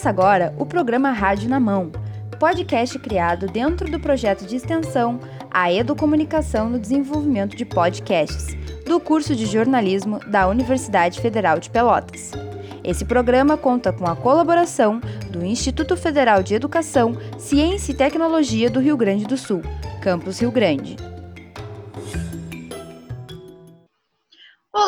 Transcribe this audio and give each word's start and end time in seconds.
Começa 0.00 0.08
agora 0.08 0.54
o 0.56 0.64
programa 0.64 1.10
Rádio 1.10 1.46
na 1.46 1.60
Mão, 1.60 1.92
podcast 2.38 2.98
criado 2.98 3.46
dentro 3.48 3.90
do 3.90 4.00
projeto 4.00 4.46
de 4.46 4.56
extensão 4.56 5.20
A 5.50 5.70
Educomunicação 5.70 6.70
no 6.70 6.78
Desenvolvimento 6.78 7.54
de 7.54 7.66
Podcasts, 7.66 8.56
do 8.86 8.98
curso 8.98 9.36
de 9.36 9.44
jornalismo 9.44 10.18
da 10.20 10.48
Universidade 10.48 11.20
Federal 11.20 11.58
de 11.58 11.68
Pelotas. 11.68 12.32
Esse 12.82 13.04
programa 13.04 13.58
conta 13.58 13.92
com 13.92 14.06
a 14.06 14.16
colaboração 14.16 15.02
do 15.30 15.44
Instituto 15.44 15.94
Federal 15.98 16.42
de 16.42 16.54
Educação, 16.54 17.14
Ciência 17.36 17.92
e 17.92 17.94
Tecnologia 17.94 18.70
do 18.70 18.80
Rio 18.80 18.96
Grande 18.96 19.26
do 19.26 19.36
Sul, 19.36 19.60
Campus 20.00 20.40
Rio 20.40 20.50
Grande. 20.50 21.09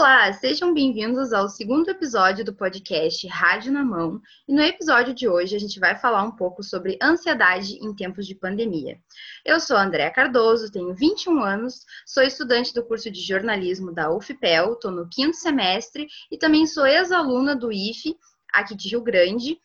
Olá, 0.02 0.33
sejam 0.33 0.74
bem-vindos 0.74 1.33
ao 1.33 1.48
segundo 1.48 1.88
episódio 1.88 2.45
do 2.45 2.52
podcast 2.52 3.24
Rádio 3.29 3.70
na 3.70 3.84
Mão. 3.84 4.20
E 4.48 4.52
no 4.52 4.61
episódio 4.61 5.15
de 5.15 5.28
hoje 5.28 5.55
a 5.55 5.61
gente 5.61 5.78
vai 5.78 5.97
falar 5.97 6.25
um 6.25 6.33
pouco 6.33 6.61
sobre 6.61 6.98
ansiedade 7.01 7.75
em 7.75 7.95
tempos 7.95 8.27
de 8.27 8.34
pandemia. 8.34 8.98
Eu 9.45 9.61
sou 9.61 9.77
Andréa 9.77 10.11
Cardoso, 10.11 10.73
tenho 10.73 10.92
21 10.92 11.41
anos, 11.41 11.84
sou 12.05 12.25
estudante 12.25 12.75
do 12.75 12.84
curso 12.84 13.12
de 13.12 13.20
jornalismo 13.20 13.95
da 13.95 14.12
UFPEL, 14.12 14.73
estou 14.73 14.91
no 14.91 15.09
quinto 15.09 15.37
semestre 15.37 16.09
e 16.33 16.37
também 16.37 16.66
sou 16.66 16.84
ex-aluna 16.84 17.55
do 17.55 17.70
IFE, 17.70 18.16
aqui 18.53 18.75
de 18.75 18.89
Rio 18.89 19.03
Grande. 19.03 19.56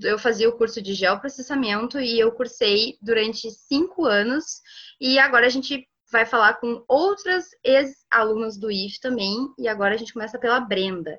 Eu 0.00 0.20
fazia 0.20 0.48
o 0.48 0.56
curso 0.56 0.80
de 0.80 0.94
geoprocessamento 0.94 1.98
e 1.98 2.16
eu 2.16 2.30
cursei 2.30 2.96
durante 3.02 3.50
cinco 3.50 4.04
anos. 4.04 4.60
E 5.00 5.18
agora 5.18 5.46
a 5.46 5.50
gente 5.50 5.89
vai 6.10 6.26
falar 6.26 6.54
com 6.54 6.84
outras 6.88 7.50
ex-alunas 7.64 8.58
do 8.58 8.70
IF 8.70 9.00
também. 9.00 9.52
E 9.58 9.68
agora 9.68 9.94
a 9.94 9.96
gente 9.96 10.12
começa 10.12 10.38
pela 10.38 10.60
Brenda. 10.60 11.18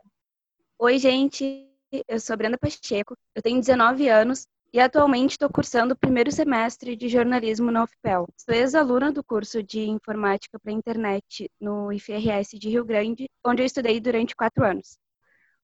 Oi, 0.79 0.97
gente. 0.97 1.67
Eu 2.07 2.19
sou 2.19 2.37
Brenda 2.37 2.57
Pacheco, 2.57 3.17
eu 3.35 3.41
tenho 3.41 3.59
19 3.59 4.07
anos 4.07 4.47
e 4.73 4.79
atualmente 4.79 5.31
estou 5.31 5.49
cursando 5.49 5.93
o 5.93 5.97
primeiro 5.97 6.31
semestre 6.31 6.95
de 6.95 7.09
jornalismo 7.09 7.69
na 7.69 7.83
UFPEL. 7.83 8.25
Sou 8.37 8.55
ex-aluna 8.55 9.11
do 9.11 9.21
curso 9.21 9.61
de 9.61 9.81
informática 9.81 10.57
para 10.57 10.71
internet 10.71 11.51
no 11.59 11.91
IFRS 11.91 12.57
de 12.57 12.69
Rio 12.69 12.85
Grande, 12.85 13.29
onde 13.45 13.61
eu 13.61 13.65
estudei 13.65 13.99
durante 13.99 14.33
quatro 14.33 14.63
anos. 14.63 14.97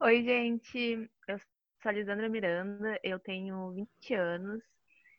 Oi, 0.02 0.22
gente. 0.22 1.10
Eu 1.30 1.40
sou 1.40 1.90
a 1.90 1.92
Lisandra 1.94 2.28
Miranda, 2.28 3.00
eu 3.02 3.18
tenho 3.20 3.72
20 3.72 4.14
anos, 4.16 4.62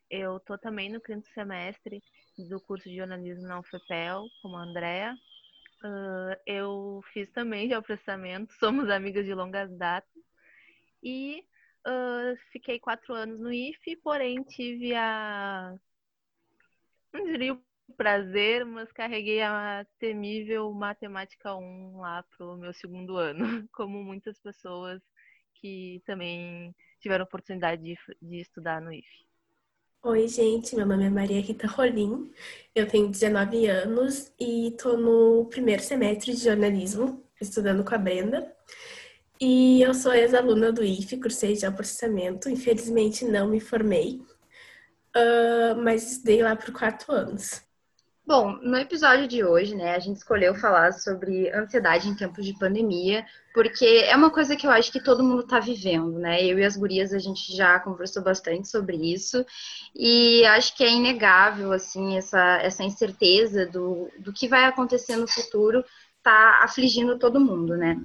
eu 0.09 0.37
estou 0.37 0.57
também 0.57 0.89
no 0.91 1.01
quinto 1.01 1.27
semestre 1.29 2.01
do 2.49 2.59
curso 2.61 2.89
de 2.89 2.97
jornalismo 2.97 3.47
na 3.47 3.59
UFPEL, 3.59 4.25
como 4.41 4.57
a 4.57 4.63
Andrea. 4.63 5.15
Uh, 5.83 6.35
eu 6.45 7.01
fiz 7.13 7.29
também 7.31 7.69
geoprocessamento, 7.69 8.53
somos 8.59 8.89
amigas 8.89 9.25
de 9.25 9.33
longas 9.33 9.71
datas. 9.77 10.23
E 11.03 11.45
uh, 11.87 12.35
fiquei 12.51 12.79
quatro 12.79 13.13
anos 13.13 13.39
no 13.39 13.51
IFE, 13.51 13.95
porém 13.97 14.43
tive 14.43 14.95
a. 14.95 15.75
Não 17.13 17.25
diria 17.25 17.53
o 17.53 17.93
prazer, 17.95 18.65
mas 18.65 18.91
carreguei 18.91 19.41
a 19.41 19.85
temível 19.97 20.71
Matemática 20.73 21.55
1 21.55 21.99
lá 21.99 22.23
pro 22.37 22.57
meu 22.57 22.73
segundo 22.73 23.17
ano, 23.17 23.39
como 23.73 24.03
muitas 24.03 24.39
pessoas 24.39 25.01
que 25.55 26.01
também 26.05 26.75
tiveram 26.99 27.25
oportunidade 27.25 27.81
de, 27.83 27.97
de 28.21 28.41
estudar 28.41 28.81
no 28.81 28.93
IFE. 28.93 29.28
Oi, 30.01 30.29
gente, 30.29 30.77
meu 30.77 30.85
nome 30.85 31.05
é 31.05 31.09
Maria 31.09 31.41
Rita 31.41 31.67
Rolim, 31.67 32.31
eu 32.73 32.87
tenho 32.87 33.09
19 33.09 33.67
anos 33.67 34.31
e 34.39 34.69
estou 34.69 34.97
no 34.97 35.45
primeiro 35.49 35.83
semestre 35.83 36.33
de 36.33 36.41
jornalismo, 36.41 37.21
estudando 37.39 37.83
com 37.83 37.93
a 37.93 37.97
Brenda. 37.97 38.55
E 39.41 39.81
eu 39.81 39.93
sou 39.93 40.13
ex-aluna 40.13 40.71
do 40.71 40.83
IFE, 40.83 41.19
cursei 41.19 41.53
de 41.53 41.69
processamento, 41.71 42.49
infelizmente 42.49 43.25
não 43.25 43.49
me 43.49 43.59
formei, 43.59 44.21
uh, 45.17 45.75
mas 45.83 46.13
estudei 46.13 46.41
lá 46.43 46.55
por 46.55 46.71
quatro 46.73 47.11
anos. 47.11 47.61
Bom, 48.29 48.59
no 48.61 48.77
episódio 48.77 49.27
de 49.27 49.43
hoje, 49.43 49.73
né, 49.73 49.95
a 49.95 49.99
gente 49.99 50.17
escolheu 50.17 50.53
falar 50.53 50.91
sobre 50.91 51.51
ansiedade 51.51 52.07
em 52.07 52.13
tempos 52.13 52.45
de 52.45 52.53
pandemia, 52.53 53.25
porque 53.55 54.05
é 54.05 54.15
uma 54.15 54.29
coisa 54.29 54.55
que 54.55 54.67
eu 54.67 54.71
acho 54.71 54.91
que 54.91 55.03
todo 55.03 55.23
mundo 55.23 55.41
está 55.41 55.59
vivendo, 55.59 56.11
né? 56.19 56.45
Eu 56.45 56.59
e 56.59 56.63
as 56.63 56.77
gurias 56.77 57.11
a 57.11 57.17
gente 57.17 57.51
já 57.57 57.79
conversou 57.79 58.21
bastante 58.21 58.67
sobre 58.67 58.97
isso, 58.97 59.43
e 59.95 60.45
acho 60.45 60.77
que 60.77 60.83
é 60.83 60.91
inegável, 60.91 61.71
assim, 61.71 62.17
essa, 62.17 62.59
essa 62.61 62.83
incerteza 62.83 63.65
do, 63.65 64.07
do 64.19 64.31
que 64.31 64.47
vai 64.47 64.65
acontecer 64.65 65.15
no 65.15 65.27
futuro 65.27 65.83
tá 66.21 66.59
afligindo 66.61 67.17
todo 67.17 67.39
mundo, 67.39 67.75
né? 67.75 67.97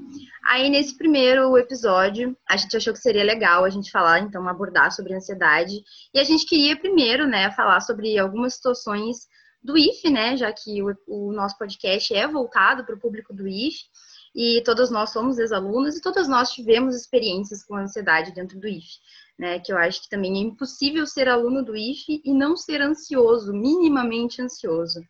Aí 0.47 0.71
nesse 0.71 0.97
primeiro 0.97 1.55
episódio, 1.59 2.34
a 2.49 2.57
gente 2.57 2.75
achou 2.75 2.95
que 2.95 2.99
seria 2.99 3.25
legal 3.25 3.63
a 3.63 3.69
gente 3.69 3.91
falar, 3.91 4.21
então, 4.21 4.49
abordar 4.49 4.91
sobre 4.91 5.13
ansiedade, 5.13 5.84
e 6.15 6.19
a 6.19 6.25
gente 6.25 6.47
queria 6.47 6.79
primeiro, 6.79 7.27
né, 7.27 7.51
falar 7.51 7.81
sobre 7.83 8.19
algumas 8.19 8.55
situações 8.55 9.29
do 9.65 9.79
IF, 9.79 10.11
né? 10.11 10.37
Já 10.37 10.53
que 10.53 10.83
o, 10.83 10.95
o 11.09 11.33
nosso 11.33 11.57
podcast 11.57 12.15
é 12.15 12.29
voltado 12.29 12.85
para 12.85 12.95
o 12.95 13.01
público 13.01 13.33
do 13.33 13.49
IF 13.49 13.79
e 14.35 14.63
todas 14.65 14.91
nós 14.91 15.11
somos 15.11 15.39
ex-alunos 15.39 15.97
e 15.97 16.03
todas 16.03 16.29
nós 16.29 16.51
tivemos 16.51 16.95
experiências 16.95 17.65
com 17.65 17.75
ansiedade 17.75 18.35
dentro 18.35 18.61
do 18.61 18.69
IF, 18.69 18.99
né? 19.39 19.59
Que 19.61 19.73
eu 19.73 19.79
acho 19.79 20.03
que 20.03 20.09
também 20.11 20.37
é 20.37 20.41
impossível 20.41 21.07
ser 21.07 21.29
aluno 21.29 21.65
do 21.65 21.75
IF 21.75 22.21
e 22.23 22.35
não 22.35 22.57
ser 22.57 22.83
ansioso, 22.83 23.55
minimamente 23.55 24.43
ansioso. 24.43 25.01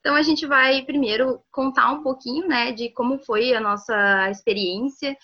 Então 0.00 0.14
a 0.14 0.22
gente 0.22 0.46
vai 0.46 0.82
primeiro 0.82 1.42
contar 1.52 1.92
um 1.92 2.02
pouquinho, 2.02 2.48
né, 2.48 2.72
de 2.72 2.88
como 2.88 3.18
foi 3.18 3.52
a 3.52 3.60
nossa 3.60 4.30
experiência 4.30 5.14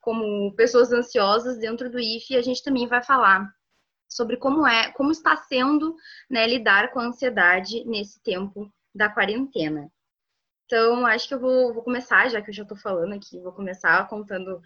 como 0.00 0.52
pessoas 0.54 0.92
ansiosas 0.92 1.56
dentro 1.56 1.90
do 1.90 1.98
IF 1.98 2.34
e 2.34 2.36
a 2.36 2.42
gente 2.42 2.62
também 2.62 2.86
vai 2.86 3.02
falar 3.02 3.48
sobre 4.14 4.36
como 4.36 4.64
é, 4.64 4.92
como 4.92 5.10
está 5.10 5.36
sendo 5.36 5.96
né, 6.30 6.46
lidar 6.46 6.92
com 6.92 7.00
a 7.00 7.06
ansiedade 7.06 7.84
nesse 7.84 8.22
tempo 8.22 8.72
da 8.94 9.08
quarentena. 9.08 9.90
Então, 10.66 11.04
acho 11.04 11.26
que 11.26 11.34
eu 11.34 11.40
vou, 11.40 11.74
vou 11.74 11.82
começar, 11.82 12.28
já 12.28 12.40
que 12.40 12.48
eu 12.50 12.54
já 12.54 12.62
estou 12.62 12.78
falando 12.78 13.12
aqui, 13.12 13.40
vou 13.40 13.52
começar 13.52 14.08
contando 14.08 14.60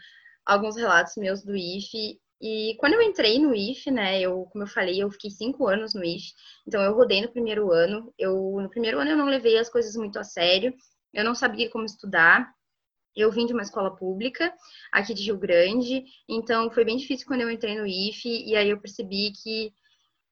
alguns 0.45 0.77
relatos 0.77 1.17
meus 1.17 1.43
do 1.43 1.57
IFE. 1.57 2.21
E 2.41 2.77
quando 2.79 2.93
eu 2.93 3.03
entrei 3.03 3.39
no 3.39 3.55
IFE, 3.55 3.91
né, 3.91 4.21
eu, 4.21 4.45
como 4.53 4.65
eu 4.65 4.69
falei, 4.69 5.03
eu 5.03 5.11
fiquei 5.11 5.31
cinco 5.31 5.67
anos 5.67 5.95
no 5.95 6.05
IFE, 6.05 6.35
então 6.67 6.83
eu 6.83 6.95
rodei 6.95 7.23
no 7.23 7.33
primeiro 7.33 7.73
ano. 7.73 8.13
Eu, 8.19 8.35
no 8.61 8.69
primeiro 8.69 9.01
ano 9.01 9.13
eu 9.13 9.17
não 9.17 9.27
levei 9.27 9.59
as 9.59 9.71
coisas 9.71 9.97
muito 9.97 10.19
a 10.19 10.25
sério, 10.25 10.75
eu 11.15 11.25
não 11.25 11.35
sabia 11.35 11.71
como 11.71 11.87
estudar, 11.87 12.53
eu 13.17 13.31
vim 13.31 13.47
de 13.47 13.53
uma 13.53 13.63
escola 13.63 13.95
pública 13.95 14.53
aqui 14.93 15.13
de 15.15 15.25
Rio 15.25 15.39
Grande, 15.39 16.05
então 16.29 16.71
foi 16.71 16.85
bem 16.85 16.97
difícil 16.97 17.27
quando 17.27 17.41
eu 17.41 17.51
entrei 17.51 17.79
no 17.79 17.87
IFE 17.87 18.45
e 18.47 18.57
aí 18.57 18.71
eu 18.71 18.81
percebi 18.81 19.33
que 19.33 19.73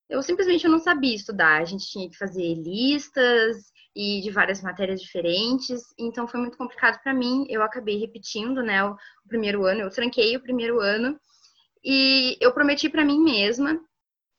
eu 0.09 0.23
simplesmente 0.23 0.69
não 0.69 0.79
sabia 0.79 1.15
estudar. 1.15 1.61
A 1.61 1.65
gente 1.65 1.87
tinha 1.87 2.09
que 2.09 2.17
fazer 2.17 2.55
listas 2.55 3.73
e 3.95 4.21
de 4.21 4.31
várias 4.31 4.63
matérias 4.63 5.01
diferentes, 5.01 5.83
então 5.99 6.29
foi 6.29 6.39
muito 6.41 6.57
complicado 6.57 7.03
para 7.03 7.15
mim. 7.15 7.47
Eu 7.49 7.63
acabei 7.63 7.99
repetindo, 7.99 8.63
né, 8.63 8.85
o, 8.85 8.97
primeiro 9.27 9.65
ano, 9.65 9.81
eu 9.81 9.91
tranquei 9.91 10.37
o 10.37 10.43
primeiro 10.43 10.81
ano 10.81 11.19
e 11.85 12.37
eu 12.41 12.53
prometi 12.53 12.89
para 12.89 13.05
mim 13.05 13.19
mesma. 13.19 13.81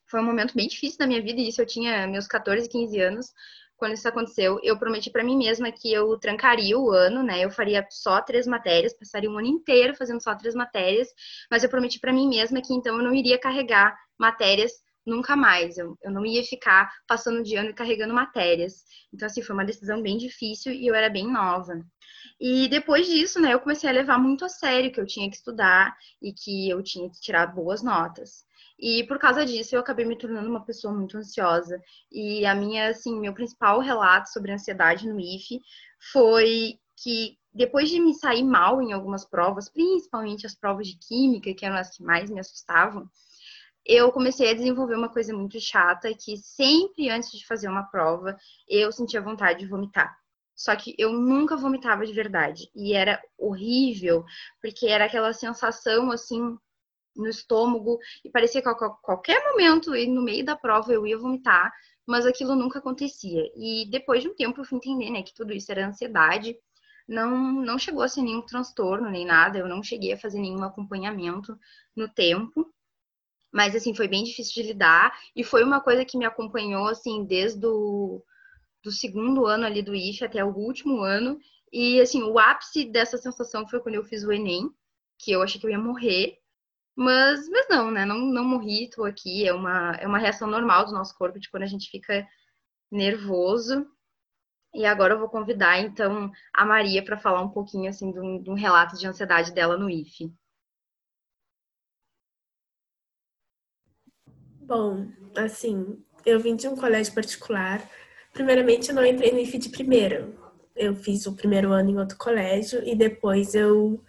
Foi 0.10 0.22
um 0.22 0.26
momento 0.26 0.56
bem 0.56 0.68
difícil 0.68 1.00
da 1.00 1.08
minha 1.08 1.22
vida, 1.22 1.42
isso 1.42 1.62
eu 1.62 1.66
tinha 1.66 2.08
meus 2.08 2.28
14, 2.28 2.70
15 2.70 3.00
anos 3.02 3.34
quando 3.78 3.94
isso 3.94 4.08
aconteceu, 4.08 4.60
eu 4.64 4.78
prometi 4.78 5.10
para 5.12 5.24
mim 5.24 5.38
mesma 5.38 5.72
que 5.72 5.94
eu 5.94 6.18
trancaria 6.20 6.78
o 6.78 6.92
ano, 6.92 7.24
né? 7.24 7.44
Eu 7.46 7.52
faria 7.52 7.86
só 7.90 8.22
três 8.22 8.48
matérias, 8.48 8.94
passaria 8.94 9.30
um 9.30 9.38
ano 9.38 9.48
inteiro 9.48 9.96
fazendo 9.96 10.22
só 10.22 10.36
três 10.36 10.56
matérias, 10.56 11.08
mas 11.50 11.64
eu 11.64 11.70
prometi 11.70 12.00
para 12.00 12.12
mim 12.14 12.28
mesma 12.28 12.62
que 12.62 12.74
então 12.74 12.98
eu 12.98 13.04
não 13.04 13.14
iria 13.14 13.40
carregar 13.40 13.96
matérias 14.20 14.72
nunca 15.06 15.36
mais. 15.36 15.78
Eu, 15.78 15.98
eu 16.04 16.12
não 16.12 16.26
ia 16.26 16.44
ficar 16.44 16.92
passando 17.08 17.42
de 17.44 17.56
ano 17.56 17.70
e 17.70 17.74
carregando 17.74 18.14
matérias. 18.14 18.84
Então, 19.14 19.26
assim, 19.26 19.42
foi 19.42 19.54
uma 19.56 19.66
decisão 19.66 20.02
bem 20.02 20.18
difícil 20.18 20.74
e 20.74 20.88
eu 20.88 20.94
era 20.96 21.10
bem 21.10 21.32
nova. 21.32 21.82
E 22.40 22.68
depois 22.68 23.08
disso, 23.08 23.40
né, 23.40 23.54
eu 23.54 23.60
comecei 23.60 23.90
a 23.90 23.94
levar 23.94 24.20
muito 24.20 24.44
a 24.46 24.50
sério 24.50 24.92
que 24.92 25.00
eu 25.00 25.06
tinha 25.06 25.30
que 25.30 25.36
estudar 25.38 25.96
e 26.22 26.34
que 26.34 26.70
eu 26.70 26.84
tinha 26.84 27.10
que 27.10 27.20
tirar 27.20 27.48
boas 27.48 27.82
notas. 27.82 28.46
E 28.80 29.04
por 29.08 29.18
causa 29.18 29.46
disso, 29.46 29.76
eu 29.76 29.80
acabei 29.80 30.06
me 30.06 30.18
tornando 30.18 30.50
uma 30.50 30.64
pessoa 30.64 30.94
muito 30.94 31.18
ansiosa. 31.18 31.82
E 32.12 32.46
a 32.46 32.54
minha, 32.54 32.90
assim, 32.90 33.20
meu 33.20 33.34
principal 33.34 33.80
relato 33.80 34.30
sobre 34.30 34.52
ansiedade 34.52 35.08
no 35.08 35.20
IFE 35.20 35.62
foi 36.12 36.80
que 36.96 37.38
depois 37.54 37.90
de 37.90 38.00
me 38.00 38.14
sair 38.14 38.44
mal 38.44 38.82
em 38.82 38.94
algumas 38.94 39.26
provas, 39.26 39.68
principalmente 39.68 40.46
as 40.46 40.54
provas 40.54 40.88
de 40.88 40.98
química, 40.98 41.54
que 41.54 41.66
eram 41.66 41.76
as 41.76 41.96
que 41.96 42.04
mais 42.04 42.30
me 42.30 42.40
assustavam, 42.40 43.10
eu 43.84 44.12
comecei 44.12 44.52
a 44.52 44.54
desenvolver 44.54 44.96
uma 44.96 45.10
coisa 45.10 45.34
muito 45.34 45.60
chata, 45.60 46.14
que 46.14 46.38
sempre 46.38 47.10
antes 47.10 47.32
de 47.32 47.48
fazer 47.48 47.70
uma 47.70 47.84
prova, 47.84 48.38
eu 48.68 48.92
sentia 48.92 49.22
vontade 49.22 49.60
de 49.60 49.66
vomitar. 49.66 50.16
Só 50.54 50.76
que 50.76 50.94
eu 50.98 51.14
nunca 51.14 51.56
vomitava 51.56 52.06
de 52.06 52.14
verdade. 52.14 52.70
E 52.76 52.94
era 52.94 53.22
horrível, 53.38 54.26
porque 54.62 54.88
era 54.88 55.06
aquela 55.06 55.32
sensação 55.32 56.12
assim 56.12 56.58
no 57.18 57.28
estômago 57.28 58.00
e 58.24 58.30
parecia 58.30 58.62
que 58.62 58.70
a 58.70 58.76
qualquer 58.76 59.44
momento, 59.52 59.96
e 59.96 60.08
no 60.08 60.22
meio 60.22 60.46
da 60.46 60.56
prova, 60.56 60.94
eu 60.94 61.06
ia 61.06 61.18
vomitar, 61.18 61.74
mas 62.06 62.26
aquilo 62.26 62.56
nunca 62.56 62.80
acontecia. 62.80 63.44
E 63.56 63.86
depois 63.90 64.22
de 64.24 64.30
um 64.30 64.36
tempo 64.36 64.62
eu 64.62 64.66
fui 64.66 64.78
entender, 64.78 65.10
né, 65.10 65.24
que 65.24 65.34
tudo 65.34 65.54
isso 65.54 65.72
era 65.72 65.88
ansiedade. 65.88 66.58
Não, 67.08 67.54
não 67.54 67.78
chegou 67.80 68.04
a 68.04 68.08
ser 68.08 68.22
nenhum 68.22 68.42
transtorno 68.42 69.10
nem 69.10 69.26
nada, 69.26 69.58
eu 69.58 69.68
não 69.68 69.82
cheguei 69.84 70.14
a 70.14 70.18
fazer 70.18 70.40
nenhum 70.40 70.64
acompanhamento 70.64 71.58
no 71.96 72.08
tempo. 72.08 72.72
Mas, 73.52 73.76
assim, 73.76 73.94
foi 73.94 74.08
bem 74.08 74.24
difícil 74.24 74.62
de 74.62 74.70
lidar 74.70 75.18
e 75.36 75.44
foi 75.44 75.64
uma 75.64 75.82
coisa 75.82 76.06
que 76.06 76.18
me 76.18 76.26
acompanhou, 76.26 76.88
assim, 76.88 77.26
desde 77.26 77.66
o 77.66 78.22
do 78.84 78.92
segundo 78.92 79.46
ano 79.46 79.66
ali 79.66 79.82
do 79.82 79.96
IF 79.96 80.24
até 80.24 80.44
o 80.44 80.56
último 80.56 81.02
ano. 81.02 81.40
E, 81.72 82.00
assim, 82.00 82.24
o 82.24 82.40
ápice 82.40 82.86
dessa 82.86 83.18
sensação 83.18 83.68
foi 83.68 83.80
quando 83.80 83.96
eu 83.96 84.04
fiz 84.04 84.24
o 84.24 84.32
Enem, 84.32 84.70
que 85.18 85.32
eu 85.32 85.42
achei 85.42 85.60
que 85.60 85.66
eu 85.66 85.72
ia 85.72 85.80
morrer. 85.80 86.38
Mas, 86.98 87.48
mas 87.50 87.68
não, 87.70 87.92
né? 87.92 88.06
Não, 88.06 88.18
não 88.18 88.44
morri, 88.44 88.90
tô 88.90 89.06
aqui. 89.06 89.48
É 89.48 89.54
uma, 89.54 89.92
é 89.98 90.08
uma 90.08 90.18
reação 90.18 90.50
normal 90.50 90.88
do 90.88 90.94
nosso 90.94 91.16
corpo 91.16 91.40
de 91.40 91.48
quando 91.48 91.62
a 91.62 91.68
gente 91.68 91.92
fica 91.92 92.28
nervoso. 92.92 93.86
E 94.74 94.84
agora 94.84 95.14
eu 95.14 95.20
vou 95.20 95.30
convidar, 95.30 95.80
então, 95.80 96.32
a 96.54 96.66
Maria 96.66 97.04
para 97.06 97.18
falar 97.18 97.42
um 97.44 97.50
pouquinho, 97.50 97.90
assim, 97.90 98.12
de 98.12 98.20
um, 98.20 98.42
de 98.42 98.50
um 98.50 98.56
relato 98.56 98.98
de 98.98 99.08
ansiedade 99.08 99.54
dela 99.54 99.78
no 99.78 99.90
IF. 99.90 100.32
Bom, 104.62 105.08
assim, 105.36 106.04
eu 106.26 106.40
vim 106.40 106.56
de 106.56 106.68
um 106.68 106.76
colégio 106.76 107.14
particular. 107.14 107.88
Primeiramente, 108.34 108.90
eu 108.90 108.96
não 108.96 109.06
entrei 109.06 109.32
no 109.32 109.40
IF 109.40 109.58
de 109.60 109.70
primeiro. 109.70 110.36
Eu 110.76 110.96
fiz 110.96 111.28
o 111.28 111.36
primeiro 111.36 111.72
ano 111.72 111.92
em 111.92 111.98
outro 112.00 112.18
colégio 112.18 112.84
e 112.84 112.96
depois 112.96 113.54
eu 113.54 114.04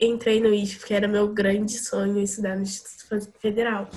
entrei 0.00 0.40
no 0.40 0.52
IF, 0.52 0.78
porque 0.78 0.94
era 0.94 1.06
meu 1.06 1.28
grande 1.28 1.78
sonho 1.78 2.20
estudar 2.20 2.56
no 2.56 2.62
Instituto 2.62 3.30
Federal. 3.38 3.88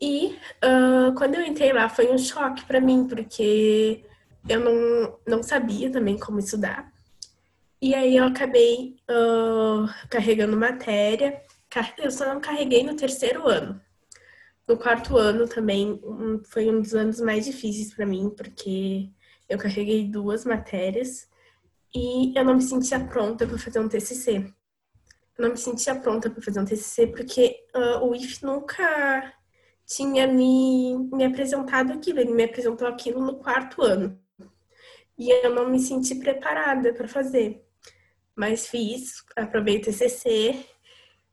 E 0.00 0.36
uh, 0.64 1.14
quando 1.16 1.36
eu 1.36 1.42
entrei 1.42 1.72
lá 1.72 1.88
foi 1.88 2.12
um 2.12 2.18
choque 2.18 2.64
para 2.64 2.80
mim, 2.80 3.06
porque 3.06 4.04
eu 4.48 4.60
não, 4.60 5.18
não 5.26 5.42
sabia 5.42 5.90
também 5.90 6.18
como 6.18 6.38
estudar. 6.38 6.92
E 7.80 7.94
aí 7.94 8.16
eu 8.16 8.24
acabei 8.24 8.96
uh, 9.10 9.86
carregando 10.08 10.56
matéria. 10.56 11.40
Eu 11.98 12.10
só 12.10 12.26
não 12.32 12.40
carreguei 12.40 12.82
no 12.82 12.96
terceiro 12.96 13.46
ano. 13.46 13.80
No 14.66 14.76
quarto 14.76 15.16
ano 15.16 15.46
também 15.46 16.00
um, 16.02 16.42
foi 16.44 16.68
um 16.68 16.80
dos 16.80 16.94
anos 16.94 17.20
mais 17.20 17.44
difíceis 17.44 17.94
para 17.94 18.06
mim, 18.06 18.30
porque 18.36 19.10
eu 19.48 19.58
carreguei 19.58 20.08
duas 20.08 20.44
matérias 20.44 21.28
e 21.94 22.36
eu 22.36 22.44
não 22.44 22.56
me 22.56 22.62
sentia 22.62 22.98
pronta 22.98 23.46
para 23.46 23.58
fazer 23.58 23.78
um 23.78 23.88
TCC. 23.88 24.52
Não 25.38 25.50
me 25.50 25.56
sentia 25.56 25.94
pronta 25.94 26.30
para 26.30 26.42
fazer 26.42 26.60
um 26.60 26.64
TCC 26.64 27.08
porque 27.08 27.56
uh, 27.74 28.06
o 28.06 28.14
IF 28.14 28.44
nunca 28.44 29.34
tinha 29.86 30.26
me, 30.26 31.08
me 31.12 31.24
apresentado 31.24 31.92
aquilo, 31.92 32.20
ele 32.20 32.32
me 32.32 32.44
apresentou 32.44 32.88
aquilo 32.88 33.20
no 33.20 33.36
quarto 33.36 33.82
ano. 33.82 34.18
E 35.18 35.30
eu 35.30 35.54
não 35.54 35.70
me 35.70 35.78
senti 35.78 36.14
preparada 36.16 36.92
para 36.92 37.08
fazer. 37.08 37.64
Mas 38.34 38.66
fiz, 38.66 39.24
aprovei 39.34 39.78
o 39.78 39.80
TCC, 39.80 40.66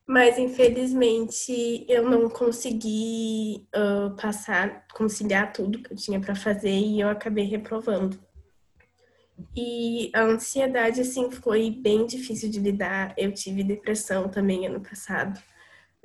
mas 0.06 0.38
infelizmente 0.38 1.86
eu 1.90 2.10
não 2.10 2.30
consegui 2.30 3.68
uh, 3.76 4.16
passar, 4.16 4.86
conciliar 4.94 5.52
tudo 5.52 5.82
que 5.82 5.94
eu 5.94 5.98
tinha 5.98 6.20
para 6.20 6.36
fazer 6.36 6.70
e 6.70 7.00
eu 7.02 7.10
acabei 7.10 7.46
reprovando. 7.46 8.20
E 9.56 10.12
a 10.14 10.22
ansiedade, 10.22 11.02
assim, 11.02 11.30
foi 11.32 11.72
bem 11.72 12.06
difícil 12.06 12.50
de 12.50 12.60
lidar. 12.60 13.14
Eu 13.18 13.34
tive 13.34 13.64
depressão 13.64 14.30
também 14.30 14.66
ano 14.66 14.82
passado. 14.82 15.40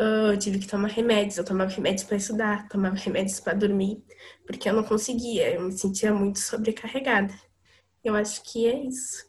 Uh, 0.00 0.32
eu 0.32 0.38
tive 0.38 0.58
que 0.58 0.68
tomar 0.68 0.88
remédios. 0.88 1.38
Eu 1.38 1.44
tomava 1.44 1.70
remédios 1.70 2.04
para 2.04 2.16
estudar, 2.16 2.68
tomava 2.68 2.96
remédios 2.96 3.40
para 3.40 3.58
dormir, 3.58 4.02
porque 4.46 4.68
eu 4.68 4.74
não 4.74 4.84
conseguia. 4.84 5.54
Eu 5.54 5.62
me 5.62 5.72
sentia 5.72 6.12
muito 6.14 6.38
sobrecarregada. 6.38 7.34
Eu 8.04 8.14
acho 8.14 8.42
que 8.44 8.66
é 8.66 8.78
isso. 8.84 9.28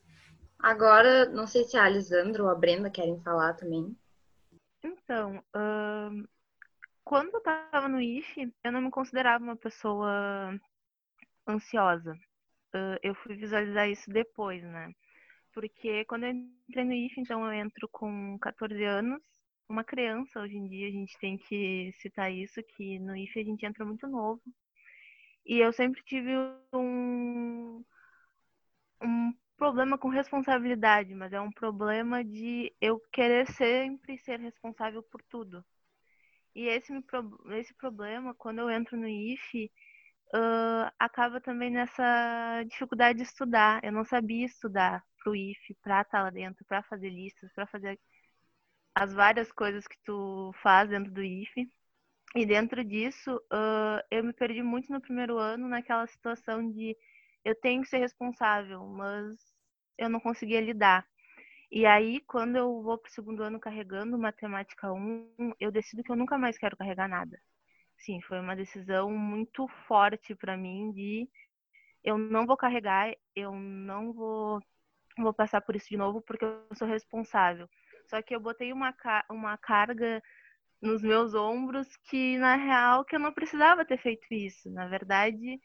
Agora, 0.60 1.26
não 1.26 1.48
sei 1.48 1.64
se 1.64 1.78
a 1.78 1.86
Alisandra 1.86 2.44
ou 2.44 2.50
a 2.50 2.56
Brenda 2.56 2.90
querem 2.90 3.20
falar 3.22 3.54
também. 3.54 3.98
Então, 4.84 5.38
uh, 5.56 6.28
quando 7.04 7.34
eu 7.34 7.42
tava 7.42 7.88
no 7.88 8.00
IF, 8.00 8.54
eu 8.64 8.72
não 8.72 8.82
me 8.82 8.92
considerava 8.92 9.44
uma 9.44 9.56
pessoa 9.56 10.60
ansiosa. 11.48 12.16
Eu 13.04 13.16
fui 13.16 13.36
visualizar 13.36 13.90
isso 13.90 14.10
depois, 14.10 14.64
né? 14.64 14.94
Porque 15.54 16.06
quando 16.06 16.26
eu 16.26 16.32
entrei 16.32 16.86
no 16.86 16.94
IF, 16.94 17.20
então 17.20 17.46
eu 17.46 17.54
entro 17.54 17.88
com 17.90 18.38
14 18.40 18.84
anos, 18.84 19.22
uma 19.68 19.84
criança 19.84 20.42
hoje 20.42 20.56
em 20.58 20.68
dia, 20.68 20.88
a 20.88 20.92
gente 20.92 21.18
tem 21.20 21.38
que 21.38 21.92
citar 22.00 22.32
isso, 22.32 22.62
que 22.64 23.00
no 23.00 23.16
IF 23.16 23.40
a 23.40 23.44
gente 23.44 23.66
entra 23.66 23.86
muito 23.86 24.08
novo. 24.08 24.42
E 25.46 25.60
eu 25.60 25.74
sempre 25.74 26.04
tive 26.04 26.32
um, 26.74 27.84
um 29.02 29.34
problema 29.58 29.98
com 29.98 30.08
responsabilidade, 30.10 31.14
mas 31.16 31.34
é 31.34 31.42
um 31.42 31.52
problema 31.52 32.24
de 32.24 32.74
eu 32.80 33.00
querer 33.12 33.48
sempre 33.52 34.18
ser 34.20 34.40
responsável 34.40 35.04
por 35.04 35.22
tudo. 35.24 35.64
E 36.56 36.68
esse, 36.68 36.94
esse 37.58 37.74
problema, 37.76 38.34
quando 38.34 38.60
eu 38.60 38.70
entro 38.70 38.98
no 38.98 39.08
IF, 39.08 39.72
uh, 40.34 40.92
acaba 41.00 41.42
também 41.42 41.70
nessa 41.72 42.64
dificuldade 42.68 43.18
de 43.20 43.24
estudar. 43.24 43.84
Eu 43.84 43.92
não 43.92 44.06
sabia 44.06 44.46
estudar 44.46 45.04
pro 45.24 45.36
IF, 45.36 45.76
para 45.82 46.02
estar 46.02 46.24
lá 46.24 46.30
dentro, 46.30 46.66
para 46.66 46.84
fazer 46.84 47.10
listas, 47.10 47.52
para 47.54 47.68
fazer 47.68 48.00
as 48.96 49.14
várias 49.14 49.52
coisas 49.52 49.88
que 49.88 49.98
tu 50.04 50.52
faz 50.62 50.90
dentro 50.90 51.12
do 51.12 51.24
IF. 51.24 51.70
E 52.36 52.46
dentro 52.46 52.84
disso, 52.84 53.38
uh, 53.52 54.02
eu 54.12 54.24
me 54.24 54.34
perdi 54.34 54.62
muito 54.62 54.92
no 54.92 55.02
primeiro 55.02 55.38
ano 55.38 55.68
naquela 55.68 56.06
situação 56.08 56.72
de 56.72 56.96
eu 57.44 57.56
tenho 57.56 57.82
que 57.82 57.90
ser 57.90 58.00
responsável, 58.00 58.86
mas 58.88 59.36
eu 59.98 60.10
não 60.10 60.20
conseguia 60.20 60.62
lidar. 60.62 61.08
E 61.72 61.86
aí, 61.86 62.22
quando 62.22 62.56
eu 62.58 62.82
vou 62.84 62.98
para 62.98 63.10
o 63.10 63.14
segundo 63.14 63.44
ano 63.44 63.60
carregando 63.60 64.18
matemática 64.18 64.92
1, 64.92 65.54
eu 65.60 65.72
decido 65.72 66.04
que 66.04 66.12
eu 66.12 66.16
nunca 66.16 66.38
mais 66.38 66.58
quero 66.58 66.78
carregar 66.78 67.08
nada. 67.08 67.40
Sim, 68.00 68.22
foi 68.22 68.40
uma 68.40 68.56
decisão 68.56 69.12
muito 69.12 69.68
forte 69.88 70.34
para 70.36 70.56
mim 70.58 70.92
de 70.92 71.30
eu 72.04 72.18
não 72.18 72.46
vou 72.48 72.58
carregar, 72.58 73.14
eu 73.36 73.54
não 73.56 74.14
vou, 74.14 74.62
vou 75.18 75.34
passar 75.34 75.62
por 75.62 75.76
isso 75.76 75.90
de 75.90 75.98
novo 75.98 76.22
porque 76.22 76.46
eu 76.46 76.66
sou 76.76 76.88
responsável. 76.88 77.70
Só 78.10 78.22
que 78.22 78.36
eu 78.36 78.40
botei 78.42 78.74
uma, 78.74 78.96
uma 79.30 79.58
carga 79.58 80.22
nos 80.82 81.02
meus 81.02 81.34
ombros 81.36 81.88
que, 82.10 82.38
na 82.40 82.56
real, 82.58 83.06
que 83.06 83.16
eu 83.16 83.22
não 83.22 83.34
precisava 83.34 83.86
ter 83.86 83.98
feito 84.00 84.28
isso. 84.34 84.70
Na 84.72 84.88
verdade, 84.88 85.60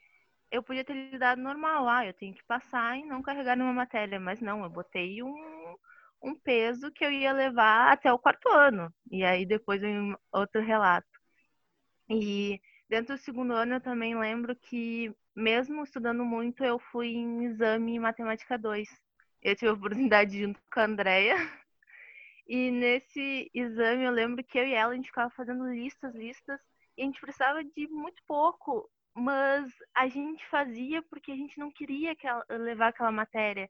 eu 0.51 0.63
podia 0.63 0.85
ter 0.85 0.93
lidado 1.11 1.41
normal. 1.41 1.87
Ah, 1.89 2.05
eu 2.07 2.13
tenho 2.13 2.35
que 2.35 2.43
passar 2.45 2.97
e 2.97 3.05
não 3.05 3.21
carregar 3.23 3.55
nenhuma 3.57 3.73
matéria. 3.75 4.19
Mas 4.19 4.41
não, 4.41 4.63
eu 4.63 4.69
botei 4.69 5.23
um, 5.23 5.75
um 6.23 6.35
peso 6.35 6.91
que 6.91 7.05
eu 7.05 7.11
ia 7.11 7.33
levar 7.33 7.91
até 7.93 8.11
o 8.13 8.19
quarto 8.19 8.49
ano. 8.49 8.93
E 9.11 9.23
aí 9.25 9.45
depois 9.45 9.81
outro 10.33 10.61
relato. 10.61 11.14
E 12.09 12.61
dentro 12.89 13.15
do 13.15 13.21
segundo 13.21 13.53
ano 13.53 13.75
eu 13.75 13.81
também 13.81 14.17
lembro 14.17 14.55
que, 14.55 15.13
mesmo 15.35 15.83
estudando 15.83 16.23
muito, 16.23 16.63
eu 16.63 16.79
fui 16.79 17.07
em 17.09 17.45
exame 17.45 17.95
em 17.95 17.99
matemática 17.99 18.57
2. 18.57 18.89
Eu 19.41 19.55
tive 19.55 19.69
a 19.69 19.73
oportunidade 19.73 20.39
junto 20.39 20.59
com 20.71 20.79
a 20.79 20.85
Andrea. 20.85 21.35
E 22.47 22.69
nesse 22.69 23.49
exame 23.55 24.03
eu 24.03 24.11
lembro 24.11 24.43
que 24.43 24.59
eu 24.59 24.67
e 24.67 24.73
ela 24.73 24.93
a 24.93 24.95
gente 24.95 25.07
ficava 25.07 25.31
fazendo 25.31 25.67
listas, 25.67 26.13
listas, 26.13 26.59
e 26.95 27.01
a 27.01 27.05
gente 27.05 27.19
precisava 27.19 27.63
de 27.63 27.87
muito 27.87 28.21
pouco 28.27 28.87
mas 29.15 29.71
a 29.95 30.07
gente 30.09 30.45
fazia 30.49 31.01
porque 31.03 31.31
a 31.31 31.35
gente 31.35 31.57
não 31.57 31.71
queria 31.71 32.15
levar 32.49 32.89
aquela 32.89 33.11
matéria. 33.11 33.69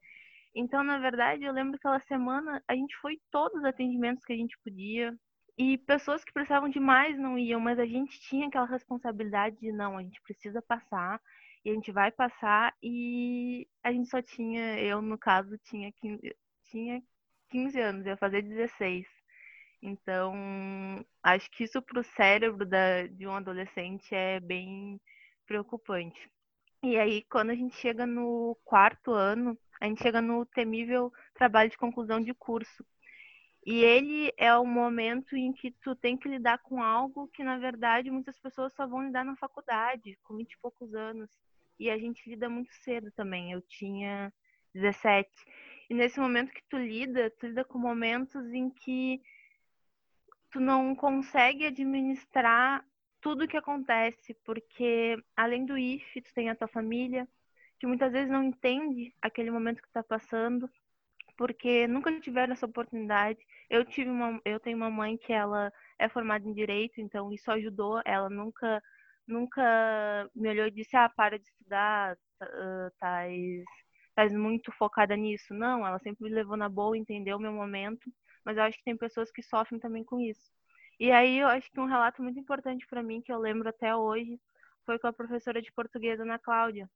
Então, 0.54 0.82
na 0.82 0.98
verdade, 0.98 1.44
eu 1.44 1.52
lembro 1.52 1.72
que 1.72 1.86
aquela 1.86 2.00
semana 2.00 2.62
a 2.66 2.74
gente 2.74 2.96
foi 2.96 3.20
todos 3.30 3.58
os 3.60 3.64
atendimentos 3.64 4.24
que 4.24 4.32
a 4.32 4.36
gente 4.36 4.58
podia. 4.64 5.16
E 5.58 5.78
pessoas 5.78 6.22
que 6.22 6.32
precisavam 6.32 6.68
de 6.68 6.78
mais 6.78 7.18
não 7.18 7.38
iam, 7.38 7.60
mas 7.60 7.78
a 7.78 7.86
gente 7.86 8.20
tinha 8.20 8.46
aquela 8.46 8.66
responsabilidade 8.66 9.56
de 9.58 9.72
não, 9.72 9.96
a 9.96 10.02
gente 10.02 10.20
precisa 10.22 10.60
passar 10.60 11.20
e 11.64 11.70
a 11.70 11.74
gente 11.74 11.90
vai 11.90 12.10
passar. 12.12 12.74
E 12.82 13.66
a 13.82 13.92
gente 13.92 14.08
só 14.08 14.20
tinha, 14.22 14.78
eu 14.80 15.00
no 15.02 15.18
caso, 15.18 15.58
tinha 15.58 15.90
15, 15.92 16.36
tinha 16.70 17.02
15 17.50 17.80
anos, 17.80 18.06
ia 18.06 18.16
fazer 18.16 18.42
16. 18.42 19.06
Então, 19.82 20.34
acho 21.22 21.50
que 21.50 21.64
isso 21.64 21.80
para 21.82 22.00
o 22.00 22.04
cérebro 22.04 22.66
da, 22.66 23.06
de 23.06 23.26
um 23.26 23.32
adolescente 23.32 24.14
é 24.14 24.40
bem 24.40 25.00
preocupante. 25.46 26.30
E 26.82 26.96
aí, 26.98 27.22
quando 27.24 27.50
a 27.50 27.54
gente 27.54 27.76
chega 27.76 28.06
no 28.06 28.56
quarto 28.64 29.12
ano, 29.12 29.58
a 29.80 29.86
gente 29.86 30.02
chega 30.02 30.20
no 30.20 30.46
temível 30.46 31.12
trabalho 31.34 31.70
de 31.70 31.78
conclusão 31.78 32.20
de 32.20 32.32
curso. 32.34 32.84
E 33.66 33.82
ele 33.82 34.32
é 34.36 34.56
o 34.56 34.64
momento 34.64 35.36
em 35.36 35.52
que 35.52 35.72
tu 35.72 35.96
tem 35.96 36.16
que 36.16 36.28
lidar 36.28 36.58
com 36.58 36.80
algo 36.80 37.26
que, 37.26 37.42
na 37.42 37.58
verdade, 37.58 38.12
muitas 38.12 38.38
pessoas 38.38 38.72
só 38.72 38.86
vão 38.86 39.04
lidar 39.04 39.24
na 39.24 39.34
faculdade, 39.34 40.16
com 40.22 40.36
20 40.36 40.52
e 40.52 40.58
poucos 40.58 40.94
anos. 40.94 41.28
E 41.76 41.90
a 41.90 41.98
gente 41.98 42.30
lida 42.30 42.48
muito 42.48 42.72
cedo 42.74 43.10
também. 43.10 43.50
Eu 43.50 43.60
tinha 43.60 44.32
17. 44.72 45.28
E 45.90 45.94
nesse 45.94 46.20
momento 46.20 46.52
que 46.52 46.62
tu 46.68 46.78
lida, 46.78 47.28
tu 47.30 47.48
lida 47.48 47.64
com 47.64 47.76
momentos 47.76 48.52
em 48.52 48.70
que 48.70 49.20
tu 50.48 50.60
não 50.60 50.94
consegue 50.94 51.66
administrar 51.66 52.86
tudo 53.20 53.48
que 53.48 53.56
acontece, 53.56 54.32
porque 54.44 55.20
além 55.36 55.66
do 55.66 55.76
IF, 55.76 56.22
tu 56.22 56.32
tem 56.32 56.48
a 56.48 56.54
tua 56.54 56.68
família, 56.68 57.26
que 57.80 57.86
muitas 57.86 58.12
vezes 58.12 58.30
não 58.30 58.44
entende 58.44 59.12
aquele 59.20 59.50
momento 59.50 59.82
que 59.82 59.88
tu 59.88 59.92
tá 59.92 60.04
passando. 60.04 60.70
Porque 61.36 61.86
nunca 61.86 62.18
tiveram 62.20 62.52
essa 62.52 62.66
oportunidade. 62.66 63.38
Eu 63.70 63.84
tive 63.84 64.10
uma, 64.10 64.40
eu 64.44 64.60
tenho 64.60 64.76
uma 64.76 64.90
mãe 64.90 65.16
que 65.16 65.32
ela 65.32 65.72
é 65.98 66.08
formada 66.08 66.48
em 66.48 66.52
direito, 66.52 67.00
então 67.00 67.32
isso 67.32 67.50
ajudou. 67.50 68.00
Ela 68.04 68.30
nunca, 68.30 68.82
nunca 69.26 70.30
me 70.34 70.48
olhou 70.48 70.66
e 70.66 70.70
disse, 70.70 70.96
ah, 70.96 71.08
para 71.08 71.38
de 71.38 71.46
estudar, 71.46 72.16
tá, 72.98 73.28
estás 74.08 74.32
muito 74.32 74.72
focada 74.72 75.16
nisso. 75.16 75.54
Não, 75.54 75.86
ela 75.86 75.98
sempre 76.00 76.24
me 76.24 76.30
levou 76.30 76.56
na 76.56 76.68
boa, 76.68 76.96
entendeu 76.96 77.36
o 77.36 77.40
meu 77.40 77.52
momento. 77.52 78.10
Mas 78.44 78.56
eu 78.56 78.62
acho 78.64 78.78
que 78.78 78.84
tem 78.84 78.96
pessoas 78.96 79.30
que 79.30 79.42
sofrem 79.42 79.80
também 79.80 80.04
com 80.04 80.20
isso. 80.20 80.50
E 80.98 81.10
aí 81.12 81.38
eu 81.38 81.48
acho 81.48 81.70
que 81.70 81.80
um 81.80 81.86
relato 81.86 82.22
muito 82.22 82.38
importante 82.38 82.86
para 82.86 83.02
mim 83.02 83.20
que 83.20 83.32
eu 83.32 83.38
lembro 83.38 83.68
até 83.68 83.94
hoje 83.94 84.40
foi 84.86 84.98
com 84.98 85.06
a 85.08 85.12
professora 85.12 85.60
de 85.60 85.72
português 85.72 86.18
Ana 86.20 86.38
Cláudia, 86.38 86.88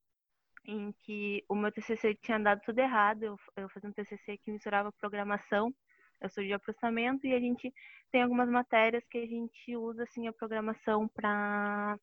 em 0.64 0.92
que 1.02 1.44
o 1.48 1.54
meu 1.54 1.72
TCC 1.72 2.14
tinha 2.14 2.38
dado 2.38 2.60
tudo 2.64 2.78
errado. 2.78 3.22
Eu, 3.22 3.36
eu 3.56 3.68
fazia 3.68 3.90
um 3.90 3.92
TCC 3.92 4.38
que 4.38 4.50
misturava 4.50 4.92
programação, 4.92 5.74
eu 6.20 6.28
sou 6.28 6.44
de 6.44 6.58
processamento 6.58 7.26
e 7.26 7.34
a 7.34 7.40
gente 7.40 7.72
tem 8.10 8.22
algumas 8.22 8.48
matérias 8.48 9.04
que 9.08 9.18
a 9.18 9.26
gente 9.26 9.76
usa 9.76 10.02
assim 10.02 10.28
a 10.28 10.32
programação 10.32 11.08
para 11.08 11.98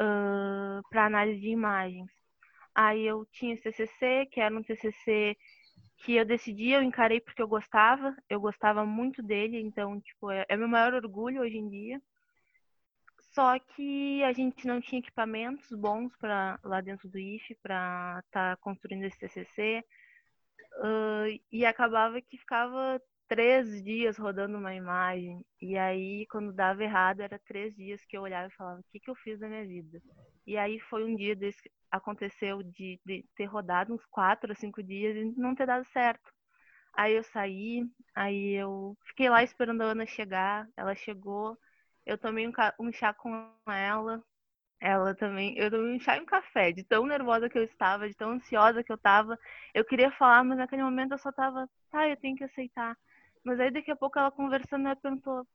uh, 0.00 0.98
análise 0.98 1.40
de 1.40 1.48
imagens. 1.48 2.10
Aí 2.74 3.06
eu 3.06 3.26
tinha 3.32 3.54
esse 3.54 3.62
TCC, 3.62 4.26
que 4.30 4.40
era 4.40 4.54
um 4.54 4.62
TCC 4.62 5.36
que 5.98 6.14
eu 6.14 6.24
decidi, 6.26 6.70
eu 6.70 6.82
encarei 6.82 7.20
porque 7.20 7.40
eu 7.40 7.48
gostava, 7.48 8.14
eu 8.28 8.38
gostava 8.38 8.84
muito 8.84 9.22
dele, 9.22 9.58
então, 9.58 9.98
tipo, 10.00 10.30
é, 10.30 10.44
é 10.48 10.56
meu 10.56 10.68
maior 10.68 10.92
orgulho 10.92 11.40
hoje 11.40 11.56
em 11.56 11.68
dia. 11.68 12.02
Só 13.36 13.58
que 13.58 14.24
a 14.24 14.32
gente 14.32 14.66
não 14.66 14.80
tinha 14.80 14.98
equipamentos 14.98 15.70
bons 15.70 16.16
para 16.16 16.58
lá 16.64 16.80
dentro 16.80 17.06
do 17.06 17.18
IFE 17.18 17.54
para 17.62 18.22
estar 18.24 18.56
tá 18.56 18.62
construindo 18.62 19.04
esse 19.04 19.18
TCC. 19.18 19.84
Uh, 20.78 21.38
e 21.52 21.66
acabava 21.66 22.18
que 22.22 22.38
ficava 22.38 22.98
três 23.28 23.82
dias 23.84 24.16
rodando 24.16 24.56
uma 24.56 24.74
imagem. 24.74 25.44
E 25.60 25.76
aí, 25.76 26.26
quando 26.30 26.50
dava 26.50 26.82
errado, 26.82 27.20
era 27.20 27.38
três 27.38 27.76
dias 27.76 28.02
que 28.06 28.16
eu 28.16 28.22
olhava 28.22 28.48
e 28.48 28.56
falava: 28.56 28.80
o 28.80 28.84
que, 28.90 28.98
que 29.00 29.10
eu 29.10 29.14
fiz 29.16 29.38
da 29.38 29.48
minha 29.48 29.66
vida? 29.66 30.00
E 30.46 30.56
aí 30.56 30.80
foi 30.80 31.04
um 31.04 31.14
dia 31.14 31.36
desse 31.36 31.70
aconteceu 31.90 32.62
de, 32.62 32.98
de 33.04 33.22
ter 33.36 33.44
rodado 33.44 33.92
uns 33.92 34.04
quatro 34.06 34.50
a 34.52 34.54
cinco 34.54 34.82
dias 34.82 35.14
e 35.14 35.38
não 35.38 35.54
ter 35.54 35.66
dado 35.66 35.84
certo. 35.92 36.32
Aí 36.94 37.14
eu 37.14 37.22
saí, 37.22 37.84
aí 38.14 38.54
eu 38.54 38.96
fiquei 39.04 39.28
lá 39.28 39.42
esperando 39.42 39.82
a 39.82 39.86
Ana 39.86 40.06
chegar. 40.06 40.66
Ela 40.76 40.94
chegou, 40.94 41.58
eu 42.06 42.18
tomei 42.18 42.46
um, 42.48 42.52
um 42.80 42.92
chá 42.92 43.12
com 43.14 43.52
ela. 43.66 44.22
Ela 44.80 45.14
também, 45.14 45.56
eu 45.58 45.70
tomei 45.70 45.96
um 45.96 46.00
chá 46.00 46.16
e 46.18 46.20
um 46.20 46.26
café, 46.26 46.72
de 46.72 46.84
tão 46.84 47.06
nervosa 47.06 47.48
que 47.48 47.58
eu 47.58 47.64
estava, 47.64 48.08
de 48.08 48.14
tão 48.14 48.32
ansiosa 48.32 48.84
que 48.84 48.92
eu 48.92 48.96
estava. 48.96 49.38
Eu 49.74 49.84
queria 49.84 50.10
falar, 50.12 50.44
mas 50.44 50.58
naquele 50.58 50.82
momento 50.84 51.12
eu 51.12 51.18
só 51.18 51.30
estava, 51.30 51.68
tá, 51.90 52.08
eu 52.08 52.16
tenho 52.18 52.36
que 52.36 52.44
aceitar. 52.44 52.96
Mas 53.44 53.60
aí 53.60 53.70
daqui 53.70 53.90
a 53.90 53.96
pouco 53.96 54.18
ela 54.18 54.30
conversando, 54.30 54.86
ela 54.86 54.96
perguntou, 54.96 55.46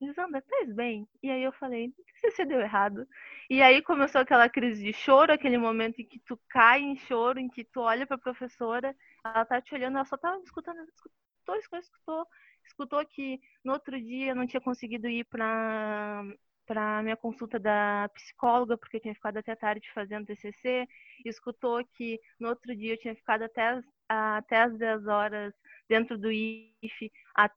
Lisandra, 0.00 0.40
estás 0.40 0.74
bem? 0.74 1.08
E 1.22 1.30
aí 1.30 1.42
eu 1.42 1.52
falei, 1.52 1.88
o 1.88 1.92
que 2.20 2.30
você 2.30 2.44
deu 2.44 2.60
errado? 2.60 3.06
E 3.48 3.62
aí 3.62 3.80
começou 3.82 4.20
aquela 4.20 4.48
crise 4.48 4.82
de 4.84 4.92
choro, 4.92 5.32
aquele 5.32 5.56
momento 5.58 6.00
em 6.00 6.06
que 6.06 6.18
tu 6.20 6.38
cai 6.48 6.80
em 6.82 6.96
choro, 6.96 7.38
em 7.38 7.48
que 7.48 7.64
tu 7.64 7.80
olha 7.80 8.06
para 8.06 8.16
a 8.16 8.20
professora, 8.20 8.94
ela 9.24 9.44
tá 9.46 9.60
te 9.60 9.74
olhando, 9.74 9.96
ela 9.96 10.04
só 10.04 10.16
tá 10.18 10.38
escutando, 10.44 10.80
escutou, 10.82 11.56
escutou, 11.56 11.78
escutou, 11.78 12.26
escutou 12.66 13.04
que 13.06 13.40
no 13.64 13.72
outro 13.72 14.00
dia 14.00 14.30
eu 14.30 14.34
não 14.34 14.46
tinha 14.46 14.60
conseguido 14.60 15.08
ir 15.08 15.24
para 15.24 16.22
para 16.66 17.02
minha 17.02 17.16
consulta 17.16 17.58
da 17.60 18.10
psicóloga, 18.12 18.76
porque 18.76 18.96
eu 18.96 19.00
tinha 19.00 19.14
ficado 19.14 19.36
até 19.36 19.54
tarde 19.54 19.88
fazendo 19.94 20.26
TCC, 20.26 20.86
escutou 21.24 21.84
que 21.94 22.20
no 22.40 22.48
outro 22.48 22.74
dia 22.74 22.94
eu 22.94 22.98
tinha 22.98 23.14
ficado 23.14 23.42
até 23.42 23.68
as, 23.68 23.84
até 24.08 24.62
as 24.62 24.76
10 24.76 25.06
horas 25.06 25.54
dentro 25.88 26.18
do 26.18 26.30
IFE, 26.30 27.12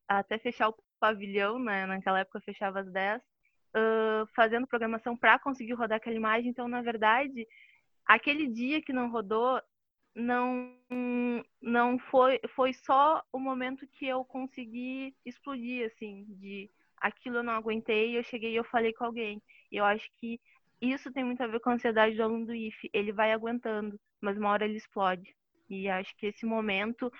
até 0.07 0.37
fechar 0.37 0.69
o 0.69 0.75
pavilhão, 0.99 1.57
né? 1.57 1.85
Naquela 1.87 2.19
época 2.19 2.39
fechava 2.41 2.81
às 2.81 2.91
10, 2.91 3.19
uh, 3.19 4.27
fazendo 4.35 4.67
programação 4.67 5.17
para 5.17 5.39
conseguir 5.39 5.73
rodar 5.73 5.97
aquela 5.97 6.15
imagem. 6.15 6.49
Então, 6.49 6.67
na 6.67 6.81
verdade, 6.81 7.47
aquele 8.05 8.47
dia 8.47 8.81
que 8.81 8.93
não 8.93 9.09
rodou 9.09 9.59
não 10.19 10.75
não 11.61 11.97
foi 11.99 12.39
foi 12.55 12.73
só 12.73 13.23
o 13.31 13.39
momento 13.39 13.87
que 13.87 14.05
eu 14.07 14.23
consegui 14.25 15.15
explodir 15.25 15.85
assim 15.85 16.25
de 16.29 16.69
aquilo 16.97 17.37
eu 17.37 17.43
não 17.43 17.53
aguentei 17.53 18.17
eu 18.17 18.23
cheguei 18.23 18.51
e 18.51 18.55
eu 18.55 18.63
falei 18.63 18.93
com 18.93 19.05
alguém. 19.05 19.41
E 19.71 19.77
eu 19.77 19.85
acho 19.85 20.09
que 20.17 20.39
isso 20.81 21.11
tem 21.11 21.23
muito 21.23 21.41
a 21.43 21.47
ver 21.47 21.59
com 21.59 21.69
a 21.69 21.73
ansiedade 21.73 22.15
do 22.15 22.23
aluno 22.23 22.45
do 22.47 22.55
IF 22.55 22.89
ele 22.93 23.11
vai 23.11 23.31
aguentando 23.31 23.99
mas 24.21 24.37
uma 24.37 24.49
hora 24.49 24.65
ele 24.65 24.77
explode. 24.77 25.35
E 25.69 25.87
acho 25.87 26.15
que 26.17 26.27
esse 26.27 26.45
momento 26.45 27.11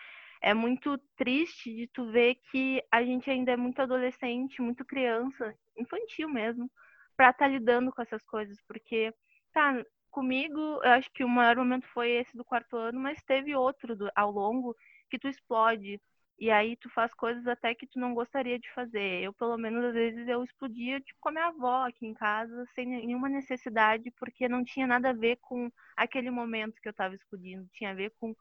é 0.42 0.54
muito 0.54 0.98
triste 1.16 1.74
de 1.74 1.88
tu 1.88 2.12
ver 2.12 2.36
que 2.52 2.84
a 2.92 3.04
gente 3.04 3.30
ainda 3.30 3.52
é 3.52 3.58
muito 3.58 3.82
adolescente, 3.82 4.62
muito 4.62 4.86
criança, 4.86 5.54
infantil 5.78 6.30
mesmo, 6.30 6.70
para 7.16 7.30
estar 7.30 7.46
tá 7.46 7.48
lidando 7.48 7.92
com 7.92 8.02
essas 8.02 8.24
coisas, 8.24 8.58
porque 8.68 9.14
tá 9.54 9.84
comigo, 10.10 10.60
eu 10.60 10.92
acho 10.92 11.12
que 11.12 11.24
o 11.24 11.30
maior 11.30 11.56
momento 11.58 11.88
foi 11.94 12.12
esse 12.12 12.36
do 12.36 12.46
quarto 12.46 12.76
ano, 12.78 13.00
mas 13.00 13.22
teve 13.24 13.56
outro 13.56 13.96
do, 13.96 14.10
ao 14.16 14.32
longo 14.32 14.76
que 15.10 15.20
tu 15.20 15.28
explode 15.28 16.00
e 16.40 16.50
aí 16.50 16.78
tu 16.78 16.90
faz 16.92 17.14
coisas 17.14 17.46
até 17.48 17.76
que 17.76 17.86
tu 17.86 18.00
não 18.00 18.14
gostaria 18.14 18.58
de 18.58 18.72
fazer. 18.74 19.22
Eu, 19.24 19.34
pelo 19.34 19.58
menos, 19.58 19.84
às 19.84 19.94
vezes 19.94 20.28
eu 20.28 20.44
explodia 20.44 21.02
tipo, 21.02 21.20
com 21.20 21.30
a 21.30 21.32
minha 21.34 21.48
avó 21.48 21.86
aqui 21.88 22.06
em 22.06 22.14
casa, 22.14 22.66
sem 22.74 22.86
nenhuma 22.88 23.28
necessidade, 23.28 24.10
porque 24.12 24.48
não 24.48 24.64
tinha 24.64 24.88
nada 24.88 25.10
a 25.10 25.14
ver 25.14 25.38
com 25.42 25.70
aquele 25.98 26.32
momento 26.32 26.82
que 26.82 26.88
eu 26.88 26.92
estava 26.92 27.14
explodindo, 27.14 27.68
tinha 27.74 27.92
a 27.92 27.94
ver 27.94 28.14
com 28.20 28.34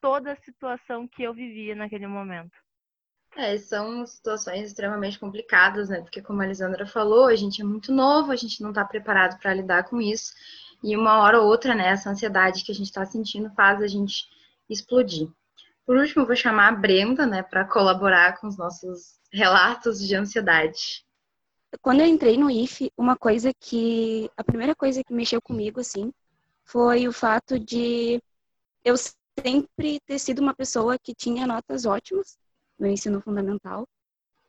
toda 0.00 0.32
a 0.32 0.36
situação 0.36 1.08
que 1.08 1.22
eu 1.24 1.34
vivia 1.34 1.74
naquele 1.74 2.06
momento. 2.06 2.56
É, 3.36 3.56
são 3.58 4.04
situações 4.06 4.68
extremamente 4.68 5.18
complicadas, 5.18 5.88
né? 5.88 6.00
Porque, 6.00 6.20
como 6.22 6.42
a 6.42 6.46
Lisandra 6.46 6.86
falou, 6.86 7.26
a 7.26 7.36
gente 7.36 7.62
é 7.62 7.64
muito 7.64 7.92
novo, 7.92 8.32
a 8.32 8.36
gente 8.36 8.60
não 8.62 8.70
está 8.70 8.84
preparado 8.84 9.38
para 9.40 9.54
lidar 9.54 9.84
com 9.84 10.00
isso. 10.00 10.32
E 10.82 10.96
uma 10.96 11.20
hora 11.20 11.40
ou 11.40 11.46
outra, 11.46 11.74
né, 11.74 11.88
essa 11.88 12.10
ansiedade 12.10 12.64
que 12.64 12.72
a 12.72 12.74
gente 12.74 12.86
está 12.86 13.04
sentindo 13.04 13.50
faz 13.50 13.82
a 13.82 13.86
gente 13.86 14.28
explodir. 14.68 15.28
Por 15.84 15.96
último, 15.96 16.26
vou 16.26 16.36
chamar 16.36 16.68
a 16.68 16.76
Brenda, 16.76 17.26
né, 17.26 17.42
para 17.42 17.64
colaborar 17.64 18.38
com 18.38 18.46
os 18.46 18.56
nossos 18.56 19.18
relatos 19.32 20.06
de 20.06 20.14
ansiedade. 20.14 21.04
Quando 21.82 22.00
eu 22.00 22.06
entrei 22.06 22.36
no 22.36 22.50
IFE, 22.50 22.92
uma 22.96 23.16
coisa 23.16 23.52
que. 23.58 24.30
A 24.36 24.42
primeira 24.42 24.74
coisa 24.74 25.04
que 25.04 25.12
mexeu 25.12 25.40
comigo, 25.40 25.80
assim, 25.80 26.12
foi 26.64 27.06
o 27.06 27.12
fato 27.12 27.58
de 27.58 28.20
eu 28.84 28.96
sempre 28.96 30.00
ter 30.06 30.18
sido 30.18 30.40
uma 30.40 30.54
pessoa 30.54 30.98
que 30.98 31.14
tinha 31.14 31.46
notas 31.46 31.86
ótimas 31.86 32.36
no 32.78 32.86
ensino 32.86 33.20
fundamental. 33.20 33.86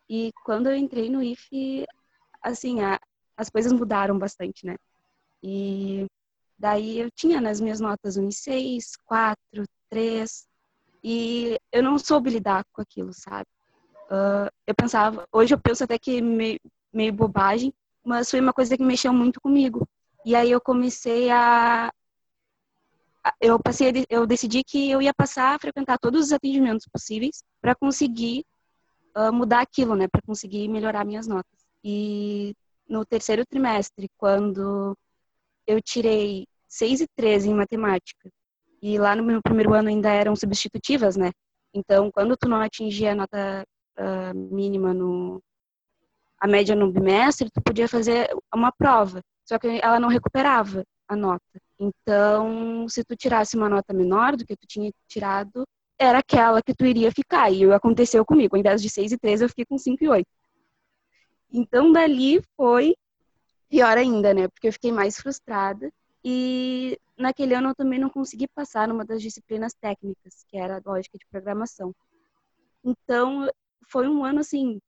E 0.10 0.32
quando 0.44 0.68
eu 0.70 0.76
entrei 0.76 1.10
no 1.10 1.22
IFE, 1.22 1.86
assim, 2.42 2.82
a, 2.82 3.00
as 3.38 3.50
coisas 3.50 3.72
mudaram 3.72 4.18
bastante, 4.18 4.66
né? 4.66 4.76
E 5.44 6.08
daí 6.62 7.00
eu 7.00 7.10
tinha 7.12 7.42
nas 7.42 7.60
minhas 7.60 7.80
notas 7.80 8.18
um 8.18 8.30
6, 8.30 8.92
4, 9.06 9.38
3, 9.90 10.48
e 11.04 11.58
eu 11.72 11.82
não 11.82 11.98
soube 11.98 12.30
lidar 12.30 12.64
com 12.72 12.82
aquilo, 12.82 13.12
sabe? 13.14 13.48
Uh, 14.06 14.48
eu 14.68 14.76
pensava, 14.76 15.26
hoje 15.32 15.56
eu 15.56 15.60
penso 15.60 15.84
até 15.84 15.98
que 15.98 16.22
meio, 16.22 16.60
meio 16.94 17.12
bobagem, 17.12 17.74
mas 18.06 18.30
foi 18.30 18.40
uma 18.40 18.54
coisa 18.54 18.78
que 18.78 18.84
mexeu 18.84 19.12
muito 19.12 19.42
comigo. 19.42 19.88
E 20.24 20.36
aí 20.36 20.52
eu 20.52 20.62
comecei 20.62 21.32
a, 21.32 21.92
eu 23.40 23.60
passei, 23.60 24.06
eu 24.10 24.28
decidi 24.28 24.64
que 24.64 24.92
eu 24.92 25.02
ia 25.02 25.14
passar 25.14 25.56
a 25.56 25.60
frequentar 25.60 25.98
todos 25.98 26.28
os 26.28 26.32
atendimentos 26.32 26.88
possíveis 26.92 27.44
para 27.60 27.74
conseguir 27.74 28.46
uh, 29.18 29.34
mudar 29.34 29.62
aquilo, 29.62 29.96
né, 29.96 30.08
para 30.08 30.22
conseguir 30.22 30.68
melhorar 30.68 31.06
minhas 31.06 31.26
notas. 31.26 31.60
E 31.84 32.56
no 32.88 33.04
terceiro 33.04 33.46
trimestre, 33.48 34.10
quando 34.18 34.96
eu 35.66 35.82
tirei 35.82 36.48
6 36.72 37.02
e 37.02 37.08
13 37.16 37.50
em 37.50 37.54
matemática, 37.54 38.30
e 38.82 38.98
lá 38.98 39.16
no 39.16 39.24
meu 39.24 39.42
primeiro 39.42 39.74
ano 39.74 39.90
ainda 39.90 40.10
eram 40.10 40.36
substitutivas, 40.36 41.16
né? 41.16 41.32
Então, 41.74 42.12
quando 42.12 42.36
tu 42.38 42.48
não 42.50 42.62
atingia 42.62 43.12
a 43.12 43.16
nota 43.16 43.64
uh, 44.00 44.34
mínima 44.36 44.94
no 44.94 45.42
a 46.40 46.48
média 46.48 46.76
no 46.76 46.92
bimestre, 46.92 47.52
tu 47.52 47.62
podia 47.62 47.88
fazer 47.88 48.28
uma 48.54 48.72
prova, 48.72 49.22
só 49.46 49.60
que 49.60 49.68
ela 49.68 50.00
não 50.00 50.10
recuperava 50.10 50.84
a 51.08 51.16
nota. 51.16 51.62
Então, 51.80 52.88
se 52.90 53.04
tu 53.04 53.16
tirasse 53.16 53.56
uma 53.56 53.70
nota 53.70 53.94
menor 53.94 54.36
do 54.36 54.46
que 54.46 54.56
tu 54.56 54.66
tinha 54.66 54.92
tirado, 55.08 55.68
era 56.00 56.20
aquela 56.20 56.62
que 56.62 56.74
tu 56.74 56.86
iria 56.86 57.12
ficar. 57.12 57.52
E 57.52 57.72
aconteceu 57.72 58.26
comigo. 58.26 58.56
Ao 58.56 58.60
invés 58.60 58.82
de 58.82 58.90
6 58.90 59.12
e 59.12 59.18
3, 59.18 59.42
eu 59.42 59.50
fiquei 59.50 59.66
com 59.66 59.78
5 59.78 60.04
e 60.04 60.10
8. 60.10 60.28
Então, 61.54 61.92
dali 61.92 62.42
foi 62.56 62.96
pior 63.70 63.98
ainda, 63.98 64.34
né? 64.34 64.48
Porque 64.48 64.68
eu 64.68 64.74
fiquei 64.74 64.92
mais 64.92 65.18
frustrada. 65.18 65.92
E 66.24 67.00
naquele 67.18 67.54
ano 67.56 67.70
eu 67.70 67.76
também 67.76 68.00
não 68.00 68.10
consegui 68.10 68.48
passar 68.48 68.88
numa 68.88 69.06
das 69.06 69.22
disciplinas 69.22 69.74
técnicas, 69.74 70.44
que 70.48 70.58
era 70.58 70.82
lógica 70.86 71.18
de 71.18 71.26
programação. 71.28 71.96
Então, 72.84 73.50
foi 73.88 74.08
um 74.08 74.24
ano, 74.24 74.40
assim, 74.40 74.80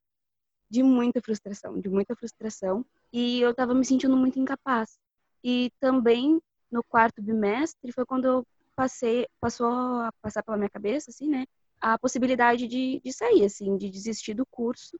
de 0.70 0.84
muita 0.84 1.22
frustração, 1.22 1.80
de 1.80 1.90
muita 1.90 2.16
frustração. 2.16 2.86
E 3.12 3.42
eu 3.42 3.54
tava 3.54 3.74
me 3.74 3.86
sentindo 3.86 4.18
muito 4.18 4.40
incapaz. 4.40 4.98
E 5.44 5.72
também 5.80 6.42
no 6.72 6.84
quarto 6.84 7.22
bimestre 7.22 7.92
foi 7.92 8.06
quando 8.06 8.26
eu 8.26 8.48
passei, 8.76 9.28
passou 9.40 9.68
a 9.68 10.12
passar 10.22 10.44
pela 10.44 10.58
minha 10.58 10.70
cabeça, 10.70 11.12
assim, 11.12 11.28
né? 11.30 11.46
a 11.84 12.00
possibilidade 12.00 12.66
de, 12.66 13.02
de 13.04 13.12
sair, 13.12 13.44
assim, 13.44 13.76
de 13.78 13.90
desistir 13.90 14.34
do 14.34 14.46
curso. 14.46 14.98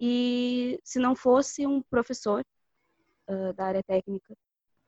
E 0.00 0.80
se 0.82 0.98
não 0.98 1.14
fosse 1.14 1.66
um 1.66 1.82
professor 1.82 2.42
uh, 3.28 3.52
da 3.52 3.66
área 3.66 3.82
técnica 3.82 4.34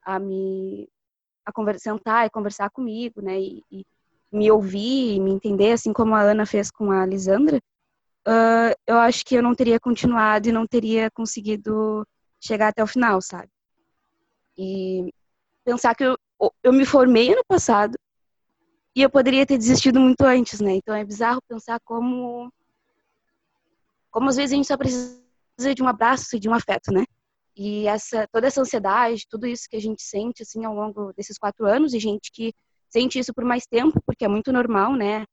a 0.05 0.19
me 0.19 0.89
a 1.45 1.53
conversar, 1.53 1.93
sentar 1.93 2.27
e 2.27 2.31
conversar 2.31 2.71
comigo, 2.71 3.21
né, 3.23 3.41
e, 3.41 3.65
e 3.71 3.85
me 4.33 4.51
ouvir 4.51 5.17
e 5.17 5.21
me 5.21 5.33
entender, 5.33 5.73
assim 5.73 5.93
como 5.93 6.15
a 6.15 6.21
Ana 6.21 6.47
fez 6.47 6.71
com 6.71 6.93
a 6.93 7.05
Lisandra, 7.05 7.61
uh, 8.27 8.75
eu 8.87 8.99
acho 8.99 9.25
que 9.25 9.35
eu 9.35 9.43
não 9.43 9.55
teria 9.55 9.81
continuado 9.81 10.49
e 10.49 10.53
não 10.53 10.67
teria 10.67 11.11
conseguido 11.11 12.07
chegar 12.41 12.69
até 12.69 12.83
o 12.83 12.87
final, 12.87 13.21
sabe? 13.21 13.49
E 14.57 15.13
pensar 15.65 15.95
que 15.95 16.05
eu, 16.05 16.17
eu 16.63 16.73
me 16.73 16.85
formei 16.85 17.33
ano 17.33 17.45
passado 17.47 17.99
e 18.95 19.03
eu 19.03 19.11
poderia 19.11 19.47
ter 19.47 19.59
desistido 19.59 20.01
muito 20.01 20.23
antes, 20.23 20.61
né? 20.61 20.75
Então 20.75 20.95
é 20.95 21.05
bizarro 21.05 21.43
pensar 21.49 21.81
como 21.85 22.53
como 24.11 24.29
às 24.29 24.37
vezes 24.37 24.53
a 24.53 24.57
gente 24.57 24.67
só 24.67 24.77
precisa 24.77 25.21
de 25.75 25.83
um 25.83 25.89
abraço 25.89 26.37
e 26.37 26.41
de 26.41 26.49
um 26.49 26.55
afeto, 26.55 26.93
né? 26.93 27.05
E 27.57 27.87
essa 27.87 28.27
toda 28.33 28.47
essa 28.47 28.61
ansiedade, 28.61 29.27
tudo 29.29 29.47
isso 29.47 29.69
que 29.69 29.77
a 29.77 29.81
gente 29.81 30.03
sente 30.03 30.43
assim 30.43 30.65
ao 30.65 30.75
longo 30.75 31.13
desses 31.13 31.39
quatro 31.39 31.67
anos 31.67 31.93
e 31.93 31.99
gente 31.99 32.31
que 32.33 32.53
sente 32.89 33.19
isso 33.19 33.33
por 33.35 33.45
mais 33.45 33.67
tempo, 33.67 34.01
porque 34.05 34.25
é 34.25 34.29
muito 34.29 34.53
normal, 34.53 34.95
né? 34.95 35.25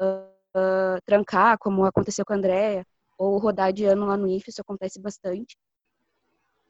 Uh, 0.00 0.32
uh, 0.56 1.00
trancar, 1.04 1.58
como 1.58 1.84
aconteceu 1.84 2.24
com 2.24 2.32
a 2.32 2.36
Andrea, 2.36 2.84
ou 3.18 3.38
rodar 3.38 3.72
de 3.72 3.84
ano 3.84 4.06
lá 4.06 4.16
no 4.16 4.28
IF, 4.28 4.48
isso 4.48 4.60
acontece 4.60 5.00
bastante. 5.00 5.56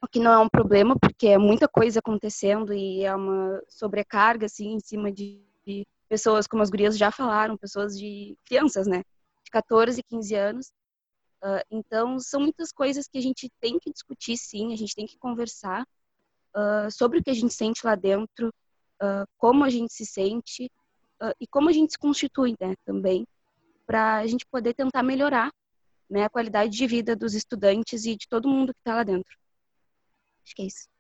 O 0.03 0.09
que 0.09 0.19
não 0.19 0.33
é 0.33 0.39
um 0.39 0.49
problema, 0.49 0.97
porque 0.99 1.29
é 1.29 1.39
muita 1.39 1.69
coisa 1.69 2.01
acontecendo 2.01 2.75
e 2.75 3.05
é 3.05 3.15
uma 3.15 3.63
sobrecarga, 3.69 4.47
assim, 4.47 4.75
em 4.75 4.81
cima 4.81 5.13
de, 5.13 5.41
pessoas, 6.09 6.47
como 6.47 6.63
as 6.63 6.69
gurias 6.69 6.99
já 6.99 7.11
falaram, 7.11 7.57
pessoas 7.57 7.97
de 7.97 8.37
crianças, 8.45 8.87
né? 8.87 9.03
De 9.45 9.51
14, 9.51 10.03
15 10.03 10.35
anos. 10.35 10.73
Uh, 11.43 11.65
então, 11.71 12.21
são 12.21 12.41
muitas 12.41 12.71
coisas 12.71 13.09
que 13.09 13.19
a 13.19 13.21
gente 13.21 13.51
tem 13.61 13.79
que 13.79 13.91
discutir, 13.91 14.37
sim, 14.37 14.73
a 14.73 14.77
gente 14.77 14.95
tem 14.95 15.07
que 15.07 15.19
conversar 15.19 15.83
uh, 16.55 16.91
sobre 16.91 17.19
o 17.19 17.23
que 17.23 17.31
a 17.31 17.35
gente 17.35 17.53
sente 17.53 17.85
lá 17.85 17.97
dentro, 17.97 18.49
uh, 19.03 19.27
como 19.37 19.65
a 19.65 19.71
gente 19.71 19.93
se 19.93 20.07
sente 20.07 20.71
e 21.39 21.47
como 21.47 21.69
a 21.69 21.73
gente 21.73 21.93
se 21.93 21.99
constitui, 21.99 22.57
né, 22.61 22.75
também 22.85 23.25
para 23.87 24.17
a 24.17 24.27
gente 24.27 24.45
poder 24.47 24.75
tentar 24.75 25.05
melhorar 25.05 25.53
né, 26.11 26.25
a 26.25 26.31
qualidade 26.31 26.77
de 26.77 26.87
vida 26.87 27.15
dos 27.15 27.33
estudantes 27.33 28.05
e 28.07 28.17
de 28.17 28.27
todo 28.29 28.49
mundo 28.49 28.75
que 28.75 28.81
está 28.81 28.97
lá 28.97 29.05
dentro. 29.05 29.39
Acho 30.45 30.55
que 30.55 30.63
é 30.63 30.67
isso. 30.67 30.92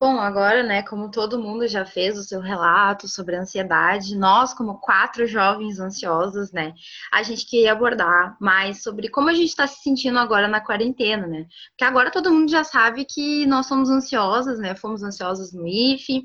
Bom, 0.00 0.20
agora, 0.20 0.62
né, 0.62 0.84
como 0.84 1.10
todo 1.10 1.40
mundo 1.40 1.66
já 1.66 1.84
fez 1.84 2.16
o 2.16 2.22
seu 2.22 2.40
relato 2.40 3.08
sobre 3.08 3.34
a 3.34 3.40
ansiedade, 3.40 4.16
nós, 4.16 4.54
como 4.54 4.78
quatro 4.78 5.26
jovens 5.26 5.80
ansiosos, 5.80 6.52
né, 6.52 6.72
a 7.12 7.24
gente 7.24 7.44
queria 7.44 7.72
abordar 7.72 8.36
mais 8.40 8.80
sobre 8.80 9.08
como 9.08 9.28
a 9.28 9.34
gente 9.34 9.48
está 9.48 9.66
se 9.66 9.82
sentindo 9.82 10.16
agora 10.20 10.46
na 10.46 10.60
quarentena, 10.60 11.26
né? 11.26 11.46
Porque 11.70 11.82
agora 11.82 12.12
todo 12.12 12.32
mundo 12.32 12.48
já 12.48 12.62
sabe 12.62 13.04
que 13.04 13.44
nós 13.46 13.66
somos 13.66 13.90
ansiosas, 13.90 14.60
né? 14.60 14.76
Fomos 14.76 15.02
ansiosos 15.02 15.52
no 15.52 15.66
IFE. 15.66 16.18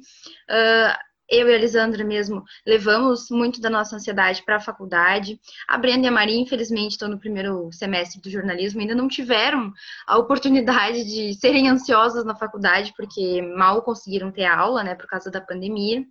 Uh, 0.50 1.13
eu 1.34 1.50
e 1.50 1.52
a 1.52 1.56
Elisandra 1.56 2.04
mesmo 2.04 2.44
levamos 2.66 3.30
muito 3.30 3.60
da 3.60 3.70
nossa 3.70 3.96
ansiedade 3.96 4.44
para 4.44 4.58
a 4.58 4.60
faculdade. 4.60 5.40
A 5.68 5.78
Brenda 5.78 6.06
e 6.06 6.10
a 6.10 6.12
Maria, 6.12 6.40
infelizmente, 6.40 6.92
estão 6.92 7.10
no 7.10 7.20
primeiro 7.20 7.72
semestre 7.72 8.22
do 8.22 8.30
jornalismo, 8.30 8.82
ainda 8.82 8.96
não 8.96 9.08
tiveram 9.08 9.72
a 10.06 10.18
oportunidade 10.18 11.04
de 11.04 11.34
serem 11.34 11.70
ansiosas 11.70 12.24
na 12.24 12.36
faculdade, 12.36 12.94
porque 12.96 13.42
mal 13.42 13.82
conseguiram 13.82 14.32
ter 14.32 14.46
aula, 14.46 14.84
né, 14.84 14.96
por 14.96 15.08
causa 15.08 15.32
da 15.32 15.42
pandemia. 15.42 16.04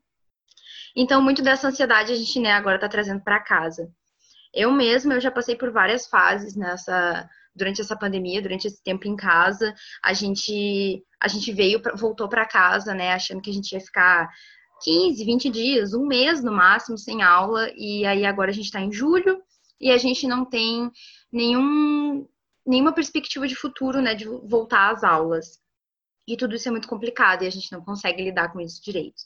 Então, 0.96 1.22
muito 1.22 1.42
dessa 1.42 1.68
ansiedade 1.68 2.12
a 2.12 2.16
gente, 2.16 2.40
né, 2.40 2.52
agora 2.52 2.76
está 2.76 2.88
trazendo 2.88 3.22
para 3.22 3.40
casa. 3.40 3.88
Eu 4.52 4.70
mesma, 4.70 5.14
eu 5.14 5.20
já 5.20 5.30
passei 5.30 5.56
por 5.56 5.70
várias 5.70 6.06
fases 6.06 6.54
nessa 6.54 7.28
durante 7.54 7.80
essa 7.80 7.96
pandemia, 7.96 8.40
durante 8.40 8.66
esse 8.66 8.82
tempo 8.82 9.06
em 9.06 9.14
casa, 9.14 9.74
a 10.02 10.12
gente 10.12 11.04
a 11.20 11.28
gente 11.28 11.52
veio 11.52 11.80
voltou 11.96 12.28
para 12.28 12.46
casa, 12.46 12.94
né, 12.94 13.12
achando 13.12 13.40
que 13.40 13.50
a 13.50 13.52
gente 13.52 13.72
ia 13.72 13.80
ficar 13.80 14.28
15, 14.82 15.24
20 15.24 15.50
dias, 15.50 15.94
um 15.94 16.06
mês 16.06 16.42
no 16.42 16.52
máximo 16.52 16.98
sem 16.98 17.22
aula, 17.22 17.70
e 17.76 18.04
aí 18.04 18.24
agora 18.24 18.50
a 18.50 18.54
gente 18.54 18.66
está 18.66 18.80
em 18.80 18.92
julho 18.92 19.42
e 19.80 19.90
a 19.90 19.98
gente 19.98 20.26
não 20.26 20.44
tem 20.44 20.90
nenhum, 21.30 22.26
nenhuma 22.66 22.92
perspectiva 22.92 23.46
de 23.48 23.54
futuro, 23.54 24.00
né, 24.00 24.14
de 24.14 24.24
voltar 24.24 24.92
às 24.92 25.02
aulas. 25.02 25.60
E 26.26 26.36
tudo 26.36 26.54
isso 26.54 26.68
é 26.68 26.70
muito 26.70 26.88
complicado 26.88 27.42
e 27.42 27.46
a 27.46 27.50
gente 27.50 27.72
não 27.72 27.82
consegue 27.82 28.22
lidar 28.22 28.52
com 28.52 28.60
isso 28.60 28.82
direito. 28.82 29.22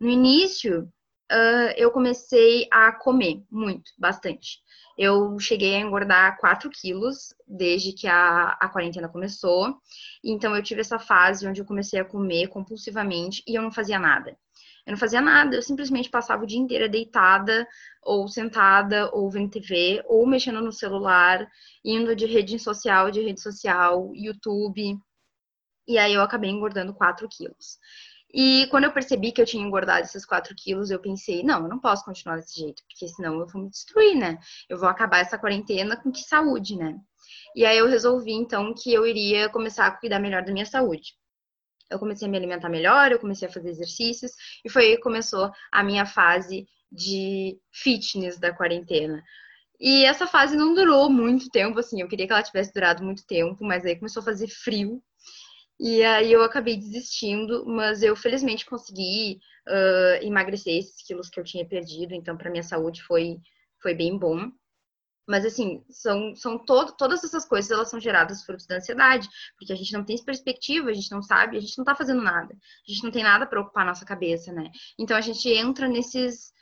No 0.00 0.08
início, 0.08 0.82
uh, 1.30 1.72
eu 1.76 1.90
comecei 1.90 2.66
a 2.70 2.92
comer 2.92 3.44
muito, 3.50 3.92
bastante. 3.96 4.58
Eu 4.98 5.38
cheguei 5.38 5.76
a 5.76 5.80
engordar 5.80 6.38
4 6.38 6.68
quilos 6.70 7.34
desde 7.46 7.92
que 7.92 8.06
a, 8.06 8.56
a 8.60 8.68
quarentena 8.68 9.08
começou. 9.08 9.74
Então, 10.22 10.54
eu 10.54 10.62
tive 10.62 10.80
essa 10.80 10.98
fase 10.98 11.46
onde 11.46 11.60
eu 11.60 11.64
comecei 11.64 12.00
a 12.00 12.04
comer 12.04 12.48
compulsivamente 12.48 13.42
e 13.46 13.54
eu 13.54 13.62
não 13.62 13.72
fazia 13.72 13.98
nada. 13.98 14.36
Eu 14.84 14.92
não 14.92 14.98
fazia 14.98 15.20
nada, 15.20 15.54
eu 15.54 15.62
simplesmente 15.62 16.10
passava 16.10 16.42
o 16.42 16.46
dia 16.46 16.58
inteiro 16.58 16.88
deitada, 16.88 17.66
ou 18.02 18.26
sentada, 18.26 19.08
ou 19.14 19.30
vendo 19.30 19.50
TV, 19.50 20.02
ou 20.06 20.26
mexendo 20.26 20.60
no 20.60 20.72
celular, 20.72 21.48
indo 21.84 22.16
de 22.16 22.26
rede 22.26 22.58
social 22.58 23.10
de 23.10 23.20
rede 23.22 23.40
social, 23.40 24.10
YouTube. 24.14 24.98
E 25.86 25.98
aí 25.98 26.14
eu 26.14 26.22
acabei 26.22 26.50
engordando 26.50 26.94
4 26.94 27.28
quilos. 27.28 27.78
E 28.34 28.66
quando 28.70 28.84
eu 28.84 28.92
percebi 28.92 29.30
que 29.30 29.40
eu 29.40 29.46
tinha 29.46 29.64
engordado 29.64 30.04
esses 30.04 30.24
4 30.24 30.54
quilos, 30.56 30.90
eu 30.90 30.98
pensei, 30.98 31.42
não, 31.44 31.62
eu 31.62 31.68
não 31.68 31.78
posso 31.78 32.04
continuar 32.04 32.36
desse 32.36 32.58
jeito, 32.58 32.82
porque 32.88 33.06
senão 33.06 33.38
eu 33.38 33.46
vou 33.46 33.62
me 33.62 33.70
destruir, 33.70 34.16
né? 34.16 34.38
Eu 34.68 34.78
vou 34.78 34.88
acabar 34.88 35.18
essa 35.18 35.38
quarentena 35.38 35.96
com 35.96 36.10
que 36.10 36.22
saúde, 36.22 36.76
né? 36.76 36.98
E 37.54 37.64
aí 37.64 37.78
eu 37.78 37.86
resolvi, 37.88 38.32
então, 38.32 38.74
que 38.74 38.92
eu 38.92 39.06
iria 39.06 39.48
começar 39.50 39.86
a 39.86 39.90
cuidar 39.92 40.18
melhor 40.18 40.42
da 40.44 40.52
minha 40.52 40.66
saúde 40.66 41.12
eu 41.92 41.98
comecei 41.98 42.26
a 42.26 42.30
me 42.30 42.36
alimentar 42.36 42.68
melhor, 42.68 43.12
eu 43.12 43.18
comecei 43.18 43.48
a 43.48 43.52
fazer 43.52 43.70
exercícios, 43.70 44.32
e 44.64 44.70
foi 44.70 44.86
aí 44.86 44.96
que 44.96 45.02
começou 45.02 45.50
a 45.70 45.82
minha 45.82 46.06
fase 46.06 46.66
de 46.90 47.58
fitness 47.72 48.38
da 48.38 48.52
quarentena. 48.52 49.22
E 49.80 50.04
essa 50.04 50.26
fase 50.26 50.56
não 50.56 50.74
durou 50.74 51.10
muito 51.10 51.50
tempo, 51.50 51.78
assim, 51.78 52.00
eu 52.00 52.08
queria 52.08 52.26
que 52.26 52.32
ela 52.32 52.42
tivesse 52.42 52.72
durado 52.72 53.02
muito 53.04 53.26
tempo, 53.26 53.64
mas 53.64 53.84
aí 53.84 53.96
começou 53.96 54.20
a 54.20 54.24
fazer 54.24 54.48
frio, 54.48 55.02
e 55.80 56.02
aí 56.04 56.32
eu 56.32 56.42
acabei 56.44 56.76
desistindo, 56.76 57.66
mas 57.66 58.02
eu 58.02 58.14
felizmente 58.14 58.64
consegui 58.64 59.40
uh, 59.66 60.24
emagrecer 60.24 60.76
esses 60.78 61.04
quilos 61.04 61.28
que 61.28 61.40
eu 61.40 61.44
tinha 61.44 61.66
perdido, 61.66 62.14
então 62.14 62.36
para 62.36 62.50
minha 62.50 62.62
saúde 62.62 63.02
foi, 63.02 63.38
foi 63.82 63.94
bem 63.94 64.16
bom. 64.16 64.48
Mas, 65.26 65.44
assim, 65.44 65.84
são, 65.88 66.34
são 66.34 66.58
todo, 66.58 66.92
todas 66.96 67.22
essas 67.22 67.44
coisas, 67.44 67.70
elas 67.70 67.88
são 67.88 68.00
geradas 68.00 68.42
frutos 68.44 68.66
da 68.66 68.76
ansiedade, 68.76 69.28
porque 69.56 69.72
a 69.72 69.76
gente 69.76 69.92
não 69.92 70.04
tem 70.04 70.22
perspectiva, 70.24 70.90
a 70.90 70.94
gente 70.94 71.10
não 71.12 71.22
sabe, 71.22 71.56
a 71.56 71.60
gente 71.60 71.78
não 71.78 71.84
tá 71.84 71.94
fazendo 71.94 72.20
nada. 72.20 72.54
A 72.54 72.92
gente 72.92 73.04
não 73.04 73.10
tem 73.10 73.22
nada 73.22 73.46
para 73.46 73.60
ocupar 73.60 73.84
a 73.84 73.86
nossa 73.86 74.04
cabeça, 74.04 74.52
né? 74.52 74.70
Então, 74.98 75.16
a 75.16 75.20
gente 75.20 75.48
entra 75.48 75.88
nesses, 75.88 76.52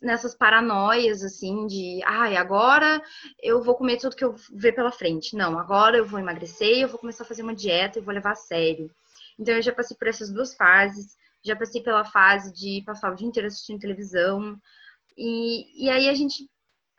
nessas 0.00 0.34
paranoias, 0.34 1.22
assim, 1.24 1.66
de, 1.66 2.00
ai, 2.04 2.36
ah, 2.36 2.40
agora 2.40 3.02
eu 3.42 3.62
vou 3.62 3.74
comer 3.74 3.98
tudo 3.98 4.16
que 4.16 4.24
eu 4.24 4.34
ver 4.52 4.72
pela 4.72 4.92
frente. 4.92 5.36
Não, 5.36 5.58
agora 5.58 5.96
eu 5.96 6.06
vou 6.06 6.20
emagrecer, 6.20 6.78
eu 6.78 6.88
vou 6.88 6.98
começar 6.98 7.24
a 7.24 7.26
fazer 7.26 7.42
uma 7.42 7.54
dieta 7.54 7.98
e 7.98 8.02
vou 8.02 8.14
levar 8.14 8.32
a 8.32 8.36
sério. 8.36 8.90
Então, 9.38 9.54
eu 9.54 9.62
já 9.62 9.72
passei 9.72 9.96
por 9.96 10.08
essas 10.08 10.32
duas 10.32 10.54
fases, 10.54 11.16
já 11.44 11.56
passei 11.56 11.82
pela 11.82 12.04
fase 12.04 12.52
de 12.52 12.82
passar 12.86 13.12
o 13.12 13.16
dia 13.16 13.26
inteiro 13.26 13.48
assistindo 13.48 13.80
televisão, 13.80 14.56
e, 15.16 15.84
e 15.86 15.90
aí 15.90 16.08
a 16.08 16.14
gente, 16.14 16.48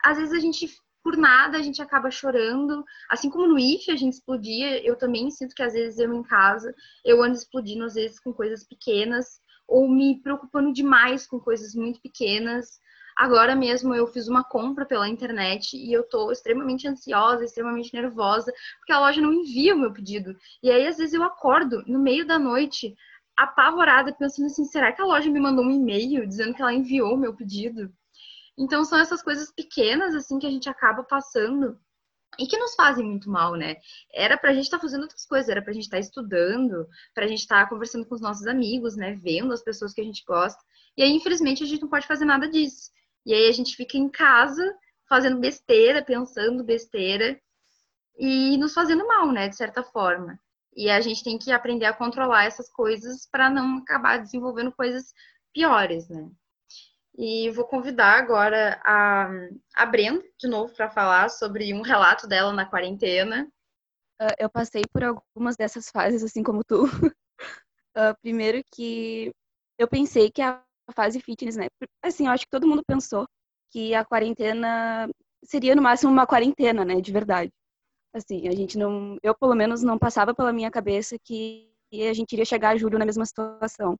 às 0.02 0.18
vezes 0.18 0.34
a 0.34 0.40
gente 0.40 0.68
por 1.02 1.16
nada 1.16 1.58
a 1.58 1.62
gente 1.62 1.80
acaba 1.82 2.10
chorando. 2.10 2.84
Assim 3.08 3.30
como 3.30 3.46
no 3.46 3.58
IF 3.58 3.90
a 3.90 3.96
gente 3.96 4.14
explodia, 4.14 4.84
eu 4.86 4.96
também 4.96 5.30
sinto 5.30 5.54
que 5.54 5.62
às 5.62 5.72
vezes 5.72 5.98
eu 5.98 6.12
em 6.14 6.22
casa, 6.22 6.74
eu 7.04 7.22
ando 7.22 7.34
explodindo 7.34 7.84
às 7.84 7.94
vezes 7.94 8.20
com 8.20 8.32
coisas 8.32 8.66
pequenas 8.66 9.40
ou 9.66 9.88
me 9.88 10.20
preocupando 10.20 10.72
demais 10.72 11.26
com 11.26 11.38
coisas 11.38 11.74
muito 11.74 12.00
pequenas. 12.00 12.78
Agora 13.16 13.54
mesmo 13.54 13.94
eu 13.94 14.06
fiz 14.06 14.28
uma 14.28 14.42
compra 14.42 14.86
pela 14.86 15.08
internet 15.08 15.76
e 15.76 15.92
eu 15.92 16.08
tô 16.08 16.32
extremamente 16.32 16.88
ansiosa, 16.88 17.44
extremamente 17.44 17.92
nervosa, 17.92 18.52
porque 18.78 18.92
a 18.92 19.00
loja 19.00 19.20
não 19.20 19.32
envia 19.32 19.74
o 19.74 19.78
meu 19.78 19.92
pedido. 19.92 20.34
E 20.62 20.70
aí 20.70 20.86
às 20.86 20.96
vezes 20.96 21.14
eu 21.14 21.22
acordo 21.22 21.82
no 21.86 21.98
meio 21.98 22.26
da 22.26 22.38
noite 22.38 22.94
apavorada, 23.36 24.12
pensando 24.12 24.46
assim, 24.46 24.64
será 24.64 24.92
que 24.92 25.00
a 25.00 25.04
loja 25.04 25.30
me 25.30 25.40
mandou 25.40 25.64
um 25.64 25.70
e-mail 25.70 26.26
dizendo 26.26 26.54
que 26.54 26.60
ela 26.62 26.74
enviou 26.74 27.14
o 27.14 27.18
meu 27.18 27.34
pedido? 27.34 27.92
Então 28.60 28.84
são 28.84 28.98
essas 28.98 29.22
coisas 29.22 29.50
pequenas 29.50 30.14
assim 30.14 30.38
que 30.38 30.46
a 30.46 30.50
gente 30.50 30.68
acaba 30.68 31.02
passando 31.02 31.80
e 32.38 32.46
que 32.46 32.58
nos 32.58 32.74
fazem 32.74 33.06
muito 33.06 33.30
mal, 33.30 33.54
né? 33.54 33.76
Era 34.12 34.36
pra 34.36 34.52
gente 34.52 34.64
estar 34.64 34.76
tá 34.76 34.82
fazendo 34.82 35.02
outras 35.02 35.24
coisas, 35.24 35.48
era 35.48 35.62
pra 35.62 35.72
gente 35.72 35.84
estar 35.84 35.96
tá 35.96 36.00
estudando, 36.00 36.86
pra 37.14 37.26
gente 37.26 37.40
estar 37.40 37.64
tá 37.64 37.70
conversando 37.70 38.06
com 38.06 38.14
os 38.14 38.20
nossos 38.20 38.46
amigos, 38.46 38.96
né? 38.96 39.18
Vendo 39.22 39.52
as 39.54 39.62
pessoas 39.62 39.94
que 39.94 40.00
a 40.02 40.04
gente 40.04 40.22
gosta. 40.26 40.62
E 40.94 41.02
aí, 41.02 41.10
infelizmente, 41.10 41.64
a 41.64 41.66
gente 41.66 41.80
não 41.80 41.88
pode 41.88 42.06
fazer 42.06 42.26
nada 42.26 42.48
disso. 42.50 42.90
E 43.24 43.32
aí 43.32 43.48
a 43.48 43.52
gente 43.52 43.74
fica 43.74 43.96
em 43.96 44.10
casa 44.10 44.62
fazendo 45.08 45.38
besteira, 45.40 46.04
pensando 46.04 46.62
besteira 46.62 47.40
e 48.18 48.58
nos 48.58 48.74
fazendo 48.74 49.06
mal, 49.06 49.32
né? 49.32 49.48
De 49.48 49.56
certa 49.56 49.82
forma. 49.82 50.38
E 50.76 50.90
a 50.90 51.00
gente 51.00 51.24
tem 51.24 51.38
que 51.38 51.50
aprender 51.50 51.86
a 51.86 51.94
controlar 51.94 52.44
essas 52.44 52.70
coisas 52.70 53.26
para 53.26 53.48
não 53.48 53.78
acabar 53.78 54.18
desenvolvendo 54.18 54.70
coisas 54.70 55.14
piores, 55.52 56.08
né? 56.10 56.30
E 57.22 57.50
vou 57.50 57.66
convidar 57.66 58.18
agora 58.18 58.80
a, 58.82 59.28
a 59.74 59.84
Brenda, 59.84 60.24
de 60.38 60.48
novo, 60.48 60.74
para 60.74 60.88
falar 60.88 61.28
sobre 61.28 61.74
um 61.74 61.82
relato 61.82 62.26
dela 62.26 62.50
na 62.50 62.64
quarentena. 62.64 63.46
Uh, 64.18 64.32
eu 64.38 64.48
passei 64.48 64.84
por 64.90 65.04
algumas 65.04 65.54
dessas 65.54 65.90
fases, 65.90 66.24
assim 66.24 66.42
como 66.42 66.64
tu. 66.64 66.86
uh, 66.86 68.16
primeiro 68.22 68.62
que 68.72 69.30
eu 69.78 69.86
pensei 69.86 70.30
que 70.30 70.40
a 70.40 70.64
fase 70.94 71.20
fitness, 71.20 71.56
né? 71.56 71.66
Assim, 72.02 72.24
eu 72.24 72.32
acho 72.32 72.46
que 72.46 72.50
todo 72.50 72.66
mundo 72.66 72.82
pensou 72.86 73.26
que 73.70 73.94
a 73.94 74.02
quarentena 74.02 75.06
seria 75.44 75.74
no 75.74 75.82
máximo 75.82 76.10
uma 76.10 76.26
quarentena, 76.26 76.86
né? 76.86 77.02
De 77.02 77.12
verdade. 77.12 77.52
Assim, 78.14 78.48
a 78.48 78.52
gente 78.52 78.78
não. 78.78 79.18
Eu, 79.22 79.34
pelo 79.34 79.54
menos, 79.54 79.82
não 79.82 79.98
passava 79.98 80.34
pela 80.34 80.54
minha 80.54 80.70
cabeça 80.70 81.18
que 81.22 81.70
a 81.92 82.14
gente 82.14 82.32
iria 82.32 82.46
chegar 82.46 82.70
a 82.70 82.76
julho 82.78 82.98
na 82.98 83.04
mesma 83.04 83.26
situação. 83.26 83.94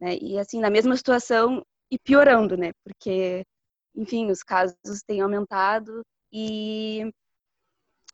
Né? 0.00 0.16
E, 0.20 0.38
assim, 0.38 0.60
na 0.60 0.70
mesma 0.70 0.96
situação 0.96 1.60
e 1.90 1.98
piorando, 1.98 2.56
né? 2.56 2.72
Porque, 2.84 3.44
enfim, 3.94 4.30
os 4.30 4.42
casos 4.42 5.02
têm 5.06 5.20
aumentado 5.20 6.02
e 6.32 7.10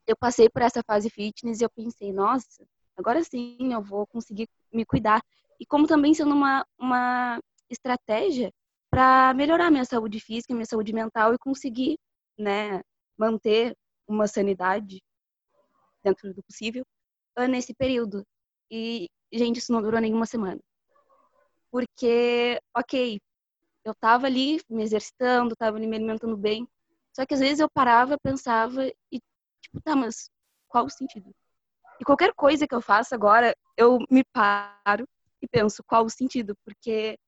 eu 0.06 0.16
passei 0.16 0.48
por 0.48 0.62
essa 0.62 0.82
fase 0.82 1.08
fitness 1.10 1.60
e 1.60 1.64
eu 1.64 1.70
pensei, 1.70 2.12
nossa, 2.12 2.64
agora 2.96 3.22
sim 3.24 3.72
eu 3.72 3.82
vou 3.82 4.06
conseguir 4.06 4.48
me 4.72 4.84
cuidar. 4.84 5.22
E 5.60 5.66
como 5.66 5.86
também 5.86 6.14
sendo 6.14 6.34
uma, 6.34 6.66
uma 6.78 7.40
estratégia 7.70 8.52
para 8.90 9.32
melhorar 9.34 9.70
minha 9.70 9.84
saúde 9.84 10.20
física, 10.20 10.54
minha 10.54 10.66
saúde 10.66 10.92
mental 10.92 11.34
e 11.34 11.38
conseguir, 11.38 11.98
né, 12.38 12.82
manter 13.16 13.74
uma 14.06 14.26
sanidade 14.26 15.00
dentro 16.02 16.34
do 16.34 16.42
possível 16.42 16.84
ah, 17.36 17.48
nesse 17.48 17.74
período. 17.74 18.24
E, 18.70 19.08
gente, 19.32 19.58
isso 19.58 19.72
não 19.72 19.82
durou 19.82 20.00
nenhuma 20.00 20.26
semana. 20.26 20.60
Porque, 21.70 22.60
ok, 22.76 23.18
eu 23.84 23.94
tava 23.94 24.26
ali 24.26 24.60
me 24.68 24.82
exercitando, 24.82 25.56
tava 25.56 25.76
ali 25.76 25.86
me 25.86 25.96
alimentando 25.96 26.36
bem, 26.36 26.68
só 27.14 27.26
que 27.26 27.34
às 27.34 27.40
vezes 27.40 27.60
eu 27.60 27.68
parava, 27.70 28.18
pensava 28.22 28.86
e, 28.86 29.20
tipo, 29.60 29.80
tá, 29.82 29.94
mas 29.94 30.30
qual 30.68 30.86
o 30.86 30.90
sentido? 30.90 31.34
E 32.00 32.04
qualquer 32.04 32.32
coisa 32.34 32.66
que 32.66 32.74
eu 32.74 32.80
faça 32.80 33.14
agora, 33.14 33.54
eu 33.76 33.98
me 34.10 34.24
paro 34.32 35.06
e 35.40 35.48
penso 35.48 35.82
qual 35.84 36.04
o 36.04 36.10
sentido, 36.10 36.56
porque 36.64 37.18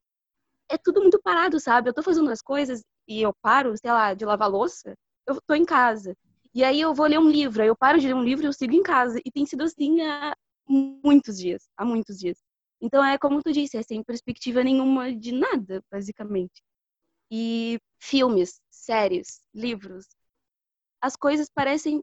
é 0.68 0.78
tudo 0.78 1.00
muito 1.00 1.20
parado, 1.20 1.60
sabe? 1.60 1.90
Eu 1.90 1.94
tô 1.94 2.02
fazendo 2.02 2.30
as 2.30 2.40
coisas 2.40 2.82
e 3.06 3.20
eu 3.20 3.32
paro, 3.42 3.76
sei 3.76 3.92
lá, 3.92 4.14
de 4.14 4.24
lavar 4.24 4.50
louça, 4.50 4.94
eu 5.26 5.40
tô 5.46 5.54
em 5.54 5.64
casa. 5.64 6.16
E 6.54 6.62
aí 6.62 6.80
eu 6.80 6.94
vou 6.94 7.06
ler 7.06 7.18
um 7.18 7.28
livro, 7.28 7.62
aí 7.62 7.68
eu 7.68 7.76
paro 7.76 7.98
de 7.98 8.06
ler 8.06 8.14
um 8.14 8.22
livro 8.22 8.44
e 8.44 8.48
eu 8.48 8.52
sigo 8.52 8.72
em 8.72 8.82
casa. 8.82 9.20
E 9.24 9.30
tem 9.30 9.44
sido 9.44 9.64
assim 9.64 10.02
há 10.02 10.34
muitos 10.68 11.36
dias, 11.38 11.68
há 11.76 11.84
muitos 11.84 12.18
dias. 12.18 12.38
Então 12.80 13.04
é 13.04 13.18
como 13.18 13.42
tu 13.42 13.52
disse, 13.52 13.76
é 13.76 13.82
sem 13.82 14.02
perspectiva 14.02 14.62
nenhuma 14.62 15.14
de 15.14 15.32
nada, 15.32 15.82
basicamente. 15.90 16.62
E 17.30 17.78
filmes, 17.98 18.60
séries, 18.70 19.40
livros, 19.54 20.06
as 21.00 21.16
coisas 21.16 21.48
parecem 21.54 22.02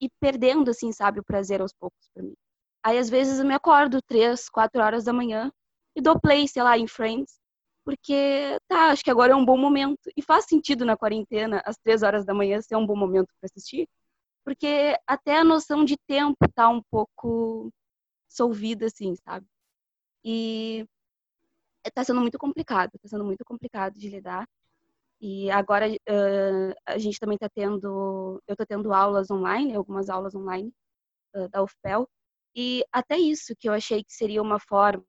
ir 0.00 0.10
perdendo, 0.20 0.70
assim, 0.70 0.92
sabe, 0.92 1.20
o 1.20 1.24
prazer 1.24 1.60
aos 1.60 1.72
poucos 1.72 2.08
para 2.14 2.22
mim. 2.22 2.34
Aí 2.82 2.98
às 2.98 3.10
vezes 3.10 3.38
eu 3.40 3.46
me 3.46 3.54
acordo 3.54 4.00
três, 4.02 4.48
quatro 4.48 4.82
horas 4.82 5.04
da 5.04 5.12
manhã 5.12 5.52
e 5.96 6.00
dou 6.00 6.20
play, 6.20 6.46
sei 6.48 6.62
lá, 6.62 6.78
em 6.78 6.86
Friends, 6.86 7.38
porque 7.84 8.58
tá, 8.68 8.90
acho 8.90 9.02
que 9.04 9.10
agora 9.10 9.32
é 9.32 9.36
um 9.36 9.44
bom 9.44 9.56
momento. 9.58 10.10
E 10.16 10.22
faz 10.22 10.44
sentido 10.46 10.84
na 10.84 10.96
quarentena, 10.96 11.62
às 11.66 11.76
três 11.78 12.02
horas 12.02 12.24
da 12.24 12.34
manhã, 12.34 12.60
ser 12.62 12.76
um 12.76 12.86
bom 12.86 12.96
momento 12.96 13.28
para 13.40 13.46
assistir, 13.46 13.88
porque 14.44 14.96
até 15.06 15.38
a 15.38 15.44
noção 15.44 15.84
de 15.84 15.96
tempo 16.06 16.36
tá 16.54 16.68
um 16.68 16.82
pouco 16.90 17.72
solvida, 18.28 18.86
assim, 18.86 19.16
sabe? 19.16 19.46
E 20.28 20.84
tá 21.94 22.02
sendo 22.02 22.20
muito 22.20 22.36
complicado, 22.36 22.90
tá 23.00 23.08
sendo 23.08 23.24
muito 23.24 23.44
complicado 23.44 23.94
de 23.96 24.08
lidar. 24.08 24.44
E 25.20 25.48
agora 25.52 25.88
uh, 25.88 26.74
a 26.84 26.98
gente 26.98 27.20
também 27.20 27.38
tá 27.38 27.48
tendo, 27.48 28.42
eu 28.46 28.56
tô 28.56 28.66
tendo 28.66 28.92
aulas 28.92 29.30
online, 29.30 29.74
algumas 29.76 30.10
aulas 30.10 30.34
online 30.34 30.72
uh, 31.36 31.48
da 31.48 31.62
UFPEL, 31.62 32.08
e 32.56 32.84
até 32.92 33.16
isso 33.16 33.54
que 33.56 33.68
eu 33.68 33.72
achei 33.72 34.02
que 34.02 34.12
seria 34.12 34.42
uma 34.42 34.58
forma 34.58 35.04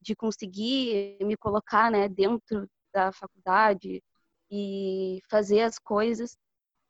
de 0.00 0.16
conseguir 0.16 1.18
me 1.20 1.36
colocar 1.36 1.90
né, 1.90 2.08
dentro 2.08 2.66
da 2.92 3.12
faculdade 3.12 4.02
e 4.50 5.20
fazer 5.30 5.60
as 5.60 5.78
coisas, 5.78 6.38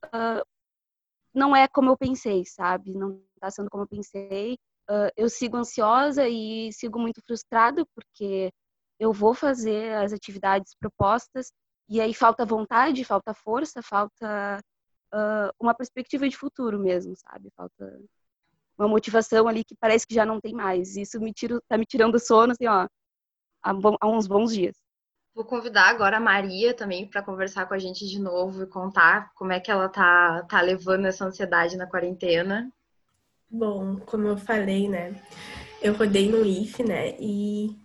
uh, 0.07 0.47
não 1.35 1.57
é 1.57 1.67
como 1.69 1.91
eu 1.91 1.97
pensei, 1.97 2.45
sabe? 2.47 2.95
Não 2.95 3.21
está 3.35 3.51
sendo 3.51 3.69
como 3.69 3.83
eu 3.83 3.89
pensei. 3.89 4.59
Uh, 4.91 5.13
eu 5.17 5.29
sigo 5.29 5.57
ansiosa 5.57 6.27
e 6.29 6.73
sigo 6.73 6.99
muito 6.99 7.21
frustrada 7.27 7.85
porque 7.95 8.51
eu 8.99 9.13
vou 9.13 9.35
fazer 9.35 9.95
as 9.95 10.13
atividades 10.13 10.75
propostas 10.81 11.53
e 11.89 12.01
aí 12.01 12.13
falta 12.13 12.45
vontade, 12.45 13.05
falta 13.05 13.33
força, 13.35 13.83
falta 13.83 14.59
uh, 15.15 15.51
uma 15.61 15.75
perspectiva 15.75 16.29
de 16.29 16.37
futuro 16.37 16.79
mesmo, 16.79 17.15
sabe? 17.17 17.51
Falta 17.57 18.01
uma 18.79 18.89
motivação 18.89 19.49
ali 19.49 19.65
que 19.65 19.75
parece 19.75 20.07
que 20.07 20.15
já 20.15 20.25
não 20.25 20.41
tem 20.41 20.55
mais. 20.55 20.97
Isso 20.97 21.19
me 21.21 21.33
tira, 21.33 21.61
tá 21.69 21.77
me 21.77 21.85
tirando 21.85 22.19
sono, 22.19 22.53
assim, 22.53 22.67
ó, 22.67 22.87
há, 23.63 24.07
uns 24.07 24.27
bons 24.27 24.53
dias. 24.53 24.77
Vou 25.35 25.45
convidar 25.45 25.89
agora 25.89 26.17
a 26.17 26.21
Maria 26.21 26.75
também 26.75 27.09
para 27.09 27.23
conversar 27.23 27.67
com 27.67 27.75
a 27.75 27.79
gente 27.79 28.07
de 28.07 28.21
novo 28.21 28.63
e 28.63 28.67
contar 28.67 29.33
como 29.35 29.53
é 29.53 29.61
que 29.61 29.71
ela 29.71 29.89
tá, 29.89 30.45
tá 30.45 30.61
levando 30.61 31.07
essa 31.07 31.25
ansiedade 31.25 31.77
na 31.77 31.87
quarentena. 31.87 32.73
Bom, 33.51 33.97
como 34.01 34.29
eu 34.29 34.37
falei, 34.37 34.89
né? 34.89 35.15
Eu 35.83 35.95
rodei 35.95 36.29
no 36.31 36.45
IF, 36.45 36.83
né? 36.83 37.17
E 37.21 37.77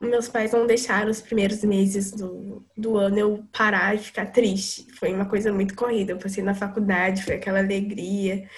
meus 0.00 0.28
pais 0.28 0.52
não 0.52 0.66
deixaram 0.66 1.10
os 1.10 1.20
primeiros 1.22 1.62
meses 1.64 2.12
do, 2.12 2.64
do 2.76 2.96
ano 2.98 3.18
eu 3.18 3.44
parar 3.52 3.94
e 3.94 3.98
ficar 3.98 4.26
triste. 4.26 4.86
Foi 4.98 5.12
uma 5.14 5.28
coisa 5.28 5.52
muito 5.52 5.74
corrida. 5.76 6.12
Eu 6.12 6.18
passei 6.18 6.42
na 6.44 6.54
faculdade, 6.54 7.24
foi 7.24 7.36
aquela 7.36 7.60
alegria. 7.60 8.48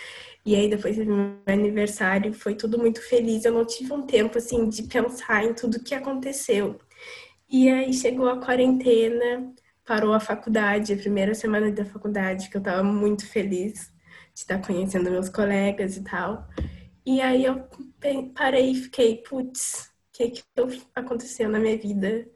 E 0.46 0.56
aí 0.56 0.68
depois 0.70 0.96
do 0.96 1.04
meu 1.06 1.38
aniversário, 1.46 2.32
foi 2.34 2.54
tudo 2.54 2.78
muito 2.78 3.02
feliz. 3.08 3.44
Eu 3.44 3.52
não 3.52 3.66
tive 3.66 3.92
um 3.92 4.06
tempo 4.06 4.38
assim 4.38 4.68
de 4.68 4.84
pensar 4.84 5.44
em 5.44 5.54
tudo 5.54 5.82
que 5.84 5.94
aconteceu. 5.94 6.80
E 7.50 7.68
aí 7.70 7.92
chegou 7.94 8.28
a 8.28 8.40
quarentena, 8.40 9.52
parou 9.86 10.12
a 10.14 10.20
faculdade, 10.20 10.92
a 10.94 10.96
primeira 10.96 11.34
semana 11.34 11.70
da 11.72 11.84
faculdade, 11.84 12.50
que 12.50 12.56
eu 12.56 12.62
tava 12.62 12.82
muito 12.84 13.26
feliz 13.28 13.92
estar 14.38 14.60
conhecendo 14.64 15.10
meus 15.10 15.28
colegas 15.28 15.96
e 15.96 16.04
tal. 16.04 16.46
E 17.04 17.20
aí 17.20 17.44
eu 17.44 17.68
parei 18.34 18.72
e 18.72 18.74
fiquei, 18.74 19.16
putz, 19.18 19.90
o 20.08 20.12
que 20.12 20.30
que 20.30 20.42
aconteceu 20.94 21.48
na 21.48 21.58
minha 21.58 21.76
vida 21.76 22.28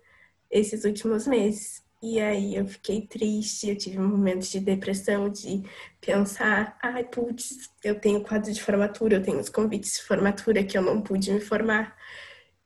esses 0.50 0.84
últimos 0.84 1.26
meses? 1.26 1.82
E 2.02 2.20
aí 2.20 2.56
eu 2.56 2.66
fiquei 2.66 3.06
triste, 3.06 3.68
eu 3.68 3.76
tive 3.76 4.00
um 4.00 4.08
momento 4.08 4.48
de 4.48 4.58
depressão, 4.58 5.28
de 5.28 5.62
pensar, 6.00 6.76
ai, 6.82 7.04
putz, 7.04 7.70
eu 7.84 8.00
tenho 8.00 8.22
quadro 8.22 8.52
de 8.52 8.60
formatura, 8.60 9.16
eu 9.16 9.22
tenho 9.22 9.38
os 9.38 9.48
convites 9.48 9.94
de 9.98 10.02
formatura 10.02 10.64
que 10.64 10.76
eu 10.76 10.82
não 10.82 11.00
pude 11.00 11.32
me 11.32 11.40
formar. 11.40 11.96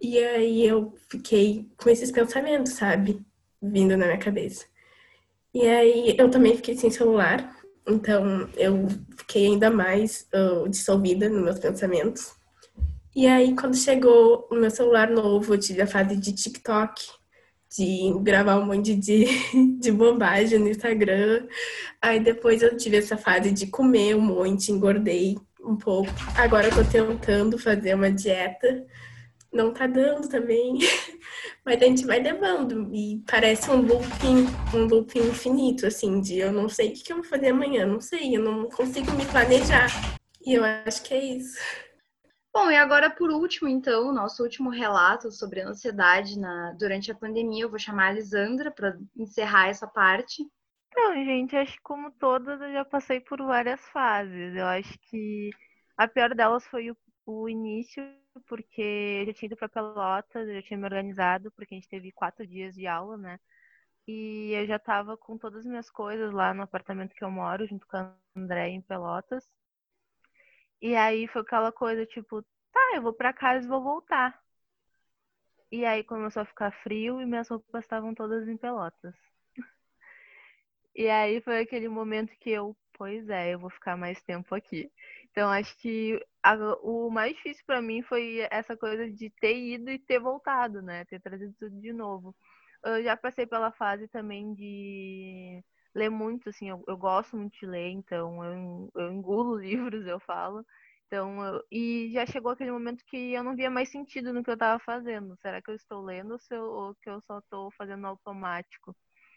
E 0.01 0.19
aí 0.19 0.67
eu 0.67 0.95
fiquei 1.11 1.71
com 1.77 1.91
esses 1.91 2.11
pensamentos, 2.11 2.73
sabe? 2.73 3.21
Vindo 3.61 3.97
na 3.97 4.07
minha 4.07 4.19
cabeça. 4.19 4.65
E 5.53 5.67
aí 5.67 6.17
eu 6.19 6.31
também 6.31 6.57
fiquei 6.57 6.77
sem 6.77 6.91
celular, 6.91 7.55
então 7.87 8.49
eu 8.57 8.89
fiquei 9.17 9.47
ainda 9.47 9.71
mais 9.71 10.27
uh, 10.35 10.69
dissolvida 10.69 11.29
nos 11.29 11.43
meus 11.43 11.59
pensamentos. 11.59 12.33
E 13.15 13.27
aí 13.27 13.55
quando 13.55 13.77
chegou 13.77 14.47
o 14.51 14.55
meu 14.55 14.71
celular 14.71 15.11
novo, 15.11 15.55
eu 15.55 15.59
tive 15.59 15.83
a 15.83 15.87
fase 15.87 16.17
de 16.17 16.33
TikTok, 16.33 17.03
de 17.77 18.13
gravar 18.23 18.59
um 18.59 18.67
monte 18.67 18.95
de, 18.95 19.27
de 19.81 19.93
bobagem 19.93 20.59
no 20.59 20.69
Instagram. 20.69 21.47
Aí 22.01 22.21
depois 22.21 22.63
eu 22.63 22.77
tive 22.77 22.97
essa 22.97 23.17
fase 23.17 23.51
de 23.51 23.67
comer 23.67 24.17
um 24.17 24.21
monte, 24.21 24.73
engordei 24.73 25.37
um 25.63 25.77
pouco. 25.77 26.11
Agora 26.37 26.69
eu 26.69 26.75
tô 26.75 26.85
tentando 26.85 27.59
fazer 27.59 27.95
uma 27.95 28.11
dieta. 28.11 28.87
Não 29.53 29.73
tá 29.73 29.87
dando 29.87 30.29
também. 30.29 30.79
Mas 31.65 31.81
a 31.81 31.85
gente 31.85 32.05
vai 32.05 32.21
levando. 32.21 32.95
E 32.95 33.23
parece 33.29 33.71
um 33.71 33.81
looping, 33.81 34.47
um 34.75 34.87
looping 34.87 35.21
infinito, 35.21 35.87
assim, 35.87 36.21
de 36.21 36.39
eu 36.39 36.53
não 36.53 36.69
sei 36.69 36.91
o 36.91 36.93
que 36.95 37.13
eu 37.13 37.17
vou 37.17 37.25
fazer 37.25 37.49
amanhã, 37.49 37.87
não 37.87 38.01
sei, 38.01 38.37
eu 38.37 38.43
não 38.43 38.69
consigo 38.69 39.11
me 39.13 39.25
planejar. 39.27 39.89
E 40.45 40.55
eu 40.55 40.65
acho 40.65 41.03
que 41.03 41.15
é 41.15 41.25
isso. 41.25 41.59
Bom, 42.55 42.71
e 42.71 42.77
agora 42.77 43.11
por 43.11 43.31
último, 43.31 43.69
então, 43.69 44.15
nosso 44.15 44.43
último 44.43 44.71
relato 44.71 45.31
sobre 45.31 45.61
a 45.61 45.69
ansiedade 45.69 46.39
na, 46.39 46.73
durante 46.79 47.11
a 47.13 47.15
pandemia, 47.15 47.65
eu 47.65 47.69
vou 47.69 47.79
chamar 47.79 48.09
a 48.09 48.13
Lisandra 48.13 48.71
para 48.71 48.97
encerrar 49.15 49.69
essa 49.69 49.87
parte. 49.87 50.43
Então, 50.89 51.15
gente, 51.17 51.55
acho 51.55 51.75
que 51.75 51.83
como 51.83 52.11
todas 52.13 52.59
eu 52.59 52.73
já 52.73 52.83
passei 52.83 53.21
por 53.21 53.45
várias 53.45 53.81
fases. 53.89 54.57
Eu 54.57 54.65
acho 54.65 54.99
que 55.11 55.51
a 55.99 56.09
pior 56.09 56.35
delas 56.35 56.67
foi 56.67 56.91
o, 56.91 56.97
o 57.27 57.47
início, 57.47 58.03
porque 58.43 58.83
eu 59.23 59.27
já 59.27 59.33
tinha 59.35 59.47
ido 59.49 59.57
para 59.57 59.69
Pelotas, 59.69 60.49
eu 60.49 60.55
já 60.55 60.63
tinha 60.63 60.79
me 60.79 60.85
organizado, 60.85 61.51
porque 61.53 61.75
a 61.75 61.79
gente 61.79 61.89
teve 61.89 62.13
quatro 62.13 62.47
dias 62.47 62.75
de 62.75 62.87
aula, 62.87 63.17
né? 63.17 63.41
E 64.07 64.53
eu 64.53 64.67
já 64.67 64.77
estava 64.77 65.17
com 65.17 65.39
todas 65.39 65.61
as 65.61 65.67
minhas 65.67 65.91
coisas 65.91 66.33
lá 66.33 66.55
no 66.55 66.63
apartamento 66.63 67.15
que 67.15 67.25
eu 67.25 67.31
moro, 67.31 67.67
junto 67.67 67.87
com 67.87 67.97
a 67.97 68.15
André 68.37 68.69
em 68.71 68.83
Pelotas. 68.83 69.49
E 70.81 70.95
aí 70.95 71.27
foi 71.29 71.43
aquela 71.43 71.73
coisa, 71.73 72.07
tipo, 72.07 72.43
tá, 72.73 72.93
eu 72.95 73.03
vou 73.03 73.13
pra 73.13 73.33
casa 73.33 73.67
e 73.67 73.69
vou 73.69 73.83
voltar. 73.83 74.41
E 75.71 75.85
aí 75.85 76.03
começou 76.05 76.43
a 76.43 76.47
ficar 76.47 76.73
frio 76.83 77.21
e 77.21 77.27
minhas 77.27 77.49
roupas 77.49 77.85
estavam 77.85 78.15
todas 78.15 78.49
em 78.49 78.57
pelotas. 78.57 79.15
E 80.99 81.11
aí 81.11 81.43
foi 81.43 81.61
aquele 81.61 81.89
momento 81.91 82.35
que 82.41 82.51
eu, 82.51 82.75
pois 82.97 83.29
é, 83.29 83.55
eu 83.55 83.59
vou 83.59 83.71
ficar 83.71 83.97
mais 83.97 84.23
tempo 84.23 84.55
aqui. 84.55 84.91
Então 85.31 85.51
acho 85.51 85.77
que 85.79 86.19
a, 86.43 86.55
o 86.83 87.11
mais 87.11 87.35
difícil 87.37 87.65
para 87.67 87.83
mim 87.83 88.03
foi 88.03 88.41
essa 88.51 88.77
coisa 88.77 89.11
de 89.11 89.31
ter 89.41 89.57
ido 89.57 89.91
e 89.91 89.99
ter 89.99 90.19
voltado, 90.21 90.83
né? 90.83 91.05
Ter 91.07 91.21
trazido 91.21 91.55
tudo 91.59 91.81
de 91.81 91.93
novo. 91.93 92.35
Eu 92.85 93.03
já 93.03 93.17
passei 93.17 93.47
pela 93.47 93.73
fase 93.73 94.09
também 94.09 94.55
de 94.55 95.63
ler 95.95 96.11
muito, 96.11 96.51
assim, 96.51 96.69
eu, 96.71 96.85
eu 96.87 96.97
gosto 96.97 97.37
muito 97.37 97.59
de 97.59 97.67
ler, 97.67 97.91
então 97.91 98.45
eu, 98.45 98.91
eu 98.97 99.13
engulo 99.13 99.57
livros, 99.61 100.07
eu 100.07 100.21
falo. 100.21 100.65
Então, 101.07 101.45
eu, 101.45 101.63
e 101.71 102.11
já 102.13 102.27
chegou 102.27 102.53
aquele 102.53 102.71
momento 102.73 103.05
que 103.07 103.33
eu 103.33 103.43
não 103.45 103.57
via 103.57 103.71
mais 103.71 103.91
sentido 103.91 104.33
no 104.33 104.43
que 104.45 104.51
eu 104.51 104.55
estava 104.55 104.79
fazendo. 104.81 105.37
Será 105.41 105.63
que 105.63 105.71
eu 105.71 105.75
estou 105.75 106.03
lendo 106.05 106.33
ou, 106.35 106.39
eu, 106.51 106.65
ou 106.65 106.95
que 106.97 107.09
eu 107.11 107.21
só 107.23 107.39
estou 107.39 107.71
fazendo 107.73 108.07
automático? 108.07 108.95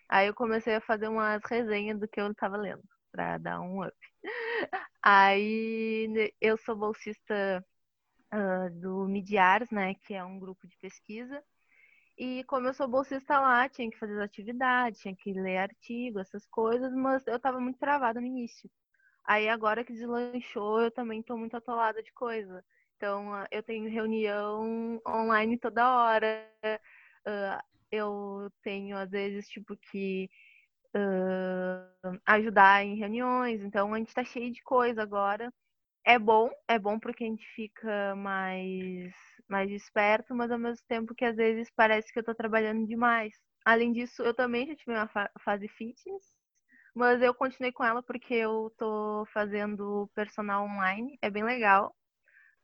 Aí 0.10 0.28
eu 0.28 0.34
comecei 0.36 0.76
a 0.76 0.82
fazer 0.82 1.08
umas 1.08 1.42
resenhas 1.46 2.00
do 2.00 2.08
que 2.08 2.20
eu 2.20 2.32
estava 2.32 2.58
lendo, 2.58 2.84
para 3.12 3.38
dar 3.38 3.62
um 3.62 3.84
up. 3.84 3.96
Aí 5.02 6.34
eu 6.42 6.58
sou 6.58 6.76
bolsista 6.76 7.66
uh, 8.34 8.70
do 8.80 9.08
Midiares, 9.08 9.70
né, 9.72 9.96
que 9.96 10.14
é 10.14 10.24
um 10.24 10.40
grupo 10.40 10.68
de 10.68 10.78
pesquisa. 10.78 11.44
E 12.18 12.44
como 12.44 12.68
eu 12.68 12.74
sou 12.74 12.88
bolsista 12.88 13.40
lá, 13.40 13.70
tinha 13.70 13.90
que 13.90 13.98
fazer 13.98 14.14
as 14.16 14.26
atividades, 14.26 15.00
tinha 15.00 15.16
que 15.16 15.32
ler 15.32 15.58
artigo, 15.58 16.20
essas 16.20 16.46
coisas, 16.48 16.94
mas 16.94 17.26
eu 17.26 17.38
estava 17.38 17.60
muito 17.62 17.80
travada 17.80 18.20
no 18.20 18.28
início. 18.28 18.70
Aí 19.24 19.48
agora 19.48 19.84
que 19.86 19.94
deslanchou, 19.94 20.82
eu 20.82 20.92
também 20.92 21.22
estou 21.22 21.38
muito 21.38 21.56
atolada 21.56 22.04
de 22.04 22.12
coisa. 22.12 22.66
Então, 22.98 23.32
eu 23.50 23.64
tenho 23.64 23.90
reunião 23.90 25.02
online 25.08 25.58
toda 25.58 25.90
hora. 25.90 26.46
Eu 27.90 28.52
tenho, 28.62 28.98
às 28.98 29.10
vezes, 29.12 29.48
tipo, 29.48 29.78
que 29.78 30.30
uh, 30.96 32.20
ajudar 32.26 32.84
em 32.86 32.96
reuniões. 32.96 33.62
Então, 33.62 33.94
a 33.94 33.98
gente 33.98 34.10
está 34.10 34.24
cheio 34.24 34.52
de 34.52 34.62
coisa 34.64 35.02
agora. 35.02 35.52
É 36.06 36.20
bom, 36.20 36.50
é 36.68 36.80
bom 36.80 37.00
porque 37.00 37.24
a 37.26 37.28
gente 37.28 37.46
fica 37.56 38.16
mais, 38.16 39.14
mais 39.48 39.72
esperto, 39.72 40.36
mas 40.36 40.52
ao 40.52 40.60
mesmo 40.60 40.86
tempo 40.88 41.16
que 41.16 41.26
às 41.26 41.36
vezes 41.38 41.70
parece 41.76 42.12
que 42.12 42.20
eu 42.20 42.22
estou 42.22 42.36
trabalhando 42.36 42.88
demais. 42.88 43.34
Além 43.66 43.94
disso, 43.94 44.24
eu 44.24 44.34
também 44.34 44.68
já 44.68 44.76
tive 44.76 44.94
uma 44.94 45.08
fa 45.08 45.30
fase 45.44 45.68
fitness, 45.70 46.24
mas 46.96 47.22
eu 47.22 47.34
continuei 47.34 47.72
com 47.74 47.84
ela 47.86 48.04
porque 48.04 48.34
eu 48.36 48.74
tô 48.78 49.26
fazendo 49.34 50.10
personal 50.16 50.66
online, 50.66 51.18
é 51.22 51.30
bem 51.30 51.44
legal. 51.44 51.96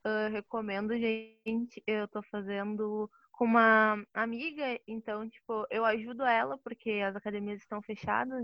Uh, 0.05 0.29
recomendo, 0.31 0.95
gente. 0.97 1.81
Eu 1.87 2.07
tô 2.07 2.21
fazendo 2.23 3.09
com 3.31 3.45
uma 3.45 4.05
amiga, 4.13 4.79
então, 4.87 5.27
tipo, 5.29 5.65
eu 5.69 5.83
ajudo 5.83 6.23
ela 6.23 6.57
porque 6.59 6.91
as 7.05 7.15
academias 7.15 7.59
estão 7.59 7.81
fechadas, 7.81 8.43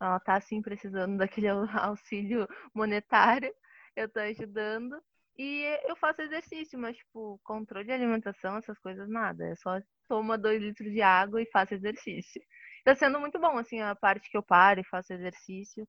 ela 0.00 0.20
tá 0.20 0.36
assim 0.36 0.62
precisando 0.62 1.18
daquele 1.18 1.48
auxílio 1.48 2.46
monetário. 2.74 3.52
Eu 3.96 4.08
tô 4.08 4.20
ajudando. 4.20 4.96
E 5.38 5.64
eu 5.88 5.96
faço 5.96 6.22
exercício, 6.22 6.78
mas, 6.78 6.96
tipo, 6.96 7.38
controle 7.44 7.84
de 7.86 7.92
alimentação, 7.92 8.56
essas 8.56 8.78
coisas, 8.78 9.08
nada. 9.08 9.44
É 9.46 9.54
só 9.56 9.78
toma 10.08 10.38
dois 10.38 10.62
litros 10.62 10.92
de 10.92 11.02
água 11.02 11.42
e 11.42 11.50
faça 11.50 11.74
exercício 11.74 12.40
tá 12.86 12.94
sendo 12.94 13.18
muito 13.18 13.36
bom, 13.40 13.58
assim, 13.58 13.80
a 13.80 13.96
parte 13.96 14.30
que 14.30 14.36
eu 14.36 14.42
paro 14.44 14.80
e 14.80 14.84
faço 14.84 15.12
exercício. 15.12 15.86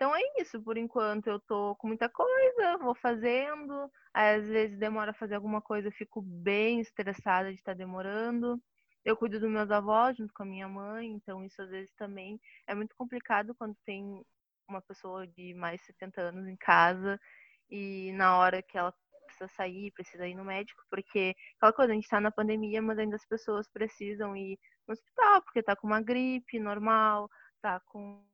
Então 0.00 0.16
é 0.16 0.20
isso, 0.38 0.58
por 0.62 0.78
enquanto 0.78 1.26
eu 1.26 1.38
tô 1.38 1.76
com 1.76 1.86
muita 1.86 2.08
coisa, 2.08 2.78
vou 2.78 2.94
fazendo. 2.94 3.92
Às 4.14 4.42
vezes 4.46 4.78
demora 4.78 5.12
fazer 5.12 5.34
alguma 5.34 5.60
coisa, 5.60 5.88
eu 5.88 5.92
fico 5.92 6.22
bem 6.22 6.80
estressada 6.80 7.50
de 7.50 7.58
estar 7.58 7.72
tá 7.72 7.76
demorando. 7.76 8.58
Eu 9.04 9.14
cuido 9.14 9.38
dos 9.38 9.50
meus 9.50 9.70
avós 9.70 10.16
junto 10.16 10.32
com 10.32 10.42
a 10.42 10.46
minha 10.46 10.66
mãe, 10.66 11.06
então 11.06 11.44
isso 11.44 11.60
às 11.60 11.68
vezes 11.68 11.92
também 11.96 12.40
é 12.66 12.74
muito 12.74 12.96
complicado 12.96 13.54
quando 13.54 13.76
tem 13.84 14.24
uma 14.66 14.80
pessoa 14.80 15.26
de 15.26 15.52
mais 15.52 15.80
de 15.80 15.88
70 15.88 16.22
anos 16.22 16.48
em 16.48 16.56
casa 16.56 17.20
e 17.68 18.10
na 18.14 18.38
hora 18.38 18.62
que 18.62 18.78
ela 18.78 18.94
precisa 19.26 19.48
sair, 19.48 19.90
precisa 19.90 20.26
ir 20.26 20.34
no 20.34 20.46
médico, 20.46 20.82
porque 20.88 21.36
aquela 21.58 21.74
coisa, 21.74 21.92
a 21.92 21.94
gente 21.94 22.08
tá 22.08 22.18
na 22.22 22.30
pandemia, 22.30 22.80
mas 22.80 22.98
ainda 22.98 23.16
as 23.16 23.26
pessoas 23.26 23.68
precisam 23.68 24.34
ir 24.34 24.58
no 24.88 24.94
hospital, 24.94 25.42
porque 25.42 25.62
tá 25.62 25.76
com 25.76 25.86
uma 25.86 26.00
gripe 26.00 26.58
normal, 26.58 27.28
tá 27.60 27.80
com, 27.80 28.24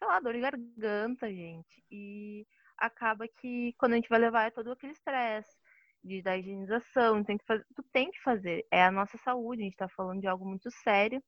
sei 0.00 0.08
lá, 0.08 0.18
dor 0.20 0.32
de 0.32 0.40
garganta, 0.40 1.28
gente. 1.30 1.84
E 1.90 2.46
acaba 2.78 3.28
que 3.28 3.74
quando 3.78 3.92
a 3.92 3.96
gente 3.96 4.08
vai 4.08 4.18
levar 4.18 4.46
é 4.46 4.50
todo 4.50 4.72
aquele 4.72 4.92
estresse 4.94 5.54
de, 6.02 6.22
da 6.22 6.36
higienização, 6.38 7.22
tem 7.22 7.36
que 7.38 7.44
fazer, 7.44 7.66
tu 7.76 7.82
tem 7.92 8.10
que 8.10 8.20
fazer, 8.22 8.66
é 8.70 8.82
a 8.82 8.90
nossa 8.90 9.18
saúde, 9.18 9.62
a 9.62 9.64
gente 9.66 9.76
tá 9.76 9.88
falando 9.90 10.20
de 10.22 10.26
algo 10.26 10.46
muito 10.46 10.70
sério, 10.70 11.22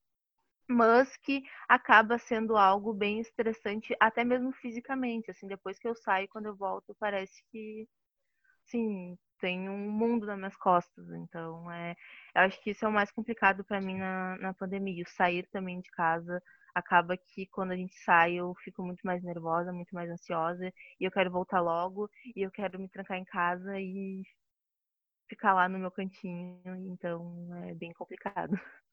mas 0.68 1.16
que 1.18 1.42
acaba 1.68 2.18
sendo 2.18 2.56
algo 2.56 2.94
bem 2.94 3.20
estressante, 3.20 3.94
até 4.00 4.24
mesmo 4.24 4.52
fisicamente, 4.52 5.30
assim, 5.30 5.46
depois 5.46 5.78
que 5.78 5.88
eu 5.88 5.94
saio, 5.94 6.28
quando 6.28 6.46
eu 6.46 6.56
volto, 6.56 6.96
parece 6.98 7.42
que, 7.50 7.86
sim, 8.66 9.18
tem 9.42 9.68
um 9.68 9.90
mundo 9.90 10.24
nas 10.24 10.38
minhas 10.38 10.56
costas. 10.56 11.04
Então, 11.10 11.70
é, 11.70 11.96
eu 12.34 12.42
acho 12.42 12.62
que 12.62 12.70
isso 12.70 12.84
é 12.84 12.88
o 12.88 12.92
mais 12.92 13.10
complicado 13.10 13.64
para 13.64 13.80
mim 13.80 13.98
na, 13.98 14.38
na 14.38 14.54
pandemia. 14.54 15.02
O 15.04 15.08
sair 15.10 15.46
também 15.50 15.80
de 15.80 15.90
casa 15.90 16.40
acaba 16.74 17.16
que 17.16 17.46
quando 17.46 17.72
a 17.72 17.76
gente 17.76 17.94
sai 17.96 18.34
eu 18.34 18.54
fico 18.64 18.82
muito 18.82 19.02
mais 19.04 19.22
nervosa, 19.22 19.72
muito 19.72 19.94
mais 19.94 20.08
ansiosa 20.10 20.72
e 21.00 21.04
eu 21.04 21.10
quero 21.10 21.30
voltar 21.30 21.60
logo 21.60 22.08
e 22.36 22.40
eu 22.42 22.50
quero 22.50 22.78
me 22.78 22.88
trancar 22.88 23.18
em 23.18 23.24
casa 23.24 23.78
e 23.78 24.22
ficar 25.28 25.54
lá 25.54 25.68
no 25.68 25.78
meu 25.78 25.90
cantinho. 25.90 26.60
Então, 26.92 27.48
é 27.68 27.74
bem 27.74 27.92
complicado. 27.92 28.52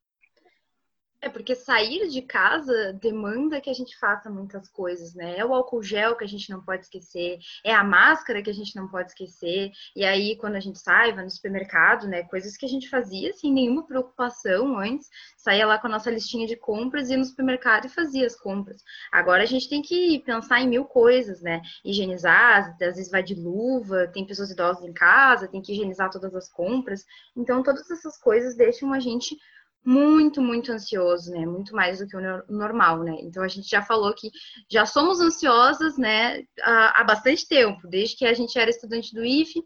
É 1.21 1.27
porque 1.27 1.53
sair 1.53 2.07
de 2.07 2.21
casa 2.21 2.93
demanda 2.93 3.59
que 3.59 3.69
a 3.69 3.73
gente 3.73 3.97
faça 3.97 4.29
muitas 4.29 4.69
coisas, 4.69 5.13
né? 5.13 5.37
É 5.37 5.43
o 5.43 5.53
álcool 5.53 5.83
gel 5.83 6.15
que 6.15 6.23
a 6.23 6.27
gente 6.27 6.49
não 6.49 6.63
pode 6.63 6.83
esquecer, 6.83 7.39
é 7.61 7.73
a 7.73 7.83
máscara 7.83 8.41
que 8.41 8.49
a 8.49 8.53
gente 8.53 8.73
não 8.73 8.87
pode 8.87 9.09
esquecer. 9.09 9.69
E 9.93 10.05
aí, 10.05 10.37
quando 10.37 10.55
a 10.55 10.61
gente 10.61 10.79
sai, 10.79 11.11
vai 11.11 11.25
no 11.25 11.29
supermercado, 11.29 12.07
né? 12.07 12.23
Coisas 12.23 12.55
que 12.55 12.65
a 12.65 12.69
gente 12.69 12.89
fazia 12.89 13.33
sem 13.33 13.51
nenhuma 13.51 13.85
preocupação 13.85 14.77
antes, 14.77 15.09
saía 15.37 15.67
lá 15.67 15.77
com 15.77 15.87
a 15.87 15.89
nossa 15.89 16.09
listinha 16.09 16.47
de 16.47 16.55
compras, 16.55 17.09
ia 17.09 17.17
no 17.17 17.25
supermercado 17.25 17.85
e 17.85 17.89
fazia 17.89 18.25
as 18.25 18.35
compras. 18.37 18.81
Agora 19.11 19.43
a 19.43 19.47
gente 19.47 19.67
tem 19.67 19.81
que 19.81 20.19
pensar 20.19 20.61
em 20.61 20.69
mil 20.69 20.85
coisas, 20.85 21.41
né? 21.41 21.61
Higienizar, 21.83 22.69
às 22.69 22.77
vezes 22.77 23.11
vai 23.11 23.21
de 23.21 23.35
luva, 23.35 24.07
tem 24.07 24.25
pessoas 24.25 24.51
idosas 24.51 24.85
em 24.85 24.93
casa, 24.93 25.49
tem 25.49 25.61
que 25.61 25.73
higienizar 25.73 26.09
todas 26.09 26.33
as 26.33 26.49
compras. 26.49 27.05
Então, 27.35 27.61
todas 27.61 27.91
essas 27.91 28.17
coisas 28.17 28.55
deixam 28.55 28.93
a 28.93 29.01
gente 29.01 29.37
muito, 29.83 30.41
muito 30.41 30.71
ansioso, 30.71 31.31
né? 31.31 31.45
Muito 31.45 31.75
mais 31.75 31.99
do 31.99 32.07
que 32.07 32.15
o 32.15 32.43
normal, 32.49 33.03
né? 33.03 33.17
Então 33.21 33.43
a 33.43 33.47
gente 33.47 33.69
já 33.69 33.81
falou 33.81 34.13
que 34.13 34.29
já 34.69 34.85
somos 34.85 35.19
ansiosas, 35.19 35.97
né, 35.97 36.43
há, 36.61 37.03
bastante 37.03 37.47
tempo, 37.47 37.87
desde 37.87 38.15
que 38.17 38.25
a 38.25 38.33
gente 38.33 38.57
era 38.57 38.69
estudante 38.69 39.13
do 39.13 39.23
IFE, 39.23 39.63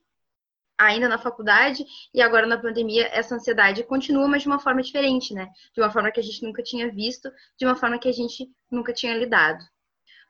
ainda 0.78 1.08
na 1.08 1.17
faculdade 1.17 1.86
e 2.13 2.21
agora 2.21 2.47
na 2.47 2.58
pandemia 2.58 3.08
essa 3.13 3.36
ansiedade 3.36 3.84
continua, 3.84 4.28
mas 4.28 4.41
de 4.41 4.47
uma 4.47 4.60
forma 4.60 4.82
diferente, 4.82 5.34
né? 5.34 5.47
De 5.73 5.82
uma 5.82 5.91
forma 5.91 6.12
que 6.12 6.19
a 6.19 6.23
gente 6.23 6.41
nunca 6.43 6.63
tinha 6.63 6.91
visto, 6.91 7.32
de 7.58 7.65
uma 7.65 7.76
forma 7.76 7.99
que 7.99 8.08
a 8.08 8.13
gente 8.13 8.49
nunca 8.71 8.93
tinha 8.93 9.15
lidado. 9.17 9.63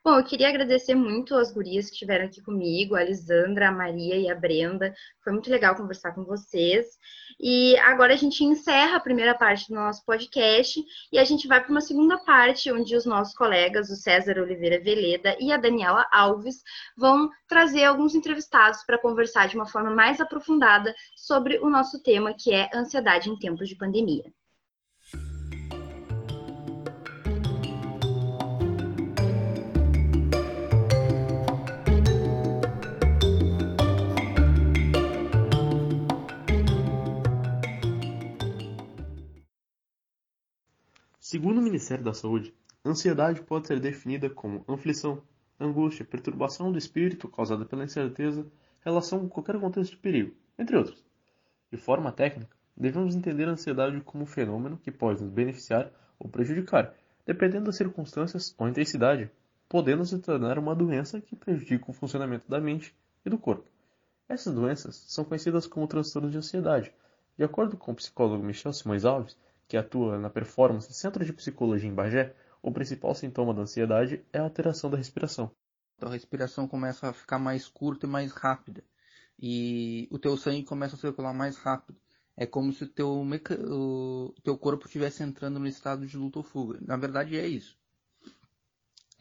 Bom, 0.05 0.17
eu 0.19 0.23
queria 0.25 0.49
agradecer 0.49 0.95
muito 0.95 1.33
as 1.33 1.53
gurias 1.53 1.85
que 1.85 1.93
estiveram 1.93 2.25
aqui 2.25 2.41
comigo, 2.41 2.93
a 2.93 3.03
Lisandra, 3.05 3.69
a 3.69 3.71
Maria 3.71 4.17
e 4.17 4.29
a 4.29 4.35
Brenda. 4.35 4.93
Foi 5.23 5.31
muito 5.31 5.49
legal 5.49 5.77
conversar 5.77 6.11
com 6.13 6.25
vocês. 6.25 6.97
E 7.39 7.77
agora 7.77 8.13
a 8.13 8.17
gente 8.17 8.43
encerra 8.43 8.97
a 8.97 8.99
primeira 8.99 9.33
parte 9.33 9.69
do 9.69 9.75
nosso 9.75 10.03
podcast 10.05 10.83
e 11.09 11.17
a 11.17 11.23
gente 11.23 11.47
vai 11.47 11.61
para 11.61 11.71
uma 11.71 11.79
segunda 11.79 12.17
parte, 12.17 12.69
onde 12.69 12.93
os 12.97 13.05
nossos 13.05 13.33
colegas, 13.33 13.89
o 13.89 13.95
César 13.95 14.39
Oliveira 14.39 14.83
Veleda 14.83 15.37
e 15.39 15.53
a 15.53 15.57
Daniela 15.57 16.05
Alves, 16.11 16.61
vão 16.97 17.29
trazer 17.47 17.85
alguns 17.85 18.13
entrevistados 18.13 18.83
para 18.83 18.99
conversar 18.99 19.47
de 19.47 19.55
uma 19.55 19.65
forma 19.65 19.89
mais 19.89 20.19
aprofundada 20.19 20.93
sobre 21.15 21.59
o 21.59 21.69
nosso 21.69 22.03
tema, 22.03 22.33
que 22.33 22.53
é 22.53 22.69
ansiedade 22.75 23.29
em 23.29 23.39
tempos 23.39 23.69
de 23.69 23.77
pandemia. 23.77 24.25
Segundo 41.33 41.57
o 41.57 41.63
Ministério 41.63 42.03
da 42.03 42.13
Saúde, 42.13 42.53
ansiedade 42.85 43.41
pode 43.41 43.65
ser 43.65 43.79
definida 43.79 44.29
como 44.29 44.63
aflição, 44.67 45.19
angústia, 45.59 46.05
perturbação 46.05 46.71
do 46.71 46.77
espírito 46.77 47.27
causada 47.27 47.65
pela 47.65 47.83
incerteza, 47.83 48.45
relação 48.81 49.21
com 49.21 49.29
qualquer 49.29 49.59
contexto 49.59 49.93
de 49.93 49.97
perigo, 49.97 50.35
entre 50.59 50.77
outros. 50.77 51.03
De 51.71 51.77
forma 51.79 52.11
técnica, 52.11 52.55
devemos 52.77 53.15
entender 53.15 53.47
a 53.47 53.53
ansiedade 53.53 53.99
como 54.01 54.25
um 54.25 54.27
fenômeno 54.27 54.77
que 54.77 54.91
pode 54.91 55.23
nos 55.23 55.31
beneficiar 55.31 55.91
ou 56.19 56.29
prejudicar, 56.29 56.93
dependendo 57.25 57.65
das 57.65 57.77
circunstâncias 57.77 58.53
ou 58.55 58.67
intensidade, 58.67 59.31
podendo 59.67 60.05
se 60.05 60.19
tornar 60.19 60.59
uma 60.59 60.75
doença 60.75 61.19
que 61.19 61.35
prejudica 61.35 61.89
o 61.89 61.95
funcionamento 61.95 62.47
da 62.47 62.61
mente 62.61 62.95
e 63.25 63.29
do 63.31 63.39
corpo. 63.39 63.67
Essas 64.29 64.53
doenças 64.53 64.97
são 65.07 65.25
conhecidas 65.25 65.65
como 65.65 65.87
transtornos 65.87 66.31
de 66.31 66.37
ansiedade. 66.37 66.93
De 67.35 67.43
acordo 67.43 67.75
com 67.75 67.91
o 67.91 67.95
psicólogo 67.95 68.43
Michel 68.43 68.71
Simões 68.71 69.03
Alves, 69.03 69.35
que 69.67 69.77
atua 69.77 70.17
na 70.19 70.29
Performance 70.29 70.93
Centro 70.93 71.25
de 71.25 71.33
Psicologia 71.33 71.89
em 71.89 71.93
Bagé, 71.93 72.35
O 72.63 72.71
principal 72.71 73.13
sintoma 73.13 73.53
da 73.53 73.63
ansiedade 73.63 74.25
é 74.31 74.39
a 74.39 74.43
alteração 74.43 74.89
da 74.89 74.95
respiração. 74.95 75.51
Então 75.97 76.07
a 76.07 76.13
respiração 76.13 76.65
começa 76.65 77.09
a 77.09 77.13
ficar 77.13 77.37
mais 77.37 77.67
curta 77.67 78.05
e 78.05 78.09
mais 78.09 78.31
rápida. 78.31 78.81
E 79.37 80.07
o 80.09 80.17
teu 80.17 80.37
sangue 80.37 80.63
começa 80.63 80.95
a 80.95 80.99
circular 80.99 81.33
mais 81.33 81.57
rápido. 81.57 81.99
É 82.37 82.45
como 82.45 82.71
se 82.71 82.85
o 82.85 82.87
teu, 82.87 83.21
meca... 83.25 83.53
o 83.53 84.33
teu 84.41 84.57
corpo 84.57 84.85
estivesse 84.85 85.21
entrando 85.23 85.59
no 85.59 85.67
estado 85.67 86.07
de 86.07 86.15
luta 86.15 86.39
ou 86.39 86.43
fuga. 86.43 86.79
Na 86.81 86.95
verdade 86.95 87.37
é 87.37 87.45
isso. 87.45 87.77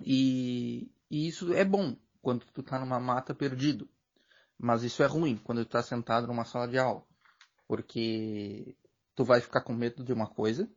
E, 0.00 0.88
e 1.10 1.26
isso 1.26 1.52
é 1.52 1.64
bom 1.64 1.96
quando 2.22 2.46
tu 2.46 2.62
tá 2.62 2.78
numa 2.78 3.00
mata 3.00 3.34
perdido. 3.34 3.88
Mas 4.56 4.84
isso 4.84 5.02
é 5.02 5.06
ruim 5.06 5.36
quando 5.36 5.64
tu 5.64 5.70
tá 5.72 5.82
sentado 5.82 6.28
numa 6.28 6.44
sala 6.44 6.68
de 6.68 6.78
aula. 6.78 7.04
Porque 7.66 8.76
tu 9.14 9.24
vai 9.24 9.40
ficar 9.40 9.62
com 9.62 9.72
medo 9.72 10.04
de 10.04 10.12
uma 10.12 10.26
coisa. 10.26 10.68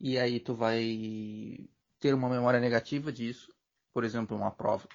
E 0.00 0.18
aí 0.18 0.40
tu 0.40 0.54
vai 0.54 1.68
ter 1.98 2.14
uma 2.14 2.28
memória 2.28 2.60
negativa 2.60 3.12
disso. 3.12 3.52
Por 3.92 4.04
exemplo, 4.04 4.36
uma 4.36 4.50
prova. 4.50 4.88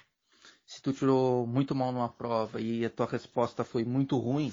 Se 0.66 0.80
tu 0.80 0.92
tirou 0.92 1.46
muito 1.46 1.74
mal 1.74 1.92
numa 1.92 2.08
prova 2.08 2.60
e 2.60 2.84
a 2.84 2.90
tua 2.90 3.06
resposta 3.06 3.64
foi 3.64 3.84
muito 3.84 4.16
ruim, 4.18 4.52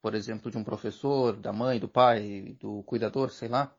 por 0.00 0.14
exemplo, 0.14 0.50
de 0.50 0.58
um 0.58 0.64
professor, 0.64 1.36
da 1.36 1.52
mãe, 1.52 1.78
do 1.78 1.88
pai, 1.88 2.56
do 2.60 2.82
cuidador, 2.84 3.30
sei 3.30 3.48
lá, 3.48 3.76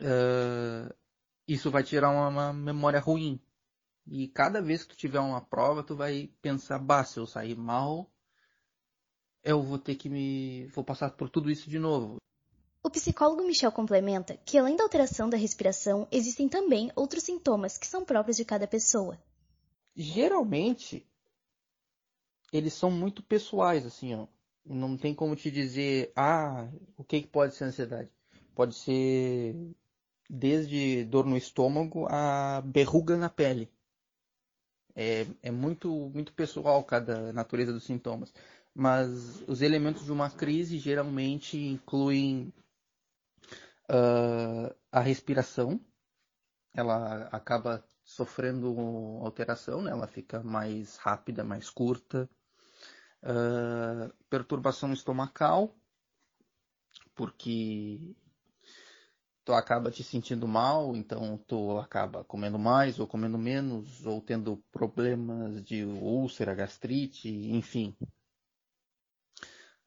uh, 0.00 0.94
isso 1.46 1.70
vai 1.70 1.82
tirar 1.82 2.10
uma, 2.10 2.28
uma, 2.28 2.52
memória 2.52 3.00
ruim. 3.00 3.40
E 4.06 4.28
cada 4.28 4.60
vez 4.60 4.82
que 4.84 4.94
tu 4.94 4.96
tiver 4.98 5.20
uma 5.20 5.40
prova, 5.40 5.82
tu 5.82 5.96
vai 5.96 6.30
pensar, 6.42 6.78
bah, 6.78 7.04
se 7.04 7.18
eu 7.18 7.26
sair 7.26 7.56
mal, 7.56 8.10
eu 9.44 9.62
vou 9.62 9.78
ter 9.78 9.94
que 9.94 10.08
me. 10.08 10.66
vou 10.68 10.82
passar 10.82 11.10
por 11.10 11.28
tudo 11.28 11.50
isso 11.50 11.68
de 11.68 11.78
novo. 11.78 12.16
O 12.82 12.90
psicólogo 12.90 13.42
Michel 13.44 13.72
complementa 13.72 14.36
que, 14.44 14.58
além 14.58 14.76
da 14.76 14.82
alteração 14.84 15.28
da 15.28 15.36
respiração, 15.36 16.06
existem 16.10 16.48
também 16.48 16.90
outros 16.96 17.22
sintomas 17.22 17.78
que 17.78 17.86
são 17.86 18.04
próprios 18.04 18.36
de 18.36 18.44
cada 18.44 18.66
pessoa. 18.66 19.18
Geralmente, 19.96 21.06
eles 22.52 22.74
são 22.74 22.90
muito 22.90 23.22
pessoais, 23.22 23.86
assim, 23.86 24.14
ó. 24.14 24.26
Não 24.66 24.96
tem 24.96 25.14
como 25.14 25.36
te 25.36 25.50
dizer, 25.50 26.12
ah, 26.16 26.68
o 26.96 27.04
que, 27.04 27.22
que 27.22 27.26
pode 27.26 27.54
ser 27.54 27.64
ansiedade? 27.64 28.10
Pode 28.54 28.74
ser 28.74 29.54
desde 30.28 31.04
dor 31.04 31.26
no 31.26 31.36
estômago 31.36 32.06
a 32.08 32.62
berruga 32.64 33.16
na 33.16 33.28
pele. 33.28 33.70
É, 34.94 35.26
é 35.42 35.50
muito, 35.50 35.90
muito 36.14 36.32
pessoal 36.32 36.82
cada 36.84 37.32
natureza 37.32 37.72
dos 37.72 37.84
sintomas. 37.84 38.32
Mas 38.74 39.40
os 39.48 39.62
elementos 39.62 40.04
de 40.04 40.12
uma 40.12 40.28
crise 40.28 40.78
geralmente 40.78 41.56
incluem 41.56 42.52
uh, 43.88 44.74
a 44.90 45.00
respiração. 45.00 45.80
Ela 46.74 47.28
acaba 47.28 47.84
sofrendo 48.02 48.76
alteração, 49.22 49.80
né? 49.82 49.92
ela 49.92 50.08
fica 50.08 50.42
mais 50.42 50.96
rápida, 50.96 51.44
mais 51.44 51.70
curta. 51.70 52.28
Uh, 53.22 54.12
perturbação 54.28 54.92
estomacal, 54.92 55.74
porque 57.14 58.14
tu 59.44 59.52
acaba 59.52 59.90
te 59.90 60.02
sentindo 60.02 60.46
mal, 60.46 60.94
então 60.96 61.38
tu 61.46 61.78
acaba 61.78 62.24
comendo 62.24 62.58
mais 62.58 62.98
ou 62.98 63.06
comendo 63.06 63.38
menos, 63.38 64.04
ou 64.04 64.20
tendo 64.20 64.56
problemas 64.70 65.62
de 65.64 65.84
úlcera, 65.84 66.54
gastrite, 66.54 67.28
enfim. 67.28 67.96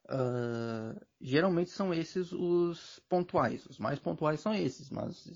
Uh, 0.09 0.99
geralmente 1.19 1.69
são 1.69 1.93
esses 1.93 2.31
os 2.31 2.99
pontuais. 3.09 3.65
Os 3.65 3.77
mais 3.77 3.99
pontuais 3.99 4.39
são 4.39 4.53
esses, 4.53 4.89
mas 4.89 5.29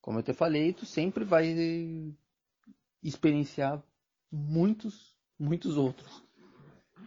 como 0.00 0.18
eu 0.18 0.22
te 0.22 0.32
falei, 0.32 0.72
tu 0.72 0.86
sempre 0.86 1.24
vai 1.24 2.14
experienciar 3.02 3.82
muitos, 4.30 5.14
muitos 5.38 5.76
outros. 5.76 6.22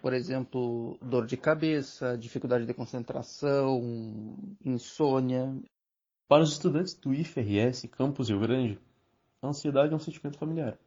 Por 0.01 0.13
exemplo, 0.13 0.97
dor 1.01 1.25
de 1.25 1.35
cabeça, 1.35 2.17
dificuldade 2.17 2.65
de 2.65 2.73
concentração, 2.73 4.37
insônia, 4.63 5.55
para 6.27 6.43
os 6.43 6.51
estudantes 6.51 6.93
do 6.93 7.13
IFRS 7.13 7.87
Campus 7.87 8.27
Rio 8.27 8.41
Grande, 8.41 8.77
a 9.41 9.47
ansiedade 9.47 9.93
é 9.93 9.95
um 9.95 9.99
sentimento 9.99 10.37
familiar. 10.37 10.77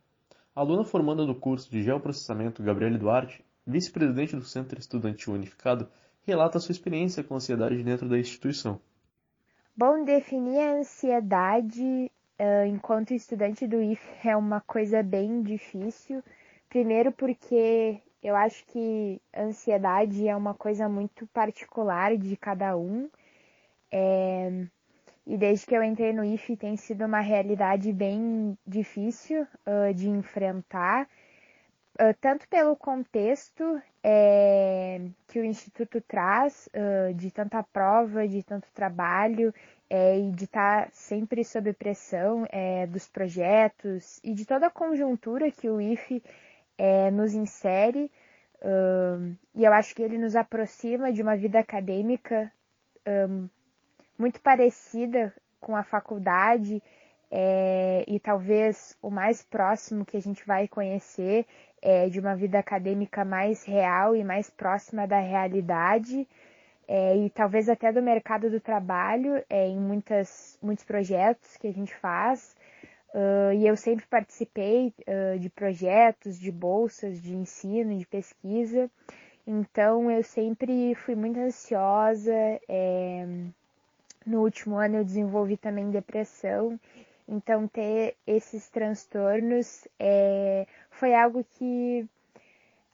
A 0.54 0.60
aluna 0.60 0.84
formanda 0.84 1.24
do 1.24 1.34
curso 1.34 1.70
de 1.70 1.82
Geoprocessamento, 1.82 2.62
Gabriele 2.62 2.98
Duarte, 2.98 3.42
vice-presidente 3.70 4.36
do 4.36 4.44
Centro 4.44 4.78
Estudantil 4.78 5.32
Unificado, 5.34 5.88
relata 6.26 6.58
sua 6.58 6.72
experiência 6.72 7.22
com 7.22 7.36
ansiedade 7.36 7.82
dentro 7.82 8.08
da 8.08 8.18
instituição. 8.18 8.80
Bom, 9.76 10.04
definir 10.04 10.58
a 10.58 10.72
ansiedade 10.74 12.10
uh, 12.38 12.66
enquanto 12.66 13.14
estudante 13.14 13.66
do 13.66 13.80
IF 13.80 14.02
é 14.24 14.36
uma 14.36 14.60
coisa 14.60 15.02
bem 15.02 15.42
difícil. 15.42 16.22
Primeiro 16.68 17.12
porque 17.12 18.00
eu 18.22 18.36
acho 18.36 18.64
que 18.66 19.20
ansiedade 19.34 20.28
é 20.28 20.36
uma 20.36 20.54
coisa 20.54 20.88
muito 20.88 21.26
particular 21.28 22.16
de 22.16 22.36
cada 22.36 22.76
um. 22.76 23.08
É, 23.90 24.66
e 25.26 25.36
desde 25.36 25.66
que 25.66 25.74
eu 25.76 25.82
entrei 25.82 26.12
no 26.12 26.24
IFE 26.24 26.56
tem 26.56 26.76
sido 26.76 27.04
uma 27.04 27.20
realidade 27.20 27.92
bem 27.92 28.56
difícil 28.66 29.46
uh, 29.66 29.94
de 29.94 30.08
enfrentar, 30.08 31.08
uh, 31.94 32.14
tanto 32.20 32.48
pelo 32.48 32.76
contexto 32.76 33.80
é, 34.02 35.00
que 35.28 35.40
o 35.40 35.44
Instituto 35.44 36.00
traz, 36.00 36.68
uh, 36.68 37.14
de 37.14 37.30
tanta 37.30 37.62
prova, 37.62 38.26
de 38.26 38.42
tanto 38.42 38.68
trabalho, 38.72 39.52
é, 39.88 40.18
e 40.18 40.30
de 40.30 40.44
estar 40.44 40.84
tá 40.84 40.90
sempre 40.92 41.44
sob 41.44 41.72
pressão 41.72 42.46
é, 42.50 42.86
dos 42.86 43.08
projetos 43.08 44.20
e 44.22 44.32
de 44.32 44.44
toda 44.46 44.68
a 44.68 44.70
conjuntura 44.70 45.50
que 45.50 45.68
o 45.68 45.80
IFE 45.80 46.22
é, 46.78 47.10
nos 47.10 47.34
insere. 47.34 48.10
e 49.54 49.64
eu 49.64 49.72
acho 49.72 49.94
que 49.94 50.02
ele 50.02 50.16
nos 50.16 50.36
aproxima 50.36 51.12
de 51.12 51.22
uma 51.22 51.36
vida 51.36 51.58
acadêmica 51.58 52.52
um, 53.28 53.48
muito 54.18 54.40
parecida 54.40 55.34
com 55.60 55.74
a 55.74 55.82
faculdade 55.82 56.82
é, 57.30 58.04
e 58.08 58.18
talvez 58.18 58.96
o 59.00 59.10
mais 59.10 59.42
próximo 59.42 60.04
que 60.04 60.16
a 60.16 60.20
gente 60.20 60.44
vai 60.46 60.66
conhecer 60.66 61.46
é 61.80 62.08
de 62.08 62.18
uma 62.18 62.34
vida 62.34 62.58
acadêmica 62.58 63.24
mais 63.24 63.64
real 63.64 64.16
e 64.16 64.24
mais 64.24 64.50
próxima 64.50 65.06
da 65.06 65.20
realidade 65.20 66.26
é, 66.88 67.16
e 67.16 67.30
talvez 67.30 67.68
até 67.68 67.92
do 67.92 68.02
mercado 68.02 68.50
do 68.50 68.58
trabalho 68.58 69.44
é, 69.48 69.68
em 69.68 69.78
muitas, 69.78 70.58
muitos 70.60 70.84
projetos 70.84 71.56
que 71.56 71.68
a 71.68 71.72
gente 71.72 71.94
faz. 71.94 72.56
Uh, 73.14 73.52
e 73.54 73.66
eu 73.66 73.76
sempre 73.76 74.06
participei 74.06 74.94
uh, 75.00 75.38
de 75.38 75.50
projetos, 75.50 76.38
de 76.38 76.50
bolsas 76.50 77.20
de 77.20 77.34
ensino, 77.34 77.96
de 77.96 78.06
pesquisa. 78.06 78.90
Então 79.46 80.10
eu 80.10 80.22
sempre 80.22 80.94
fui 80.94 81.14
muito 81.14 81.38
ansiosa, 81.38 82.32
é, 82.68 83.26
no 84.26 84.42
último 84.42 84.76
ano 84.76 84.98
eu 84.98 85.04
desenvolvi 85.04 85.56
também 85.56 85.90
depressão, 85.90 86.78
então 87.30 87.68
ter 87.68 88.16
esses 88.26 88.68
transtornos 88.68 89.86
é, 89.98 90.66
foi 90.90 91.14
algo 91.14 91.44
que 91.44 92.06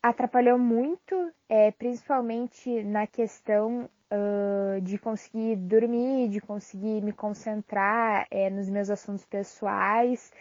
atrapalhou 0.02 0.58
muito, 0.58 1.32
é, 1.48 1.72
principalmente 1.72 2.84
na 2.84 3.06
questão 3.06 3.88
uh, 4.10 4.80
de 4.82 4.98
conseguir 4.98 5.56
dormir, 5.56 6.28
de 6.28 6.40
conseguir 6.40 7.02
me 7.02 7.12
concentrar 7.12 8.26
é, 8.30 8.50
nos 8.50 8.68
meus 8.68 8.90
assuntos 8.90 9.24
pessoais, 9.24 10.32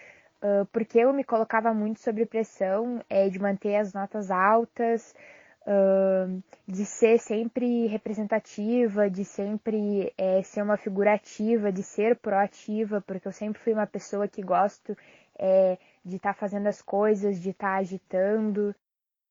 uh, 0.43 0.65
porque 0.67 0.99
eu 0.99 1.13
me 1.13 1.23
colocava 1.23 1.73
muito 1.73 1.99
sob 1.99 2.25
pressão 2.25 3.01
é, 3.09 3.29
de 3.29 3.39
manter 3.39 3.77
as 3.77 3.93
notas 3.93 4.29
altas, 4.29 5.15
de 6.67 6.85
ser 6.85 7.19
sempre 7.19 7.87
representativa, 7.87 9.09
de 9.09 9.25
sempre 9.25 10.13
é, 10.17 10.41
ser 10.43 10.61
uma 10.61 10.77
figura 10.77 11.13
ativa, 11.13 11.71
de 11.71 11.81
ser 11.81 12.17
proativa, 12.17 13.01
porque 13.01 13.27
eu 13.27 13.31
sempre 13.31 13.61
fui 13.61 13.73
uma 13.73 13.87
pessoa 13.87 14.27
que 14.27 14.41
gosto 14.41 14.95
é, 15.37 15.77
de 16.03 16.17
estar 16.17 16.33
tá 16.33 16.39
fazendo 16.39 16.67
as 16.67 16.81
coisas, 16.81 17.41
de 17.41 17.49
estar 17.49 17.73
tá 17.73 17.77
agitando. 17.77 18.75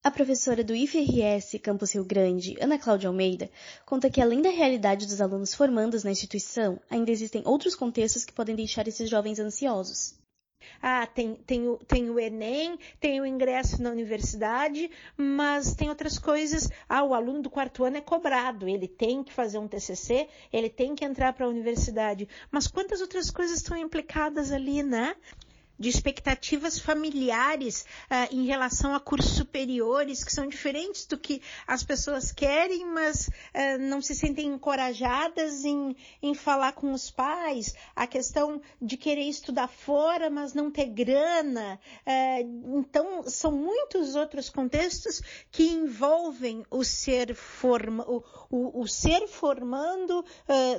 A 0.02 0.10
professora 0.10 0.62
do 0.62 0.74
IFRS 0.74 1.58
Campus 1.60 1.94
Rio 1.94 2.04
Grande, 2.04 2.56
Ana 2.60 2.78
Cláudia 2.78 3.08
Almeida, 3.08 3.48
conta 3.86 4.10
que 4.10 4.20
além 4.20 4.42
da 4.42 4.50
realidade 4.50 5.06
dos 5.06 5.20
alunos 5.20 5.54
formandos 5.54 6.04
na 6.04 6.10
instituição, 6.10 6.78
ainda 6.90 7.10
existem 7.10 7.42
outros 7.46 7.74
contextos 7.74 8.24
que 8.24 8.32
podem 8.32 8.54
deixar 8.54 8.86
esses 8.86 9.08
jovens 9.08 9.38
ansiosos. 9.38 10.23
Ah, 10.82 11.06
tem, 11.06 11.34
tem, 11.34 11.68
o, 11.68 11.76
tem 11.78 12.10
o 12.10 12.18
Enem, 12.18 12.78
tem 13.00 13.20
o 13.20 13.26
ingresso 13.26 13.82
na 13.82 13.90
universidade, 13.90 14.90
mas 15.16 15.74
tem 15.74 15.88
outras 15.88 16.18
coisas. 16.18 16.68
Ah, 16.88 17.02
o 17.02 17.14
aluno 17.14 17.42
do 17.42 17.50
quarto 17.50 17.84
ano 17.84 17.96
é 17.96 18.00
cobrado, 18.00 18.68
ele 18.68 18.88
tem 18.88 19.22
que 19.22 19.32
fazer 19.32 19.58
um 19.58 19.68
TCC, 19.68 20.28
ele 20.52 20.68
tem 20.68 20.94
que 20.94 21.04
entrar 21.04 21.32
para 21.32 21.46
a 21.46 21.48
universidade. 21.48 22.28
Mas 22.50 22.66
quantas 22.66 23.00
outras 23.00 23.30
coisas 23.30 23.58
estão 23.58 23.76
implicadas 23.76 24.52
ali, 24.52 24.82
né? 24.82 25.16
De 25.78 25.88
expectativas 25.88 26.78
familiares 26.78 27.82
uh, 27.82 28.34
em 28.34 28.46
relação 28.46 28.94
a 28.94 29.00
cursos 29.00 29.32
superiores 29.32 30.22
que 30.22 30.32
são 30.32 30.46
diferentes 30.46 31.06
do 31.06 31.18
que 31.18 31.42
as 31.66 31.82
pessoas 31.82 32.30
querem, 32.30 32.86
mas 32.86 33.28
uh, 33.28 33.78
não 33.80 34.00
se 34.00 34.14
sentem 34.14 34.46
encorajadas 34.46 35.64
em, 35.64 35.96
em 36.22 36.34
falar 36.34 36.72
com 36.72 36.92
os 36.92 37.10
pais, 37.10 37.74
a 37.94 38.06
questão 38.06 38.60
de 38.80 38.96
querer 38.96 39.28
estudar 39.28 39.68
fora, 39.68 40.30
mas 40.30 40.54
não 40.54 40.70
ter 40.70 40.86
grana. 40.86 41.78
Uh, 42.06 42.78
então, 42.78 43.24
são 43.24 43.50
muitos 43.50 44.14
outros 44.14 44.48
contextos 44.48 45.20
que 45.50 45.64
envolvem 45.64 46.64
o 46.70 46.84
ser, 46.84 47.34
forma, 47.34 48.04
o, 48.08 48.22
o, 48.50 48.82
o 48.82 48.86
ser 48.86 49.26
formando 49.26 50.24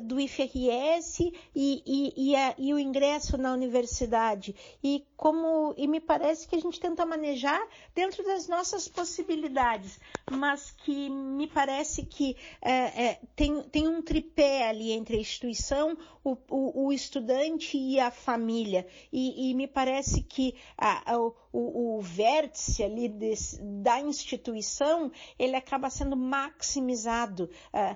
do 0.03 0.19
IFRS 0.19 1.19
e, 1.19 1.83
e, 1.85 2.13
e, 2.31 2.35
a, 2.35 2.55
e 2.57 2.73
o 2.73 2.79
ingresso 2.79 3.37
na 3.37 3.51
universidade 3.51 4.55
e 4.85 5.03
como 5.17 5.73
e 5.77 5.87
me 5.87 5.99
parece 5.99 6.47
que 6.47 6.55
a 6.55 6.61
gente 6.61 6.79
tenta 6.79 7.07
manejar 7.07 7.59
dentro 7.95 8.23
das 8.23 8.47
nossas 8.47 8.87
possibilidades, 8.87 9.99
mas 10.29 10.69
que 10.69 11.09
me 11.09 11.47
parece 11.47 12.05
que 12.05 12.37
é, 12.61 13.05
é, 13.05 13.19
tem, 13.35 13.63
tem 13.63 13.87
um 13.87 13.99
tripé 13.99 14.69
ali 14.69 14.91
entre 14.91 15.17
a 15.17 15.19
instituição, 15.19 15.97
o, 16.23 16.37
o, 16.47 16.85
o 16.85 16.93
estudante 16.93 17.75
e 17.75 17.99
a 17.99 18.11
família. 18.11 18.85
E, 19.11 19.49
e 19.49 19.55
me 19.55 19.65
parece 19.65 20.21
que 20.21 20.53
a, 20.77 21.13
a, 21.13 21.17
o, 21.19 21.33
o, 21.51 22.01
vértice 22.01 22.83
ali 22.83 23.09
desse, 23.09 23.59
da 23.59 23.99
instituição 23.99 25.11
ele 25.39 25.55
acaba 25.55 25.89
sendo 25.89 26.15
maximizado, 26.15 27.49
é, 27.73 27.95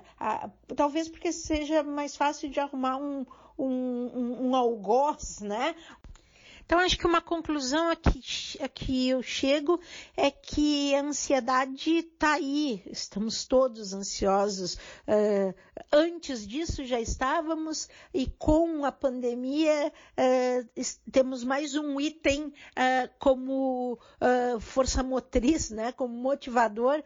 talvez 0.74 1.08
porque 1.08 1.30
seja 1.30 1.84
mais 1.84 2.16
fácil 2.16 2.50
de 2.50 2.58
arrumar 2.58 2.96
um, 2.96 3.24
um, 3.60 4.10
um, 4.14 4.48
um 4.48 4.56
algoz, 4.56 5.40
né? 5.40 5.74
Então, 6.70 6.78
acho 6.78 6.96
que 6.96 7.04
uma 7.04 7.20
conclusão 7.20 7.90
a 7.90 7.96
que, 7.96 8.22
a 8.62 8.68
que 8.68 9.08
eu 9.08 9.20
chego 9.24 9.80
é 10.16 10.30
que 10.30 10.94
a 10.94 11.02
ansiedade 11.02 11.96
está 11.96 12.34
aí, 12.34 12.80
estamos 12.86 13.44
todos 13.44 13.92
ansiosos. 13.92 14.74
Uh, 14.74 15.52
antes 15.92 16.46
disso 16.46 16.84
já 16.84 17.00
estávamos, 17.00 17.88
e 18.14 18.28
com 18.38 18.84
a 18.84 18.92
pandemia 18.92 19.92
uh, 20.16 20.90
temos 21.10 21.42
mais 21.42 21.74
um 21.74 22.00
item 22.00 22.44
uh, 22.44 23.10
como 23.18 23.98
força 24.60 25.02
motriz, 25.02 25.70
né, 25.70 25.90
como 25.90 26.14
motivador 26.14 27.02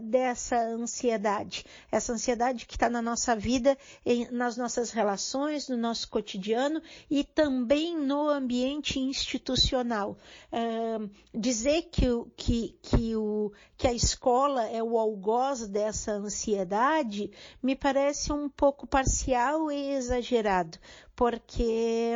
dessa 0.00 0.56
ansiedade. 0.56 1.66
Essa 1.90 2.12
ansiedade 2.12 2.64
que 2.64 2.74
está 2.74 2.88
na 2.88 3.02
nossa 3.02 3.36
vida, 3.36 3.76
em, 4.06 4.30
nas 4.30 4.56
nossas 4.56 4.90
relações, 4.90 5.68
no 5.68 5.76
nosso 5.76 6.08
cotidiano 6.08 6.80
e 7.10 7.24
também 7.24 7.98
no 7.98 8.28
ambiente 8.28 8.93
institucional. 9.00 10.16
Uh, 10.52 11.10
dizer 11.32 11.82
que, 11.90 12.06
que, 12.36 12.78
que, 12.82 13.16
o, 13.16 13.52
que 13.76 13.86
a 13.86 13.92
escola 13.92 14.66
é 14.68 14.82
o 14.82 14.98
algoz 14.98 15.66
dessa 15.68 16.12
ansiedade 16.12 17.30
me 17.62 17.74
parece 17.76 18.32
um 18.32 18.48
pouco 18.48 18.86
parcial 18.86 19.70
e 19.70 19.92
exagerado, 19.92 20.78
porque 21.14 22.12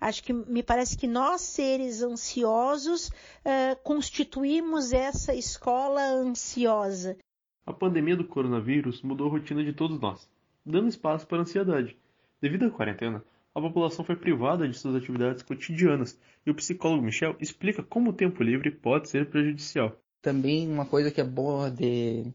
acho 0.00 0.22
que 0.22 0.32
me 0.32 0.62
parece 0.62 0.96
que 0.96 1.06
nós, 1.06 1.40
seres 1.40 2.02
ansiosos, 2.02 3.08
uh, 3.08 3.76
constituímos 3.82 4.92
essa 4.92 5.34
escola 5.34 6.02
ansiosa. 6.02 7.16
A 7.64 7.72
pandemia 7.72 8.16
do 8.16 8.24
coronavírus 8.24 9.02
mudou 9.02 9.28
a 9.28 9.30
rotina 9.30 9.62
de 9.62 9.72
todos 9.72 10.00
nós, 10.00 10.28
dando 10.66 10.88
espaço 10.88 11.26
para 11.26 11.38
a 11.38 11.42
ansiedade. 11.42 11.96
Devido 12.40 12.66
à 12.66 12.70
quarentena, 12.70 13.24
a 13.54 13.60
população 13.60 14.04
foi 14.04 14.16
privada 14.16 14.66
de 14.66 14.76
suas 14.76 14.96
atividades 14.96 15.42
cotidianas, 15.42 16.18
e 16.44 16.50
o 16.50 16.54
psicólogo 16.54 17.04
Michel 17.04 17.36
explica 17.38 17.82
como 17.82 18.10
o 18.10 18.14
tempo 18.14 18.42
livre 18.42 18.70
pode 18.70 19.08
ser 19.08 19.28
prejudicial. 19.28 19.96
Também 20.22 20.68
uma 20.68 20.86
coisa 20.86 21.10
que 21.10 21.20
é 21.20 21.24
boa 21.24 21.70
de, 21.70 22.32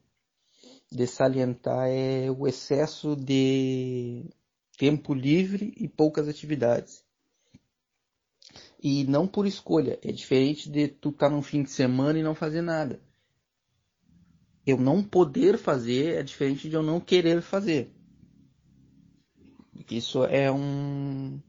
de 0.91 1.07
salientar 1.07 1.87
é 1.87 2.29
o 2.29 2.47
excesso 2.47 3.15
de 3.15 4.25
tempo 4.77 5.13
livre 5.13 5.73
e 5.75 5.87
poucas 5.87 6.27
atividades. 6.27 7.03
E 8.81 9.03
não 9.05 9.27
por 9.27 9.47
escolha, 9.47 9.97
é 10.03 10.11
diferente 10.11 10.69
de 10.69 10.87
tu 10.87 11.09
estar 11.09 11.29
tá 11.29 11.35
num 11.35 11.41
fim 11.41 11.63
de 11.63 11.71
semana 11.71 12.19
e 12.19 12.23
não 12.23 12.35
fazer 12.35 12.61
nada. 12.61 13.01
Eu 14.65 14.77
não 14.77 15.01
poder 15.01 15.57
fazer 15.57 16.15
é 16.15 16.23
diferente 16.23 16.69
de 16.69 16.75
eu 16.75 16.83
não 16.83 16.99
querer 16.99 17.41
fazer. 17.41 17.89
Isso 19.89 20.23
é 20.25 20.51
um. 20.51 21.39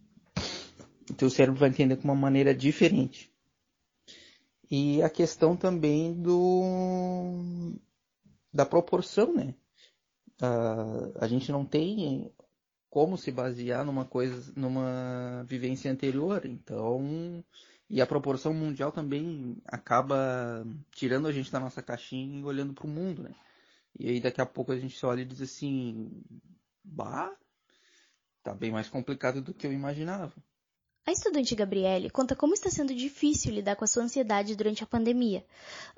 O 1.11 1.15
teu 1.15 1.31
cérebro 1.31 1.59
vai 1.59 1.69
entender 1.69 1.97
de 1.97 2.05
uma 2.05 2.15
maneira 2.15 2.55
diferente. 2.55 3.33
E 4.71 5.03
a 5.03 5.09
questão 5.09 5.57
também 5.57 6.13
do 6.13 7.75
da 8.53 8.67
proporção, 8.67 9.35
né? 9.35 9.55
Uh, 10.41 11.13
a 11.19 11.27
gente 11.27 11.51
não 11.51 11.65
tem 11.65 12.31
como 12.91 13.17
se 13.17 13.31
basear 13.31 13.85
numa 13.85 14.05
coisa, 14.05 14.53
numa 14.57 15.45
vivência 15.49 15.91
anterior, 15.91 16.45
então 16.47 17.45
e 17.91 18.03
a 18.03 18.07
proporção 18.07 18.53
mundial 18.53 18.93
também 18.93 19.57
acaba 19.67 20.67
tirando 20.93 21.27
a 21.27 21.33
gente 21.33 21.51
da 21.51 21.59
nossa 21.59 21.83
caixinha 21.83 22.41
e 22.41 22.45
olhando 22.45 22.75
para 22.75 22.87
o 22.87 22.91
mundo, 22.91 23.23
né? 23.23 23.35
E 23.99 24.11
aí 24.11 24.21
daqui 24.21 24.41
a 24.41 24.47
pouco 24.47 24.73
a 24.73 24.79
gente 24.79 25.05
olha 25.07 25.23
e 25.23 25.25
diz 25.25 25.41
assim, 25.41 26.23
bah, 26.85 27.35
Tá 28.49 28.55
bem 28.55 28.71
mais 28.71 28.89
complicado 28.89 29.43
do 29.43 29.53
que 29.53 29.67
eu 29.67 29.73
imaginava. 29.75 30.33
A 31.07 31.13
estudante 31.13 31.55
Gabriele 31.55 32.09
conta 32.09 32.35
como 32.35 32.55
está 32.55 32.71
sendo 32.71 32.95
difícil 32.95 33.53
lidar 33.53 33.77
com 33.77 33.85
a 33.85 33.87
sua 33.87 34.03
ansiedade 34.03 34.57
durante 34.57 34.83
a 34.83 34.87
pandemia. 34.87 35.45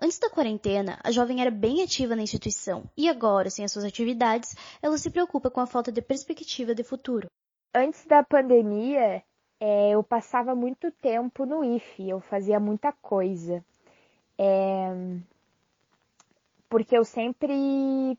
Antes 0.02 0.18
da 0.18 0.28
quarentena, 0.28 0.98
a 1.04 1.12
jovem 1.12 1.40
era 1.40 1.50
bem 1.52 1.80
ativa 1.80 2.16
na 2.16 2.22
instituição 2.22 2.90
e 2.96 3.08
agora, 3.08 3.50
sem 3.50 3.64
as 3.64 3.70
suas 3.70 3.84
atividades, 3.84 4.56
ela 4.82 4.98
se 4.98 5.10
preocupa 5.10 5.48
com 5.48 5.60
a 5.60 5.66
falta 5.66 5.92
de 5.92 6.02
perspectiva 6.02 6.74
de 6.74 6.82
futuro. 6.82 7.28
Antes 7.72 8.04
da 8.04 8.24
pandemia, 8.24 9.22
é, 9.60 9.90
eu 9.90 10.02
passava 10.02 10.52
muito 10.52 10.90
tempo 10.90 11.46
no 11.46 11.62
IFE, 11.62 12.08
eu 12.08 12.20
fazia 12.20 12.58
muita 12.58 12.90
coisa. 12.90 13.64
É, 14.36 14.90
porque 16.68 16.98
eu 16.98 17.04
sempre 17.04 18.18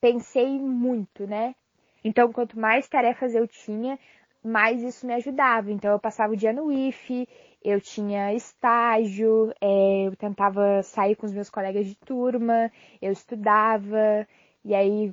pensei 0.00 0.60
muito, 0.60 1.26
né? 1.26 1.56
Então, 2.04 2.32
quanto 2.32 2.58
mais 2.58 2.88
tarefas 2.88 3.34
eu 3.34 3.46
tinha, 3.46 3.98
mais 4.44 4.82
isso 4.82 5.06
me 5.06 5.14
ajudava. 5.14 5.70
Então, 5.70 5.92
eu 5.92 5.98
passava 5.98 6.32
o 6.32 6.36
dia 6.36 6.52
no 6.52 6.70
IFE, 6.72 7.28
eu 7.62 7.80
tinha 7.80 8.32
estágio, 8.34 9.52
é, 9.60 10.06
eu 10.06 10.16
tentava 10.16 10.82
sair 10.82 11.16
com 11.16 11.26
os 11.26 11.32
meus 11.32 11.50
colegas 11.50 11.86
de 11.86 11.96
turma, 11.96 12.70
eu 13.02 13.12
estudava, 13.12 14.26
e 14.64 14.74
aí 14.74 15.10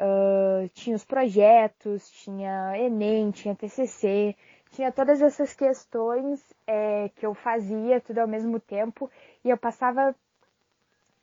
uh, 0.00 0.68
tinha 0.72 0.96
os 0.96 1.04
projetos, 1.04 2.10
tinha 2.10 2.78
Enem, 2.78 3.30
tinha 3.30 3.54
TCC, 3.54 4.34
tinha 4.70 4.90
todas 4.92 5.20
essas 5.20 5.54
questões 5.54 6.42
é, 6.66 7.08
que 7.10 7.24
eu 7.26 7.34
fazia 7.34 8.00
tudo 8.00 8.18
ao 8.18 8.28
mesmo 8.28 8.58
tempo, 8.58 9.10
e 9.44 9.50
eu 9.50 9.56
passava 9.56 10.14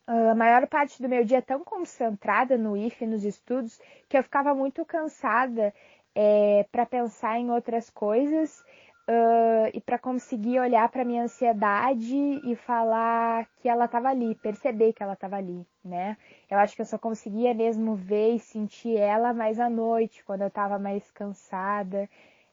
a 0.08 0.36
maior 0.36 0.68
parte 0.68 1.02
do 1.02 1.10
meu 1.10 1.24
dia 1.24 1.42
tão 1.42 1.64
concentrada 1.64 2.58
no 2.58 2.76
IFE, 2.76 3.08
nos 3.08 3.24
estudos, 3.24 3.80
que 4.10 4.18
eu 4.18 4.24
ficava 4.24 4.54
muito 4.54 4.86
cansada 4.86 5.74
é, 6.16 6.66
para 6.72 6.86
pensar 6.86 7.40
em 7.40 7.50
outras 7.50 7.90
coisas 7.90 8.64
uh, 9.08 9.70
e 9.74 9.82
para 9.82 9.98
conseguir 9.98 10.60
olhar 10.60 10.90
para 10.90 11.06
minha 11.06 11.24
ansiedade 11.24 12.16
e 12.16 12.56
falar 12.56 13.48
que 13.58 13.70
ela 13.70 13.86
estava 13.86 14.10
ali, 14.10 14.36
perceber 14.36 14.94
que 14.94 15.02
ela 15.02 15.14
estava 15.14 15.38
ali, 15.38 15.66
né? 15.84 16.18
Eu 16.50 16.58
acho 16.58 16.76
que 16.76 16.82
eu 16.82 16.86
só 16.86 16.98
conseguia 16.98 17.54
mesmo 17.54 17.96
ver 17.96 18.36
e 18.36 18.40
sentir 18.40 18.98
ela 18.98 19.34
mais 19.34 19.60
à 19.60 19.70
noite, 19.70 20.24
quando 20.24 20.42
eu 20.42 20.48
estava 20.48 20.78
mais 20.78 21.10
cansada, 21.12 22.10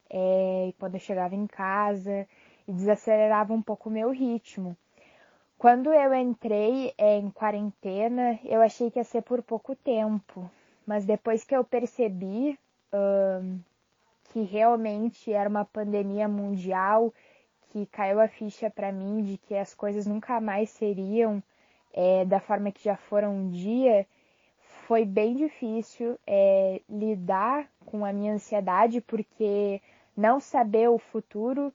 é, 0.08 0.72
quando 0.78 0.94
eu 0.94 1.00
chegava 1.00 1.34
em 1.34 1.46
casa 1.46 2.26
e 2.66 2.72
desacelerava 2.72 3.52
um 3.52 3.62
pouco 3.62 3.88
o 3.88 3.92
meu 3.92 4.10
ritmo. 4.10 4.76
Quando 5.60 5.92
eu 5.92 6.14
entrei 6.14 6.94
em 6.96 7.30
quarentena, 7.30 8.40
eu 8.44 8.62
achei 8.62 8.90
que 8.90 8.98
ia 8.98 9.04
ser 9.04 9.20
por 9.20 9.42
pouco 9.42 9.76
tempo, 9.76 10.50
mas 10.86 11.04
depois 11.04 11.44
que 11.44 11.54
eu 11.54 11.62
percebi 11.62 12.58
que 14.32 14.40
realmente 14.40 15.30
era 15.30 15.50
uma 15.50 15.66
pandemia 15.66 16.26
mundial, 16.26 17.12
que 17.68 17.84
caiu 17.84 18.20
a 18.20 18.26
ficha 18.26 18.70
para 18.70 18.90
mim 18.90 19.22
de 19.22 19.36
que 19.36 19.54
as 19.54 19.74
coisas 19.74 20.06
nunca 20.06 20.40
mais 20.40 20.70
seriam 20.70 21.42
é, 21.92 22.24
da 22.24 22.40
forma 22.40 22.72
que 22.72 22.82
já 22.82 22.96
foram 22.96 23.36
um 23.36 23.50
dia, 23.50 24.06
foi 24.86 25.04
bem 25.04 25.36
difícil 25.36 26.18
é, 26.26 26.80
lidar 26.88 27.68
com 27.84 28.02
a 28.06 28.14
minha 28.14 28.32
ansiedade, 28.32 29.02
porque 29.02 29.82
não 30.16 30.40
saber 30.40 30.88
o 30.88 30.96
futuro 30.96 31.70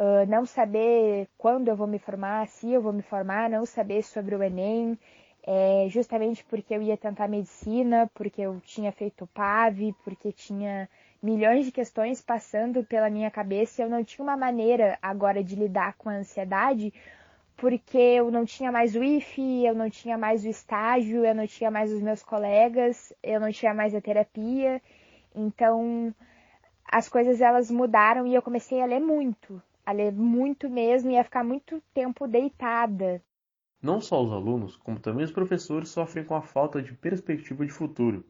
uh, 0.00 0.26
não 0.26 0.46
saber 0.46 1.28
quando 1.36 1.68
eu 1.68 1.76
vou 1.76 1.86
me 1.86 1.98
formar, 1.98 2.48
se 2.48 2.72
eu 2.72 2.80
vou 2.80 2.92
me 2.92 3.02
formar, 3.02 3.50
não 3.50 3.66
saber 3.66 4.02
sobre 4.02 4.34
o 4.34 4.42
Enem, 4.42 4.98
é, 5.42 5.86
justamente 5.88 6.44
porque 6.44 6.74
eu 6.74 6.82
ia 6.82 6.96
tentar 6.96 7.28
medicina, 7.28 8.10
porque 8.14 8.42
eu 8.42 8.60
tinha 8.60 8.90
feito 8.92 9.26
PAV, 9.28 9.94
porque 10.04 10.32
tinha 10.32 10.88
milhões 11.22 11.66
de 11.66 11.72
questões 11.72 12.20
passando 12.20 12.82
pela 12.84 13.10
minha 13.10 13.30
cabeça 13.30 13.80
e 13.80 13.84
eu 13.84 13.90
não 13.90 14.02
tinha 14.02 14.24
uma 14.24 14.36
maneira 14.36 14.98
agora 15.02 15.44
de 15.44 15.54
lidar 15.54 15.94
com 15.94 16.08
a 16.08 16.14
ansiedade, 16.14 16.92
porque 17.56 17.98
eu 17.98 18.30
não 18.30 18.44
tinha 18.44 18.72
mais 18.72 18.94
o 18.96 19.04
IFE, 19.04 19.66
eu 19.66 19.74
não 19.74 19.90
tinha 19.90 20.16
mais 20.16 20.44
o 20.44 20.48
estágio, 20.48 21.24
eu 21.24 21.34
não 21.34 21.46
tinha 21.46 21.70
mais 21.70 21.92
os 21.92 22.00
meus 22.00 22.22
colegas, 22.22 23.12
eu 23.22 23.38
não 23.38 23.52
tinha 23.52 23.74
mais 23.74 23.94
a 23.94 24.00
terapia. 24.00 24.80
Então, 25.34 26.14
as 26.90 27.08
coisas 27.08 27.40
elas 27.40 27.70
mudaram 27.70 28.26
e 28.26 28.34
eu 28.34 28.42
comecei 28.42 28.80
a 28.80 28.86
ler 28.86 29.00
muito, 29.00 29.62
a 29.84 29.92
ler 29.92 30.12
muito 30.12 30.68
mesmo 30.68 31.10
e 31.10 31.18
a 31.18 31.24
ficar 31.24 31.44
muito 31.44 31.82
tempo 31.92 32.26
deitada. 32.26 33.22
Não 33.82 34.00
só 34.00 34.22
os 34.22 34.32
alunos, 34.32 34.76
como 34.76 35.00
também 35.00 35.24
os 35.24 35.32
professores 35.32 35.88
sofrem 35.88 36.24
com 36.24 36.34
a 36.34 36.42
falta 36.42 36.82
de 36.82 36.92
perspectiva 36.92 37.64
de 37.64 37.72
futuro. 37.72 38.24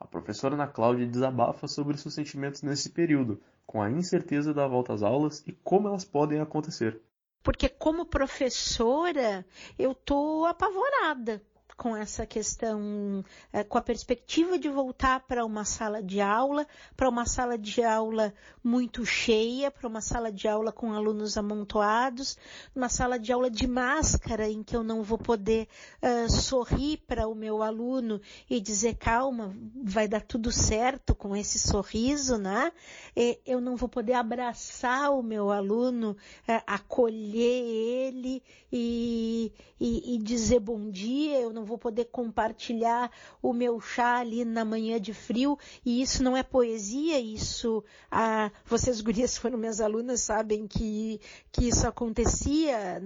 A 0.00 0.06
professora 0.06 0.54
Ana 0.54 0.66
Cláudia 0.66 1.06
desabafa 1.06 1.68
sobre 1.68 1.96
seus 1.96 2.14
sentimentos 2.14 2.62
nesse 2.62 2.90
período, 2.90 3.40
com 3.66 3.82
a 3.82 3.90
incerteza 3.90 4.52
da 4.52 4.66
volta 4.66 4.92
às 4.92 5.02
aulas 5.02 5.42
e 5.46 5.52
como 5.52 5.88
elas 5.88 6.04
podem 6.04 6.40
acontecer. 6.40 7.00
Porque 7.42 7.68
como 7.68 8.06
professora, 8.06 9.44
eu 9.78 9.94
tô 9.94 10.46
apavorada 10.46 11.42
com 11.76 11.96
essa 11.96 12.24
questão, 12.24 13.24
é, 13.52 13.64
com 13.64 13.76
a 13.76 13.82
perspectiva 13.82 14.58
de 14.58 14.68
voltar 14.68 15.20
para 15.20 15.44
uma 15.44 15.64
sala 15.64 16.02
de 16.02 16.20
aula, 16.20 16.66
para 16.96 17.08
uma 17.08 17.26
sala 17.26 17.58
de 17.58 17.82
aula 17.82 18.32
muito 18.62 19.04
cheia, 19.04 19.70
para 19.70 19.88
uma 19.88 20.00
sala 20.00 20.30
de 20.30 20.46
aula 20.46 20.70
com 20.72 20.92
alunos 20.92 21.36
amontoados, 21.36 22.38
uma 22.74 22.88
sala 22.88 23.18
de 23.18 23.32
aula 23.32 23.50
de 23.50 23.66
máscara 23.66 24.48
em 24.48 24.62
que 24.62 24.76
eu 24.76 24.84
não 24.84 25.02
vou 25.02 25.18
poder 25.18 25.68
uh, 26.02 26.30
sorrir 26.30 26.98
para 27.06 27.26
o 27.26 27.34
meu 27.34 27.62
aluno 27.62 28.20
e 28.48 28.60
dizer 28.60 28.94
calma, 28.94 29.54
vai 29.82 30.06
dar 30.06 30.22
tudo 30.22 30.52
certo 30.52 31.14
com 31.14 31.34
esse 31.34 31.58
sorriso, 31.58 32.38
né? 32.38 32.72
E 33.16 33.40
eu 33.44 33.60
não 33.60 33.76
vou 33.76 33.88
poder 33.88 34.14
abraçar 34.14 35.10
o 35.12 35.22
meu 35.22 35.50
aluno, 35.50 36.12
uh, 36.48 36.62
acolher 36.66 37.64
ele 37.64 38.42
e, 38.72 39.52
e, 39.80 40.14
e 40.14 40.18
dizer 40.18 40.60
bom 40.60 40.90
dia, 40.90 41.40
eu 41.40 41.52
não 41.52 41.63
não 41.64 41.66
vou 41.66 41.78
poder 41.78 42.04
compartilhar 42.04 43.10
o 43.40 43.54
meu 43.54 43.80
chá 43.80 44.18
ali 44.18 44.44
na 44.44 44.66
manhã 44.66 45.00
de 45.00 45.14
frio, 45.14 45.58
e 45.84 46.02
isso 46.02 46.22
não 46.22 46.36
é 46.36 46.42
poesia, 46.42 47.18
isso, 47.18 47.82
ah, 48.10 48.50
vocês 48.66 49.00
gurias 49.00 49.38
foram 49.38 49.56
minhas 49.56 49.80
alunas, 49.80 50.20
sabem 50.20 50.66
que, 50.66 51.18
que 51.50 51.68
isso 51.68 51.88
acontecia 51.88 53.02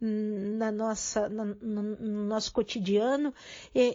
na 0.00 0.72
nossa, 0.72 1.28
na, 1.28 1.44
no 1.44 2.24
nosso 2.24 2.50
cotidiano, 2.52 3.34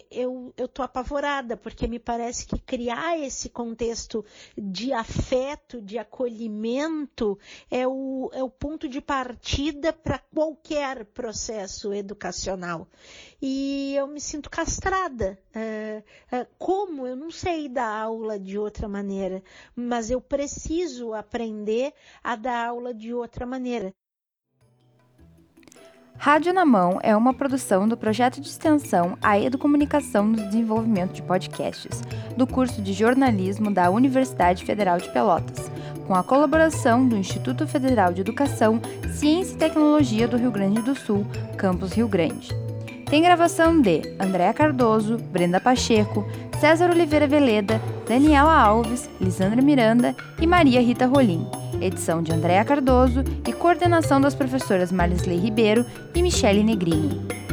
eu, 0.08 0.54
eu 0.56 0.68
tô 0.68 0.82
apavorada, 0.82 1.56
porque 1.56 1.88
me 1.88 1.98
parece 1.98 2.46
que 2.46 2.60
criar 2.60 3.18
esse 3.18 3.48
contexto 3.48 4.24
de 4.56 4.92
afeto, 4.92 5.82
de 5.82 5.98
acolhimento, 5.98 7.36
é 7.68 7.88
o, 7.88 8.30
é 8.32 8.42
o 8.42 8.50
ponto 8.50 8.88
de 8.88 9.00
partida 9.00 9.92
para 9.92 10.20
qualquer 10.32 11.06
processo 11.06 11.92
educacional. 11.92 12.86
E 13.40 13.94
eu 13.96 14.06
me 14.06 14.20
sinto 14.20 14.50
castrada. 14.50 15.38
É, 15.54 16.02
é, 16.32 16.46
como? 16.58 17.06
Eu 17.06 17.16
não 17.16 17.30
sei 17.30 17.68
dar 17.68 18.02
aula 18.02 18.38
de 18.38 18.58
outra 18.58 18.88
maneira, 18.88 19.42
mas 19.74 20.10
eu 20.10 20.20
preciso 20.20 21.12
aprender 21.12 21.92
a 22.22 22.36
dar 22.36 22.68
aula 22.68 22.94
de 22.94 23.12
outra 23.12 23.44
maneira. 23.44 23.92
Rádio 26.18 26.52
na 26.52 26.64
Mão 26.64 26.98
é 27.02 27.14
uma 27.14 27.34
produção 27.34 27.86
do 27.86 27.96
projeto 27.96 28.40
de 28.40 28.48
extensão 28.48 29.18
A 29.22 29.38
Educomunicação 29.38 30.26
no 30.26 30.36
Desenvolvimento 30.36 31.12
de 31.12 31.22
Podcasts, 31.22 32.02
do 32.36 32.46
curso 32.46 32.80
de 32.80 32.92
jornalismo 32.92 33.70
da 33.70 33.90
Universidade 33.90 34.64
Federal 34.64 34.98
de 34.98 35.10
Pelotas, 35.10 35.70
com 36.06 36.14
a 36.14 36.24
colaboração 36.24 37.06
do 37.06 37.16
Instituto 37.16 37.66
Federal 37.66 38.12
de 38.12 38.22
Educação, 38.22 38.80
Ciência 39.12 39.54
e 39.54 39.58
Tecnologia 39.58 40.26
do 40.26 40.38
Rio 40.38 40.50
Grande 40.50 40.80
do 40.80 40.94
Sul, 40.94 41.26
Campus 41.56 41.92
Rio 41.92 42.08
Grande. 42.08 42.65
Tem 43.08 43.22
gravação 43.22 43.80
de 43.80 44.02
Andréa 44.18 44.52
Cardoso, 44.52 45.16
Brenda 45.16 45.60
Pacheco, 45.60 46.26
César 46.60 46.90
Oliveira 46.90 47.28
Veleda, 47.28 47.80
Daniela 48.06 48.52
Alves, 48.52 49.08
Lisandra 49.20 49.62
Miranda 49.62 50.14
e 50.40 50.46
Maria 50.46 50.80
Rita 50.80 51.06
Rolim. 51.06 51.46
Edição 51.80 52.20
de 52.20 52.32
Andréa 52.32 52.64
Cardoso 52.64 53.22
e 53.46 53.52
coordenação 53.52 54.20
das 54.20 54.34
professoras 54.34 54.90
Marlisley 54.90 55.38
Ribeiro 55.38 55.86
e 56.16 56.20
Michele 56.20 56.64
Negrini. 56.64 57.45